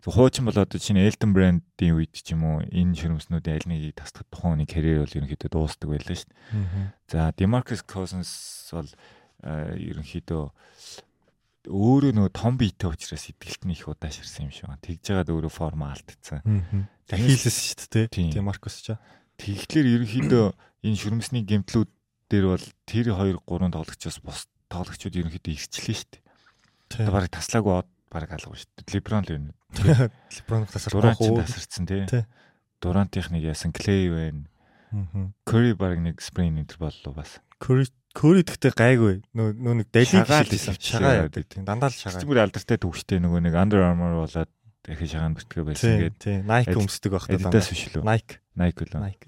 [0.05, 4.27] Хуучин бол одоо чинь Elton Brand-ийн үед ч юм уу энэ ширмэснүүдийн аль нэгийг тасдах
[4.29, 6.93] тухайн хүний карьер бол ерөнхийдөө дуустдаг байлаа шүү дээ.
[7.09, 8.29] За DeMarcus Cousins
[8.69, 8.91] бол
[9.41, 10.43] ерөнхийдөө
[11.69, 14.83] өөрөө нөгөө том биетэй учраас идэлт нь их удааширсан юм шиг байна.
[14.85, 16.41] Тэгж жагаад өөрөө форм алдсан.
[17.09, 18.97] Дахийлсэн шүү дээ тийм Маркус ч.
[19.41, 20.45] Тэгэхээр ерөнхийдөө
[20.85, 21.89] энэ шүрмсний гэмтлүүд
[22.29, 26.09] дээр бол тэр 2 3 тоглогчоос бус тоглогчид ерөнхийдөө ирчлээ шүү
[26.97, 27.09] дээ.
[27.09, 28.95] Бараг таслаагүй бараг алга шүү дээ.
[28.95, 30.11] Леброн л байна.
[30.31, 31.41] Леброн тасарх уу?
[31.41, 32.23] Тасарцсан тий.
[32.81, 34.47] Дурантих нэг ясан Клей байна.
[35.43, 37.41] Curry бараг нэг сприн энтер боллоо бас.
[37.59, 39.15] Curry Curry гэхдээ гайгүй.
[39.35, 40.79] Нөө нэг далиг шилжсэн.
[40.79, 41.67] Шагаа яадаг тийм.
[41.67, 42.23] Дандаа л шагаа.
[42.23, 44.51] Зүгээр алдартай төвчтэй нөгөө нэг Under Armour болоод
[44.87, 46.23] дахин шагаан бүртгээ байсан гэдэг.
[46.23, 46.39] Тийм.
[46.47, 47.59] Nike өмсдөг байх та дандаа.
[48.07, 48.39] Nike.
[48.55, 49.03] Nike лөө.
[49.03, 49.27] Nike.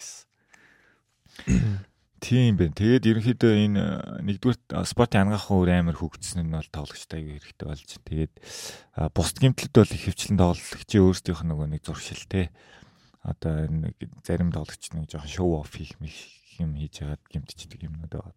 [2.18, 2.74] Тийм байна.
[2.74, 3.84] Тэгээд ерөнхийдөө энэ
[4.26, 7.90] нэгдүгээр спортын ангаахан өөр амар хөгжсөн нь бол тоглогчтой аюу хэрэгтэй болж.
[8.08, 8.34] Тэгээд
[9.14, 12.50] бусд гимтлүүд бол их хвчлэн тоглогчийн өөрсдийнх нь нөгөө нэг зуршилтэй.
[13.22, 13.94] Одоо нэг
[14.26, 15.94] зарим тоглогч нэг жоохон шоу оф хийх
[16.64, 18.36] юм хийж яагаад гимтчихдэг юмнууд байгаа.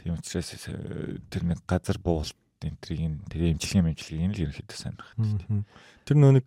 [0.00, 2.34] Тийм учраас тэр нэг газар буулт
[2.64, 5.10] энтрийг тэгээ эмчилгээ эмчилгээг нь л ерөнхийдөө сонирх.
[6.08, 6.46] Тэр нөө нэг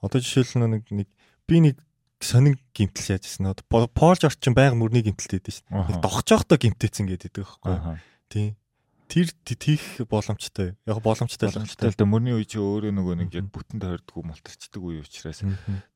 [0.00, 1.08] одоо жишээл нэг нэг
[1.46, 1.76] би нэг
[2.20, 6.02] сонин гимтэл яажсэн нь Пол Жорж чинь байнга мөрний гимтэлтэй байдаг шүү дээ.
[6.02, 8.00] Явахдаа гимтээсэн гэдэг байхгүй.
[8.28, 8.56] Тийм.
[9.08, 10.76] Тэр тийх боломжтой.
[10.84, 14.82] Яг боломжтой боломжтой л да мөрний үе чи өөрөө нөгөө нэг яг бүтэн тойрдгоо мултарчдаг
[14.82, 15.40] үе учраас.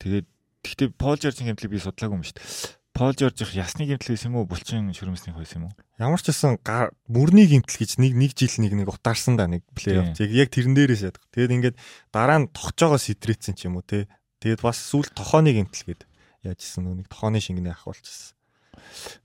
[0.01, 0.27] Тэгээд
[0.63, 2.49] гэхдээ Пол Жоржийн гимтлийг би судлаагүй юм шүү дээ.
[2.93, 4.45] Пол Жорж их ясны гимтэл байсан юм уу?
[4.45, 5.73] Булчин шүрмэсний хойс юм уу?
[5.97, 6.61] Ямар ч гэсэн
[7.09, 10.21] мөрний гимтэл гэж нэг нэг жил нэг нэг утаарсан да нэг плей-офф.
[10.21, 11.25] Яг тэрэн дээрээс яадаг.
[11.33, 11.77] Тэгээд ингээд
[12.13, 14.13] дараа нь тохчоогоо сэтрээсэн ч юм уу те.
[14.45, 16.03] Тэгээд бас сүүл тохооны гимтэл гээд
[16.45, 18.37] яажсэн нэг тохооны шингэний ахуулчихсан.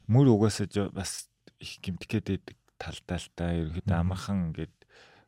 [0.07, 1.27] Мөр угаасаа бас
[1.59, 2.47] их гимтгэхэд
[2.79, 4.76] талдаа л та ерөөхдөө амархан ингээд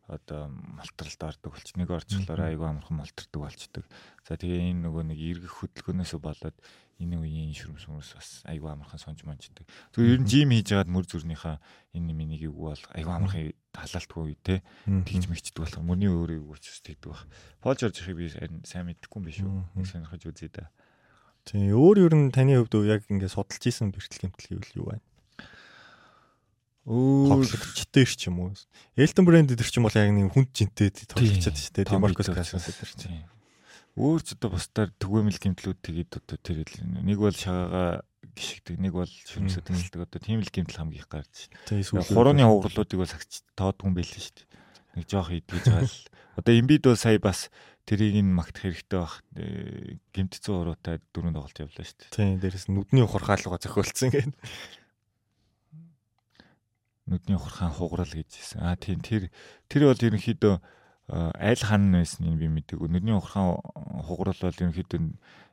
[0.09, 3.85] одоо малтаралд ордог болч нэг орчлоор айгүй амархан малтардаг болчдөг.
[4.25, 6.57] За тэгээ энэ нөгөө нэг эргэх хөдөлгөөнөөс болоод
[6.99, 9.63] энэ үеийн шүрмс хүмүүс бас айгүй амархан сонж манждаг.
[9.93, 11.61] Тэгэхээр ер нь жим хийж байгаад мөр зүрнийхаа
[11.95, 16.81] энэ минийг юу бол айгүй амархан халаалтгүй те тэгж мэгчдэг болох мөрний өөрөө юу ч
[16.83, 17.23] тэгдэг баг.
[17.63, 19.63] Пол Жорж ихийг би сайн мэдэхгүй юм биш үү?
[19.79, 20.67] Нэг сонирхож үзье да.
[21.47, 25.05] Тийм өөр ер нь таны хувьд яг ингээд судалж исэн бэртэл гэмтэл гэвэл юу байна?
[26.89, 28.57] Тоглогчтой ч юм уу.
[28.97, 32.01] Элтон брэнд дээр ч юм бол яг нэг хүнд жинтэй тоглогчод шүү дээ.
[32.01, 33.29] Маркус Касас дээр чинь
[33.93, 36.65] өөр ч одоо бусдаар түгээмэл гимтлүүд тэгээд одоо тэр
[37.05, 38.01] нэг бол шагаага
[38.33, 42.09] гიშгдэг нэг бол шүмсэд тэнэлдэг одоо тийм л гимтэл хамгийн их гарч байна.
[42.09, 44.47] Хурууны хугарлуудыг бол сагч тоодгүй байлээ шүү дээ.
[44.97, 45.97] Нэг жоох идгэж байгаа л
[46.39, 47.51] одоо имбид бол сая бас
[47.83, 49.19] тэрийг нь магтах хэрэгтэй бах
[50.15, 52.13] гимтцэн уруутай дөрөв тоглолт явлаа шүү дээ.
[52.15, 54.37] Тийм дээрэс нүдний ухархаалга зохиолцсон гэдэг.
[57.09, 58.61] Нүдний ухархаан хугарал гэж хэлсэн.
[58.61, 59.33] Аа тийм тэр
[59.65, 60.55] тэр бол ерөнхийдөө
[61.09, 62.85] аль хан байсан энэ би мэдээгүй.
[62.85, 63.57] Нүдний ухраан
[64.05, 65.01] хугарал бол ерөнхийдөө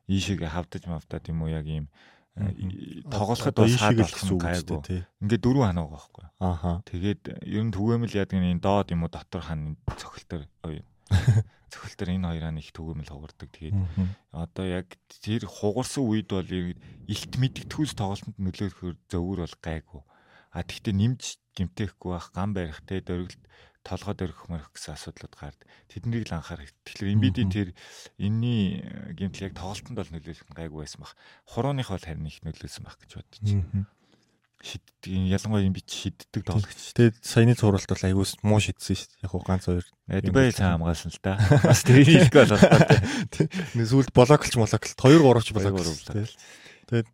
[0.07, 1.89] ийшээ хавдаж мавдаад юм уу яг ийм
[2.37, 5.01] тоглоход бас хаад болсон гайгүй.
[5.25, 6.27] Ингээд дөрвөн ханаа байгаа байхгүй.
[6.45, 6.73] Ааха.
[6.85, 10.45] Тэгээд ер нь түгээмэл яадаг энэ доод юм уу дотор хан цохилтор
[11.73, 13.49] цохилтор энэ хоёраа их түгээмэл хугардаг.
[13.57, 13.77] Тэгээд
[14.37, 20.03] одоо яг тэр хугарсан үед бол илт мэддэг төс тоглолтод нөлөөлөхөөр зөвөр бол гайгүй.
[20.57, 23.45] А тэгтээ нэмж гимтэхгүй байх гам барих те дөргөлт
[23.87, 25.61] толгойд өргөх мөрөх гэсэн асуудлууд гард.
[25.87, 26.73] Тэднийг л анхаарах.
[26.89, 27.69] Тэгэхээр эмбидийн тэр
[28.19, 31.15] энэний э, гэмтэл яг тоглолтонд бол нөлөөлөх гайгүй байсан баг.
[31.47, 33.87] Хурууных бол харин их нөлөөлсөн баг гэж байна.
[34.57, 36.97] Шиддэг ялангуяа эмбид шиддэг тоглогч.
[36.99, 39.23] Тэгээд саяны цувралт бол айгуус муу шидсэн шүү дээ.
[39.23, 39.87] Яг гоо ганц хоёр.
[40.11, 41.37] Эдбэй цаа хамгаалсан л да.
[41.63, 42.65] Бас тэр хэлэхгүй болоод.
[43.77, 46.09] Нэг сүлд блоклч молоклт 2 3 ч блоклт.
[46.89, 47.07] Тэгээд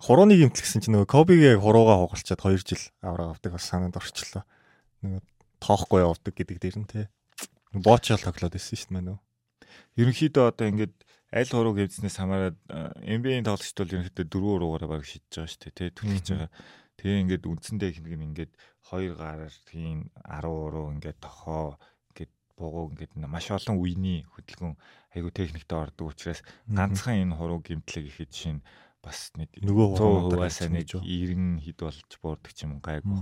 [0.00, 4.44] хурууны гэмтэл гэсэн чинь нөгөө Кобигээ хуруугаа хугалчаад 2 жил авраг авдаг бас санаанд орчлоо.
[5.04, 5.22] Нөгөө
[5.60, 7.12] тоохгүй явдаг гэдэг дээр нь те.
[7.76, 9.20] Боочол тоглоод байсан шүү дээ мань.
[10.00, 10.94] Ерөнхийдөө одоо ингээд
[11.30, 12.56] аль хуруу гэвзнээс хамаарат
[13.04, 15.94] NBA-ийн тоглогчд бол ерөнхийдөө дөрвөн уруугаараа баг шидэж байгаа шүү дээ те.
[15.94, 16.50] Түлхэж байгаа.
[16.96, 18.52] Тэгээ ингээд үндсэндээ их нэг ингээд
[18.88, 21.76] хоёр гараар тийм 10 уруу ингээд тохоо
[22.60, 24.76] бугуу ингээд маш олон үений хөдөлгөөн
[25.16, 28.56] айгу техниктэй ордог учраас ганцхан энэ хуруу гимтлэг ихэд шин
[29.00, 33.20] бас нэг нөгөө хуваасаа нэг 90 хэд болж буурдаг юм гайгүй.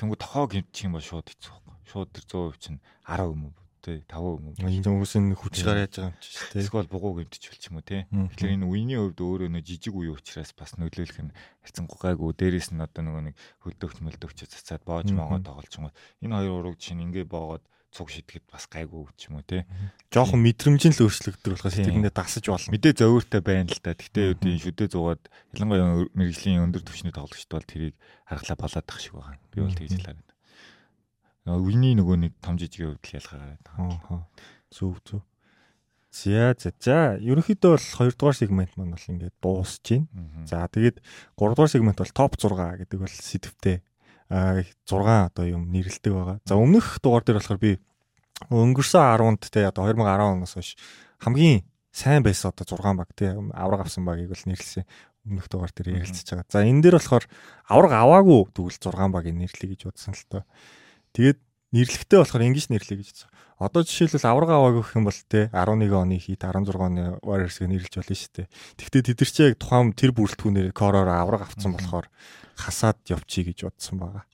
[0.00, 1.54] Тэнгүү тохоо гимчих юм бол шууд хэцүү
[1.88, 3.54] шууд тэр 100% чинь 10 юм уу
[3.88, 4.54] тий 5 юм уу.
[4.58, 6.60] Энэ хүмүүс нь хүч гараа яаж байгаа юм чи тий.
[6.60, 8.02] Эсвэл бугуу гэмтэж болчих юм уу тий.
[8.10, 11.32] Тэгэхээр энэ үений хувьд өөрөө нөө жижиг үе учраас бас нөлөөлөх нь
[11.64, 12.30] хайцангуй гайгүй.
[12.36, 15.94] Дээрээс нь одоо нөгөө нэг хөлдөөгч мөлдөөгч цацаад боож могоо тоглож байгаа.
[16.20, 17.64] Энэ хоёр ураг чинь ингээ боогод
[17.98, 19.66] цуг шидэхэд бас гайгүй ч юм уу тий.
[20.14, 22.70] Жохон мэдрэмжийн л өөрчлөгдөж болохоос тэрэндээ дасаж болно.
[22.70, 23.98] Мэдээ зөөвөртэй байна л да.
[23.98, 25.22] Гэхдээ үүдийн шүдээ зугаад
[25.58, 27.98] ялангуяа мэрэгжлийн өндөр түвшний тоглогчд бол тэрийг
[28.30, 29.42] харгалаа балаадах шиг байгаа.
[29.50, 30.28] Би бол тэгж л хараад
[31.56, 34.20] үений нөгөө нэг том жижиг хувьд ялгаа гараад байгаа.
[34.68, 35.22] Зүв зүв.
[36.12, 40.44] За за за ерөнхийдөө бол 2 дугаар сегмент маань бол ингээд дуусж байна.
[40.44, 41.00] За тэгээд
[41.36, 43.80] 3 дугаар сегмент бол топ 6 гэдэг бол сэдвтэй
[44.28, 46.40] а 6 одоо юм нэрлэлтэй байгаа.
[46.44, 47.80] За өмнөх дугаар дээр болохоор би
[48.46, 50.78] өнгөрсөн 10-нд те одоо 2010 оноос хойш
[51.18, 54.86] хамгийн сайн байсан одоо 6 баг те авраг авсан багийг бол нэрлсэн
[55.26, 56.46] өмнөх дугаар дээр ярилцж байгаа.
[56.48, 57.24] За энэ дээр болохоор
[57.68, 60.42] авраг аваагүй тэгвэл 6 багийг нэрлэе гэж бодсон л тоо.
[61.12, 61.38] Тэгээд
[61.74, 63.34] нэрлэгтэй болохоор ингэж нэрлэе гэж байна.
[63.58, 67.94] Одоо жишээлбэл авраг аваа гэх юм бол те 11 оны хит 16 оны Warriors-ыг нэрлэж
[67.98, 68.46] болно шүү дээ.
[68.78, 72.06] Тэгвэл тэд нар чи яг тухайн тэр бүрэлдэхүүнээр короор авраг авсан болохоор
[72.54, 74.24] хасаад явчих гэж бодсон байгаа.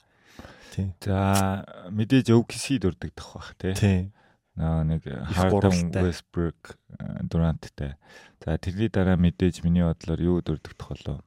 [1.01, 3.75] За мэдээж OKC дурддагдах бах те.
[3.75, 4.13] Тийм.
[4.55, 6.79] Наа нэг Harden Westbrook
[7.27, 7.99] Durant-тай.
[8.45, 11.19] За тэрний дараа мэдээж миний бодлоор юу дурддагдах болоо.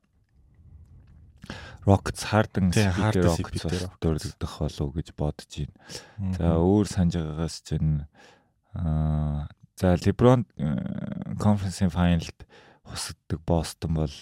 [1.87, 3.63] Rockets Harden Тий, Rockets
[3.99, 6.35] дурддах болов гэж бодож байна.
[6.35, 8.03] За өөр санаж байгаагаас чинь
[8.75, 9.47] аа
[9.79, 10.43] за LeBron
[11.39, 12.47] конференсийн финалд
[12.83, 14.15] хусагддаг Бостон бол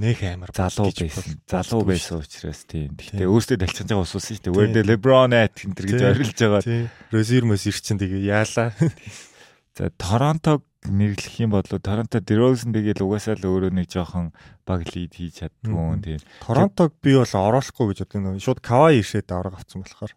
[0.00, 1.36] Нэх амар залуу байсан.
[1.44, 2.96] Залуу байсан учраас тийм.
[2.96, 4.56] Гэхдээ өөртөө далчсан байгаа усуусан шүү дээ.
[4.56, 6.62] Where the LeBron at энэ төр гэж орилж байгаа.
[6.64, 6.88] Тий.
[7.12, 8.72] Розер мэсэр чинь тэгээ яалаа.
[9.76, 14.32] За Торонтог нэрлэх юм бол Торонто DeRozan тэгэл угаасаа л өөрөө нэг жоохон
[14.64, 16.20] баг лид хийж чаддгүй тийм.
[16.40, 20.12] Торонтог би бол оруулахгүй гэж боддог нөө шууд Кавай иршээд авраг авсан болохоор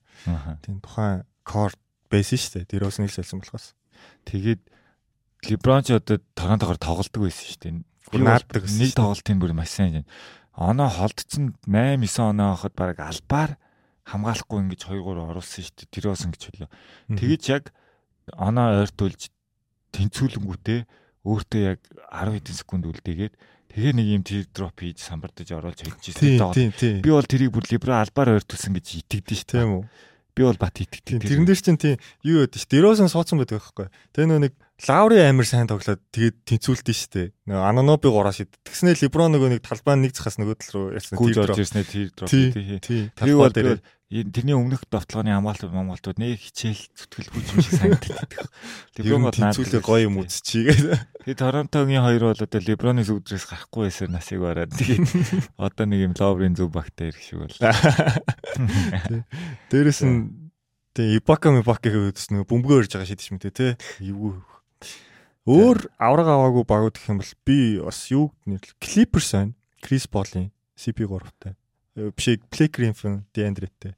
[0.64, 1.76] тийм тухайн кор
[2.08, 2.80] байсан шүү дээ.
[2.80, 3.76] Нэг салсан болохоос.
[4.24, 4.62] Тэгээд
[5.52, 7.84] LeBron ч одоо Торонтогоор тоглолдог байсан шүү дээ.
[8.14, 10.06] Бүр нааддаг нэг тоглолтын бүр маш сайн юм.
[10.54, 13.58] Оноо холдсон 8 9 оноо хахад баг албаар
[14.06, 15.92] хамгаалахгүй ингэж 2 3 оруулсан шүү дээ.
[15.98, 16.70] DeRozan гэж хөлөө.
[17.18, 17.74] Тэгэж яг
[18.38, 19.34] оноо ойртуулж
[19.98, 20.80] тэнцүүлэнгүүтээ
[21.24, 21.80] өөртөө яг
[22.12, 23.34] 10 хэдэн секунд үлдээгээд
[23.74, 27.02] тэгээ нэг юм tear drop хийж самбардаж оруулж хэлчихсэн.
[27.02, 29.64] Би бол тэрийг бүр либра албаар ойртуулсан гэж итгэдэж шүү дээ.
[29.64, 29.84] Тийм үү.
[30.34, 31.24] Би бол бат итгэдэг.
[31.24, 31.96] Тэрэн дээр чинь тийм
[32.26, 32.68] юу яд ш.
[32.68, 33.88] Дэрөөсөн суудсан байдаг байхгүй.
[34.18, 34.54] Тэгээ нөө нэг
[34.84, 37.32] Лаури амир сайн тоглоод тэгээд тэнцүүлдэж штэ.
[37.48, 38.52] Нөө Ананоби гураа шид.
[38.68, 41.16] Тэгснэ Леброн нөгөө нэг талбай нэг цахаас нөгөө тал руу ярьсан.
[41.16, 41.56] гүйж teardrop.
[41.56, 42.52] орж ирснээр tear drop Тий.
[42.84, 43.08] Тийм.
[43.16, 43.80] Тэр бол Талбай дээр.
[43.80, 48.44] тэр тэрний өмнөх давталгааны хамгаалтууд хамгаалтууд нэг хичээл зүтгэлгүй юм шиг санагддаг.
[49.00, 50.76] Ер нь тэнцүүлээ гоё юм үзчихье.
[51.24, 55.08] Тэгээ Торонтогийн хоёр бол одоо Леброны зүгдрээс гарахгүй байсаар насыг бараад тэгээд
[55.64, 57.56] одоо нэг юм ловрын зүг багтаа ирэх шиг бол.
[59.72, 60.52] Дээрэс нь
[60.92, 63.80] тийм Ибака Мибака гэдээс нөгөө бөмбөгөө өрж байгаа шийдэж мэт те.
[63.98, 64.44] Юу
[65.44, 69.54] Өөр авраг аваагүй багууд гэх юм бол би бас юу нэрлэх Clippers байна.
[69.84, 71.56] Крис Полын CP3-тай.
[72.16, 73.94] Биш Play Griffin, DeAndre-тэй.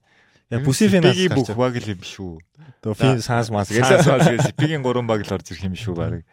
[0.49, 2.41] Яг бүсийн Бигийн бүх баг л юм шүү.
[2.81, 6.25] Одоо фин санс мас Гэсэн бигийн гурван баг л орж ирэх юм шүү баг.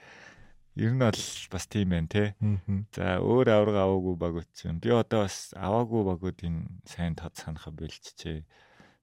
[0.76, 1.20] Ер нь бол
[1.52, 2.24] бас тийм байна те.
[2.96, 8.44] За өөр авраг аваагүй багууд чинь би одоо бас аваагүй багуудын сайн тод санахаа болчихжээ.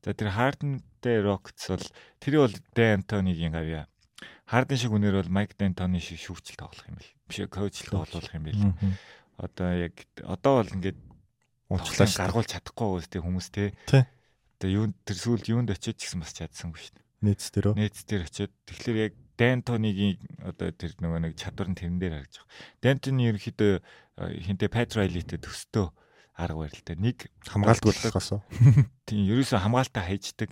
[0.05, 1.85] За тэр Harden-тэй Rockets бол
[2.17, 3.85] тэр бол Dan Anthony-гийн гавья.
[4.49, 7.13] Harden шиг үнээр бол Mike D'Antoni шиг шүүгчл тоглох юм бэл.
[7.29, 8.63] Биш коучлт тоглох юм бэл.
[9.39, 9.95] Одоо яг
[10.25, 10.99] одоо бол ингээд
[11.69, 12.17] Уучлаач.
[12.17, 13.77] гаргуулж чадахгүй үстэй хүмүүс те.
[14.57, 17.05] Одоо юу тэр сүүлд юунд очиж гэсэн бас чадсангүй шүү дээ.
[17.29, 17.77] Нийц дээр.
[17.77, 22.43] Нээц дээр очиод тэгэхээр яг Дантонигийн одоо тэр нөгөө нэг чадвар нь тэрэн дээр харагдаж
[22.43, 22.83] байгаа.
[22.83, 23.73] Дантони ерөнхийдөө
[24.19, 25.87] хинтээ Патрайлитэй төстөө
[26.35, 26.95] арга барилтай.
[26.99, 28.43] Нэг хамгаалтгүй болохоос.
[29.07, 30.51] тийм ерөөсөө хамгаалтаа хайждаг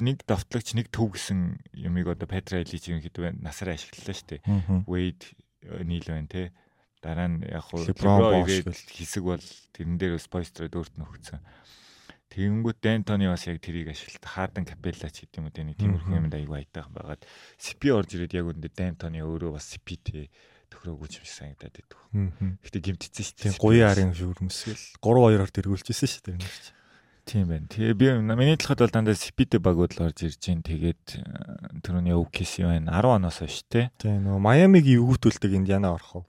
[0.00, 4.40] нэг давтлагч нэг төв гэсэн юмыг одоо Патрайлич ерөнхийдөө насаараа ашиглалаа шүү дээ.
[4.88, 5.24] Wade
[5.84, 6.52] нийл байна те.
[7.00, 11.40] Дараа нь яг хуу хэсэг бол тэрэн дээр спойстроо дөрт нөхцөн.
[12.30, 16.30] Тэгэнгүүт Дантони бас яг тэрийг ашиглалт Харден Капелла ч гэдэг юм те нэг тиймэрхүү юмд
[16.30, 17.26] аяг байтайхан байгаад
[17.58, 20.30] Спи орж ирээд яг үндэ Дантони өөрөө бас Спитэй
[20.70, 21.98] төхрөөгүй юм шиг санагдаад байдаг.
[22.62, 23.58] Гэтэ гимтцсэн шүү дээ.
[23.58, 26.38] гуян арын шүүрмэсгэл 3-2-оор тэргүүлжсэн шүү дээ.
[27.24, 27.66] Тийм байна.
[27.70, 30.62] Тэгээ би миний талхад бол дандаа Спитэй багууд л орж ирж гин.
[30.64, 32.98] Тэгээд э, түрүүний OKC байна.
[32.98, 33.90] 10 оноос хойш те.
[34.00, 36.24] Тийм нөгөө Майамиг эвгүүтүүлдэг Индиана орох уу?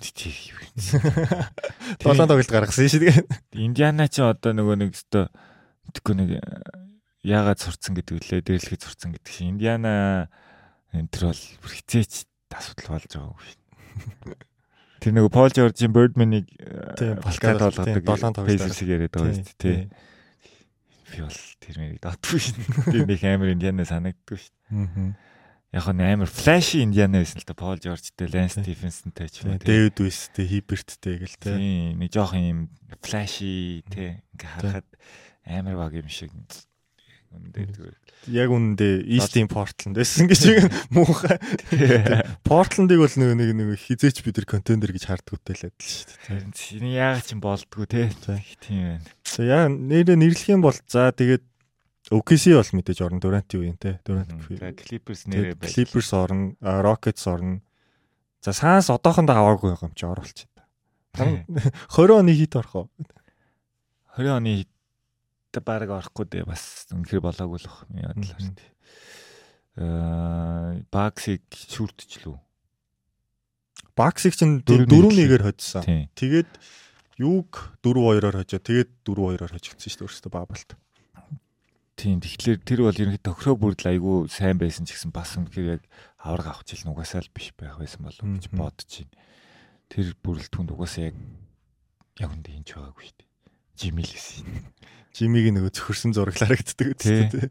[0.00, 0.32] Тийм.
[0.78, 3.16] 7 тоглолт гаргасан шүү дээ.
[3.66, 5.26] Индиана ч одоо нөгөө нэг өстө
[5.90, 6.42] мэдгүй нэг э,
[7.26, 10.30] яагаад сурцсан гэдэг үлээ дээрлэхэд сурцсан гэдэг шиг Индиана
[10.94, 13.60] энэ төр бол бүр хизээч асуудал болж байгаа юм шиг.
[14.98, 16.46] Тэр нөгөө Пол Жоржийн Birdman-ыг
[17.22, 17.86] Балкад, болгодог.
[17.86, 19.62] тийм, долоон тоглолт Pacers-ийг яриад байгаа шүү дээ.
[19.62, 19.78] тий.
[21.08, 22.56] Би бол тэр мэрийг датгүй шин.
[22.92, 24.54] Би нэг амар Индиана санагддгүй шин.
[24.74, 25.08] Аа.
[25.68, 29.60] Яг нь амар флаши Индиана байсан л та Пол Жоржтэй, Лэнс Стивенсонтэй ч юм уу.
[29.62, 29.68] тий.
[29.68, 31.54] Дэвид Уисттэй, Хиберттэй гэл те.
[31.54, 32.72] Тийм, нэг жоох юм
[33.04, 34.88] флаши тий ингээ харахад
[35.44, 36.32] амар баг юм шиг.
[37.30, 37.96] Үндэ зүгээр.
[38.26, 41.38] Яг үнэндээ East-ийн Portland байсан гэж яг муухай.
[42.42, 46.50] Portland-ыг бол нөгөө нэг нэг хизээч бид нар контендер гэж хардгуутай л адил шүү дээ.
[46.52, 48.10] Чиний яагаад ч юм болдгоо те.
[48.60, 49.06] Тийм байна.
[49.22, 51.46] За яа нэрээ нэрлэх юм бол за тэгээд
[52.10, 54.00] OKC бол мэдээж орно Durant юу юм те.
[54.04, 54.28] Durant.
[54.76, 55.72] Clippers нэрээ байж.
[55.72, 57.60] Clippers орно, Rockets орно.
[58.40, 60.48] За Suns одоохондоо аваагүй юм чи оруулчих.
[61.12, 61.44] Тийм.
[61.92, 62.88] 20 оны хит орох уу?
[64.16, 64.64] 20 оны
[65.58, 68.22] та баг орохгүй дээ бас үнэхэр болоогүй л бах Мгм.
[68.22, 68.70] шүү дээ.
[69.82, 72.36] Аа Багсыг шүртчлүү.
[73.98, 75.82] Bucks-ыг чинь Дөрөв 4-1-ээр хоцсон.
[76.14, 76.50] Тэгээд
[77.18, 78.62] юуг 4-2-оор хожоо.
[78.62, 80.70] Тэгээд 4-2-оор хожигдсон шүү дээ өөртөө баабалт.
[81.98, 85.82] Тийм тэгэхээр тэр бол ерөнхийдөө тохироо бүрдэл айгүй сайн байсан ч гэсэн бас үнэхээр яг
[86.22, 89.18] авраг авах жил нугасаа л биш байх байсан болов гэж бодож байна.
[89.90, 91.16] Тэр бүрэлдэхүүнд угаасаа яг
[92.22, 93.27] яг үндэ хинч байгаагүй шүү дээ.
[93.78, 94.66] Жимил гэсэн.
[95.14, 97.22] Жимиг нөгөө зөвхөрсөн зураглаар гэгддэг Тий.
[97.30, 97.50] үстэй.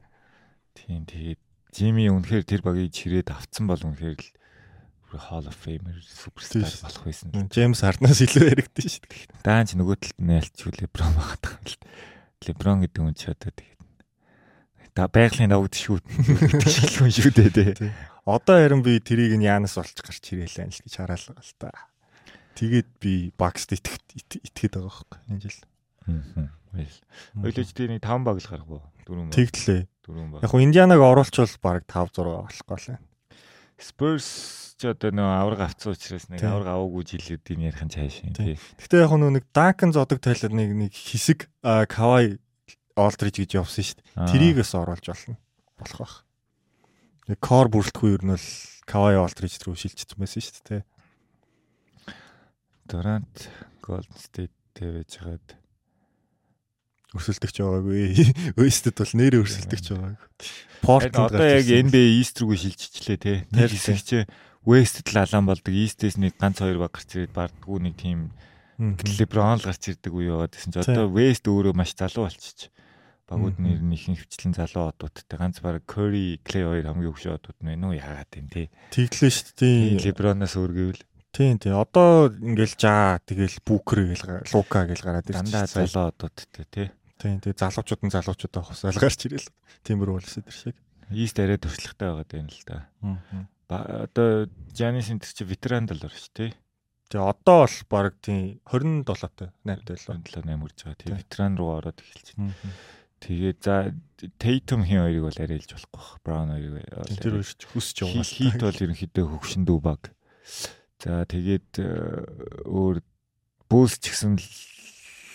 [0.76, 1.42] Тийм тэгээд
[1.78, 4.30] Жими үнэхээр тэр багийг чирээд авцсан бол үнэхээр л
[5.18, 7.32] Hall of Famer суперстар болох байсан.
[7.48, 9.40] Джеймс Харднаас илүү яригдсан шүү дээ.
[9.46, 11.78] Даанч нөгөө талд нь ялч Леброн байгаа юм л.
[12.44, 13.78] Леброн гэдэг хүн ч одоо тэгээд
[14.98, 17.94] та байгалийн давд шүү хүн шүү дээ тий.
[18.26, 21.72] Одоо харин би тэрийг нь яанаас олж гарч ирээл анил гэж хараалгаа л та.
[22.58, 25.62] Тэгээд би багст итгэхэд итгэхэд байгаа байхгүй энэ жил.
[26.08, 28.84] Ойлож тэр нэг 5 баг л гарах уу?
[29.06, 29.34] 4 баг.
[29.34, 29.82] Тэгтлээ.
[30.06, 30.42] 4 баг.
[30.44, 33.04] Яг хуу Индианаг оруулчвал баг 5 6 болохгүй л байна.
[33.78, 34.28] Spurs
[34.78, 38.58] ч одоо нөө авраг авцсан учраас нэг авраг аваагүй жилүүдийн ярих нь цааш юм тий.
[38.78, 42.38] Гэхдээ яг нэг Duncan зодог тайлбар нэг нэг хэсэг Kawhi
[42.98, 44.30] Aldridge гэж явсан шүү дээ.
[44.30, 45.38] Тэрийг бас оруулж болно.
[45.78, 46.16] Болох бах.
[47.30, 48.50] Нэг core бүрэлдэхүүн ер нь бол
[48.86, 50.82] Kawhi Aldridge рүү шилжчихсэн байсан шүү дээ.
[52.90, 53.38] Durant
[53.82, 55.58] Golden State тавьж хагаад
[57.16, 58.00] өрсөлдөгч байгаагүй.
[58.60, 60.28] Wasted бол нэрээ өрсөлдөгч байгаагүй.
[60.84, 63.34] Portland одоо яг NBA East рүү шилжчихлээ те.
[63.48, 64.18] Тэр хэсэг чи
[64.68, 65.72] West-д л алаан болдог.
[65.72, 68.36] East-ээс нэг ганц хоёр баг гарч ирээд бардггүй нэг тийм
[68.78, 72.70] LeBron л гарч ирдэг үе яваад гэсэн чи одоо West өөрөө маш залуу болчих.
[73.28, 77.60] Багууд нэр нь их хвчлэн залуу одуудтай ганц баг Curry, Clay хоёр хамгийн өгшөө одууд
[77.64, 78.68] нь нүү яагаад юм те.
[78.92, 80.00] Тэглээ шүү дээ.
[80.12, 81.04] LeBron-аас өөр гэвэл
[81.38, 81.78] Тийм тийм.
[81.78, 84.26] Одоо ингээл жаа тэгэл Бүүкер гэл
[84.58, 86.90] Лука гэл гараад ирж дандаа залуу одуудтай тий.
[87.22, 87.54] Тийм тийм.
[87.54, 89.46] Залуучууд нь залуучуудаа хусаал гарч ирэл.
[89.86, 90.76] Тиймэр болсон тэр шиг.
[91.14, 92.90] Ийст арай туршлагатай байгаа юм л да.
[93.06, 94.10] Аа.
[94.10, 96.58] Одоо Жанис энэ чи ветеран дал орш тий.
[97.14, 100.98] Тэгээ одоо бол баг тийм 27-тай 8-тай л 27 8 үрж байгаа.
[101.06, 102.58] Тэгээ ветеран руу ороод эхэлж байна.
[103.22, 103.94] Тэгээ за
[104.42, 106.10] Tatum хин хоёрыг бол арайлж болохгүй бах.
[106.26, 106.82] Brown хоёрыг
[107.22, 108.26] тэр хоёр ч хүсч яваа.
[108.26, 110.02] Хит бол ерөнхийдөө хөвшөндөө баг.
[110.98, 111.78] За тэгээд
[112.66, 113.02] өөр
[113.70, 114.40] Bulls ч гэсэн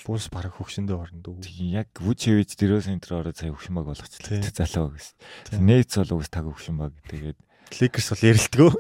[0.03, 1.47] Bulls бараг хөвшөндөө орно дөө.
[1.71, 4.43] Яг Vucevic дөрөв центр ороод сая хөвшин баг болгочихлоо.
[4.51, 5.63] Залуу гэсэн.
[5.63, 6.93] Nets бол уус таг баг.
[7.07, 7.39] Тэгээд
[7.79, 8.73] Lakers бол ярилдгөө.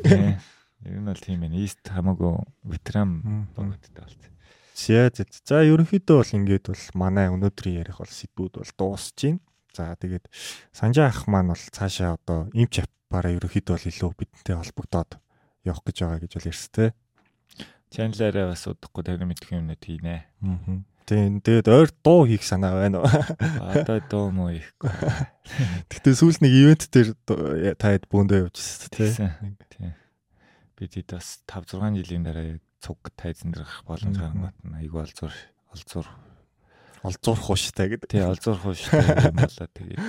[0.83, 1.63] Ер нь бол тийм ээ.
[1.63, 4.35] East хамаагүй ветеран багуудтай болсон.
[4.75, 9.39] За за ерөнхийдөө бол ингээд бол манай өнөөдрийн ярих бол сэдвүүд бол дуусж байна.
[9.71, 10.27] За тэгээд
[10.75, 15.22] Санжаа ах маань бол цаашаа одоо имч апаараа ерөнхийдөө бол илүү бидэнтэй холбогдоод
[15.67, 16.89] явах гэж байгаа гэж бол ярьстэй.
[17.93, 20.25] Чанлаараа бас удахгүй тарин мэдэх юмнууд хийнэ.
[20.43, 20.83] Аа.
[21.03, 23.11] Тийм тэгээд ойр дуу хийх санаа байна уу?
[23.75, 24.91] Одоо дуу муу хийхгүй.
[25.91, 27.11] Гэтэ сүүл нэг ивент дээр
[27.77, 29.59] таад бөөндөө явжсэн тийм.
[29.67, 29.93] Тийм.
[30.79, 35.03] Бид хэд бас 5 6 жилийн дараа цуг тайзан дээр гарах боломж гаргамат нь айгүй
[35.03, 35.35] олзуур
[35.75, 36.07] олзуур
[37.03, 38.09] олзуурах ууштай гэдэг.
[38.11, 40.01] Тий, олзуурах ууштай юм болоо тэгээд.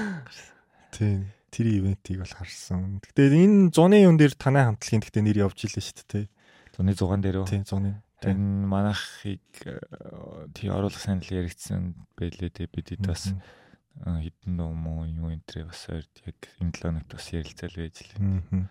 [0.94, 1.20] Тийм.
[1.54, 2.98] Тэр ивентийг бол харсан.
[3.06, 6.26] Гэтэ энэ зуны юун дээр танай хамтлагийн гэтэ нэр явж илээ шүү дээ.
[6.74, 7.48] Зуны 6 дээр үү?
[7.54, 8.02] Тийм, зуны.
[8.26, 9.46] Энэ манайхыг
[10.58, 13.36] тий оруулах санал яригдсан байлээ те бид хэд бас
[14.02, 18.66] хитэн ном юу энтрээ бас яг энэ 7 хоногт бас ярилцаал байж лээ.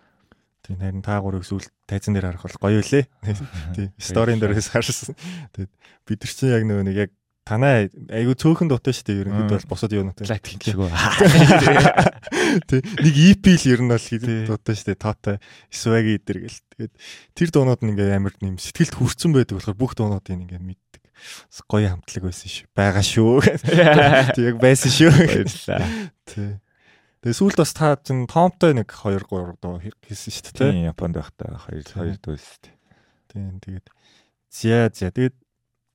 [0.63, 3.05] Тийм харин та гурыг сүүл тайзан дээр харах бол гоё үлээ.
[3.75, 5.15] Тийм сторийн дээрээс харсан.
[5.55, 5.71] Тэгээд
[6.07, 7.11] бид нар чинь яг нөгөө нэг яг
[7.43, 10.27] танай айгу цөөхөн дуутай шүү дээ ерөнхийдөө бол босоод юунаатай.
[10.31, 10.87] Лайтик шиг үү.
[12.71, 15.03] Тэ нэг EP л ер нь бол хийдэг дуутай шүү дээ.
[15.03, 15.37] Тоотой
[15.67, 16.59] Swag идэр гэл.
[16.71, 16.93] Тэгээд
[17.35, 21.03] тэр дуунууд нь ингээ амар нэм сэтгэлд хүрцэн байдаг болохоор бүх дуунуудыг ингээ мэддэг.
[21.67, 22.67] Гоё хамтлаг байсан шүү.
[22.71, 23.43] Бага шүү.
[24.35, 25.11] Тэг яг байсан шүү.
[25.11, 25.87] Баярлалаа.
[26.23, 26.63] Тэ.
[27.23, 30.71] Тэгээ сүүлд бас та чин Томтой нэг 2 3 дуу хийсэн шүү дээ.
[30.71, 32.75] Тийм Японд байхдаа 2 2 дуу шүү дээ.
[33.31, 33.87] Тийм тэгээд
[34.51, 35.35] зя зя тэгээд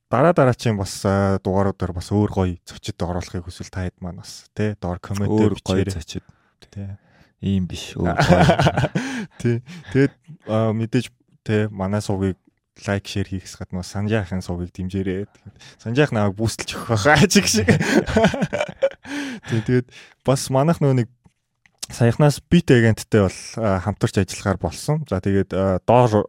[0.09, 1.05] дараа дараачийн бас
[1.45, 5.61] дугааруудаар бас өөр гоё зочид оруулахыг хүсвэл та хэд маань бас тий доор коммент өөр
[5.61, 6.25] гоё зочид
[6.73, 6.97] тий
[7.45, 8.17] ийм биш өөр
[9.41, 9.61] тий
[9.93, 10.13] тэгээд
[10.49, 11.05] мэдээж
[11.45, 12.37] тий манай сувгийг
[12.87, 15.27] лайк шеэр хийхс гадна санжаахын сувгийг дэмжээрэй.
[15.81, 17.67] Санжаах намайг бүүсэлж өгөх байхаа чиг шиг.
[19.51, 19.91] Тэгээд
[20.23, 21.09] бас манайх нөө нэг
[21.89, 25.05] саяхнаас бит агенттэй бол хамтарч ажиллахаар болсон.
[25.09, 25.51] За тэгээд
[25.85, 26.25] доор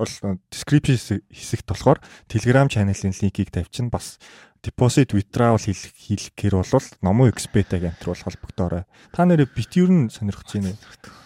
[0.51, 3.91] description хэсэгт болохоор Telegram channel-ийн линкийг тавьчихна.
[3.93, 4.19] Бас
[4.65, 8.85] deposit withdrawal хийх хийхээр бол номоо expert агент руу холбогдоорой.
[9.13, 10.81] Та нэрээ бит юу н сонирхож байна вэ?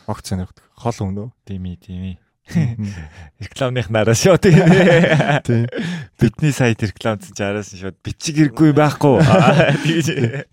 [0.07, 0.65] Огт сонирхдаг.
[0.75, 1.29] Хол өнөө.
[1.47, 2.19] Дими дими.
[3.41, 4.61] Рекламных нараас шоо тийм.
[6.21, 9.25] Бидний сайт рекламцсан ч араас нь шууд бичиг хэрэггүй байхгүй.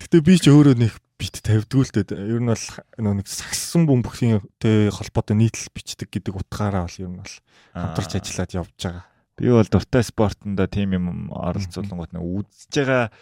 [0.00, 2.16] Гэтэ би ч өөрөө нэг бит тавьдгүй л дээ.
[2.16, 7.20] Ер нь бол нэг сагсан бөмбөгийн тэ холбоотой нийтлэл бичдэг гэдэг утгаараа бол ер нь
[7.20, 7.34] бол
[7.76, 9.04] хамтарч ажиллаад явж байгаа.
[9.36, 13.12] Би бол дуртай спортонда тийм юм оролцуулангууд нэг үзэж байгаа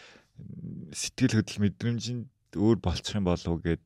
[0.95, 3.83] сэтгэл хөдлөл мэдрэмжинд өөр болчих юм болов уу гэд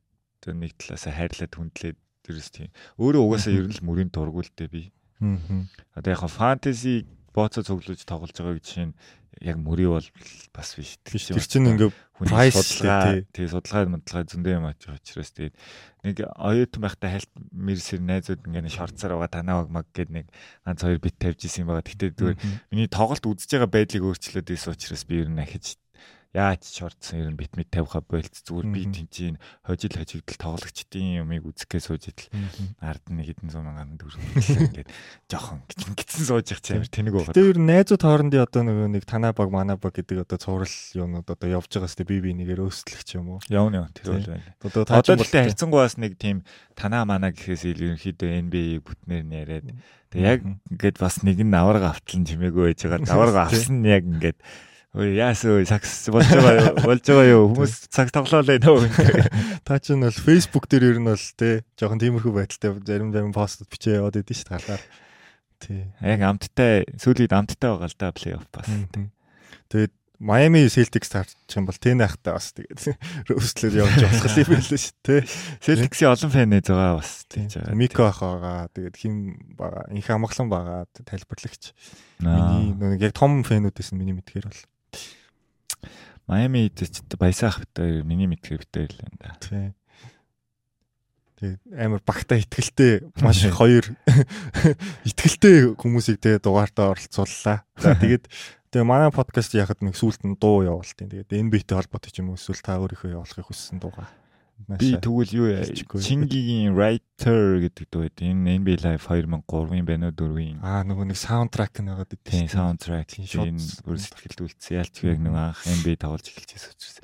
[0.53, 2.71] нэг талаас хайрлаад хүндлээд дэрс тийм.
[2.99, 4.83] Өөрөө угаасаа ер нь л мөрийн дургуул дээ би.
[5.21, 5.69] Аа.
[5.95, 8.95] Одоо яг фэнтези бооцоо цуглуулж тоглож байгаа гэж чинь
[9.43, 10.07] яг мөрий бол
[10.55, 10.99] бас биш.
[11.03, 11.91] Тэр чинь ингээ
[12.55, 15.55] судалгаа тий судалгаа модалгаа зөндөө юм аач учраас тэгээд
[16.07, 20.27] нэг оюутан байхдаа хальт мэрсэр найзууд ингээ шорцоор байгаа танаа баг маг гэд нэг
[20.63, 21.83] ганц хоёр бит тавьж исэн байгаа.
[21.83, 22.39] Гэхдээ зүгээр
[22.71, 25.75] миний тоглолт үзэж байгаа байдлыг өөрчлөөд исэн учраас би ер нь ахиж
[26.35, 31.47] яаж шордсон ер нь бит мэд тавиха болц зүгээр би тэнцийн хожил хожигдл тоглогчдын юмыг
[31.47, 32.27] үзэхээ сууж идэл
[32.83, 34.91] ард нь хэдэн зуун мянган төгрөг ингээд
[35.31, 35.63] жоохон
[35.95, 37.39] гитсэн сууж явах чинь тэнэг байгаа.
[37.39, 41.71] Нь найзууд хоорондын одоо нэг танаа баг манаа баг гэдэг одоо цуврал юмнууд одоо явж
[41.71, 43.41] байгаа сте би би нэгээр өөслөх юм уу?
[43.47, 44.59] Явна яа тэр бол байна.
[44.59, 46.43] Одоо та ч болтой харьцангуйас нэг тийм
[46.75, 49.67] танаа манаа гэхээс илүү ерөнхийдөө NBA бүтнээр нь яриад
[50.11, 53.15] тэгээ яг ингээд бас нэг нь аварга авталн чимээгүй байж байгаа.
[53.15, 54.39] Аварга авсан яг ингээд
[54.95, 58.87] Ой яасаа сакс болж байгаа болж байгаа юу хүмүүс цаг тоглоолаа нөө.
[59.67, 63.35] Та ч нь бол Facebook дээр ер нь бол те жоохон тиймэрхүү байдалтай зарим зарим
[63.35, 64.83] постууд бичээ яваад идэв шүү галаар.
[65.59, 65.91] Тий.
[65.99, 68.71] Яг амттай сүүлүед амттай байгаа л да плей-офф бас.
[69.67, 72.95] Тэгээд Miami Celtics таарчих юм бол тэн ахтай бас тэгээд
[73.35, 75.21] рөөслөөр явж болох юм байлаа шүү дээ.
[75.59, 77.75] Celtics-ийн олон фэн нэ збайгаа бас байгаа.
[77.75, 78.71] Мико ах байгаа.
[78.71, 79.15] Тэгээд хим
[79.59, 79.91] байгаа.
[79.91, 80.87] Инх амглан байгаа.
[81.03, 81.75] Тайлбарлагч.
[82.23, 84.63] Миний нэг яг том фэнүүдээс нь миний мэдхээр бол
[86.25, 89.37] Майами Heat баясаах битээр миний мэдхээр битээр л энэ да.
[89.41, 89.73] Тий.
[91.37, 93.85] Тэгээ амар багтаа итгэлтэй маш хоёр
[95.09, 97.69] итгэлтэй хүмүүсийг тэгээ дугаартаа оролцууллаа.
[97.77, 98.25] За тэгээд
[98.73, 101.13] тэгээ манай подкаст яхад нэг сүулт нь дуу явуултын.
[101.13, 104.09] Тэгээд NBA-тэй холбоотой ч юм уу эсвэл та өөрийнхөө явуулахыг хүссэн дуугаа.
[104.65, 105.49] Би тэгвэл юу
[106.01, 108.17] Чингигийн Writer гэдэг дуу байд.
[108.17, 110.57] Энэ NBA Live 2003-ын байна уу 4-ийн.
[110.65, 112.25] Аа нөгөө нэг саундтрак нь байгаа гэдэг.
[112.25, 113.13] Тийм саундтрак.
[113.21, 114.81] Энэ бүр сэтгэлд үлдсэн.
[114.81, 116.97] Ялч яг нэг анх NBA тоглож эхэлчихсэн учраас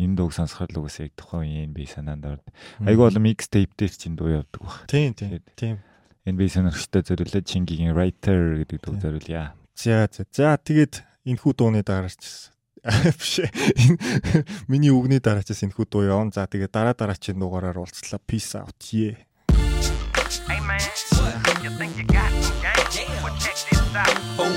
[0.00, 2.46] энэ дууг сонсоход л угсаа яг тухайн NBA санаанд орд.
[2.80, 4.88] Айгуу бол mixtape дээр чинь дуу явдаг баг.
[4.88, 5.44] Тийм тийм.
[5.54, 5.84] Тийм.
[6.24, 9.52] NBA сонирхолтой зориулаад Чингигийн Writer гэдэг дуу зориулъя.
[9.76, 10.24] За за.
[10.32, 12.53] За тэгээд энэ хүү дууны дараач
[13.18, 13.40] биш
[14.68, 16.36] миний үгний дараачаас энэ хүү дуу явна.
[16.36, 18.20] За тэгээ дараа дараачийн дугаараар уулзлаа.
[18.28, 18.76] Peace out.
[18.92, 19.16] Yeah.
[20.44, 20.84] Hey man,
[21.64, 22.60] you think you got some
[22.92, 23.08] game?
[23.24, 24.12] Well, check this out.
[24.36, 24.52] Oh,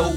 [0.00, 0.16] oh,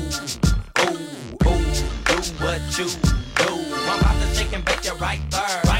[0.79, 0.97] oh,
[1.43, 1.59] oh,
[2.07, 3.49] do what you do.
[3.91, 5.74] I'm about to shake and bake you right there.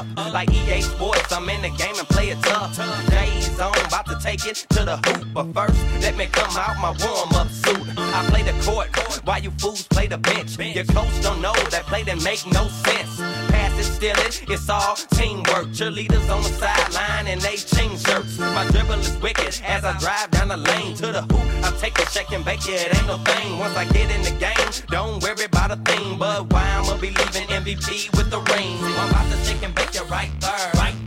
[0.00, 0.32] Up.
[0.32, 2.76] Like EA Sports, I'm in the game and play it tough.
[3.10, 5.28] Days on, about to take it to the hoop.
[5.32, 7.86] But first, let me come out my warm up suit.
[7.96, 8.88] I play the court
[9.24, 10.58] while you fools play the bench.
[10.58, 13.49] Your coach don't know that play didn't make no sense.
[13.80, 15.68] It, it's all teamwork.
[15.72, 18.38] Cheerleaders on the sideline and they change shirts.
[18.38, 21.64] My dribble is wicked as I drive down the lane to the hoop.
[21.64, 23.58] I take a check and bake it, ain't no thing.
[23.58, 26.18] Once I get in the game, don't worry about a thing.
[26.18, 28.76] But why I'ma be leaving MVP with the ring?
[28.80, 30.99] I'm about to shake and bake it right there, right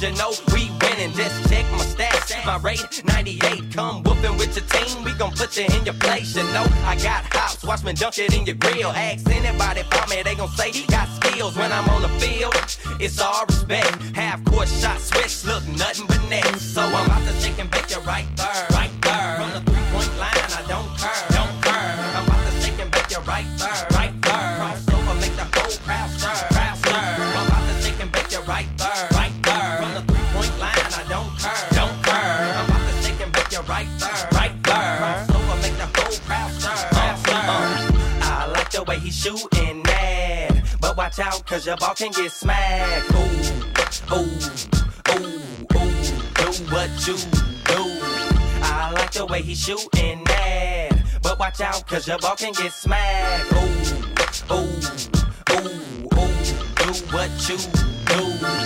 [0.00, 1.12] cause you know we winning.
[1.12, 3.72] Just check my stats, my rate 98.
[3.72, 6.36] Come whooping with your team, we gon' put you in your place.
[6.36, 8.90] You know I got hops, watch me dunk it in your grill.
[8.90, 12.54] Ask anybody about me, they gon' say he got skills when I'm on the field.
[13.00, 13.96] It's all respect.
[14.14, 15.00] Half court shot
[42.00, 43.12] can get smacked.
[43.12, 44.24] Ooh, ooh,
[45.12, 45.36] ooh,
[45.76, 45.92] ooh,
[46.34, 47.14] do what you
[47.68, 47.80] do.
[48.62, 50.92] I like the way he's shooting that.
[51.22, 53.52] But watch out, cause your ball can get smacked.
[53.52, 53.58] Ooh,
[54.50, 54.80] ooh,
[55.52, 55.68] ooh,
[56.16, 56.36] ooh,
[56.80, 58.20] do what you do.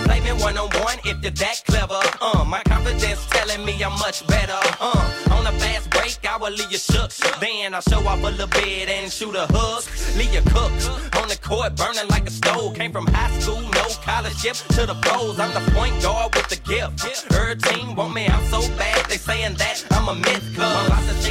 [0.04, 2.00] Play me one on one if you're that clever.
[2.20, 4.60] Uh, my confidence telling me I'm much better.
[4.80, 7.10] Uh, on a fast break, I will leave you shook.
[7.40, 9.84] Then I'll show off a little bit and shoot a hook.
[10.16, 11.13] Leave you cooked
[11.54, 12.74] court, burning like a stove.
[12.74, 15.38] Came from high school, no scholarship to the pros.
[15.38, 17.32] I'm the point guard with the gift.
[17.32, 19.06] Her team want me, I'm so bad.
[19.08, 20.44] They saying that I'm a myth.
[20.56, 21.23] Cause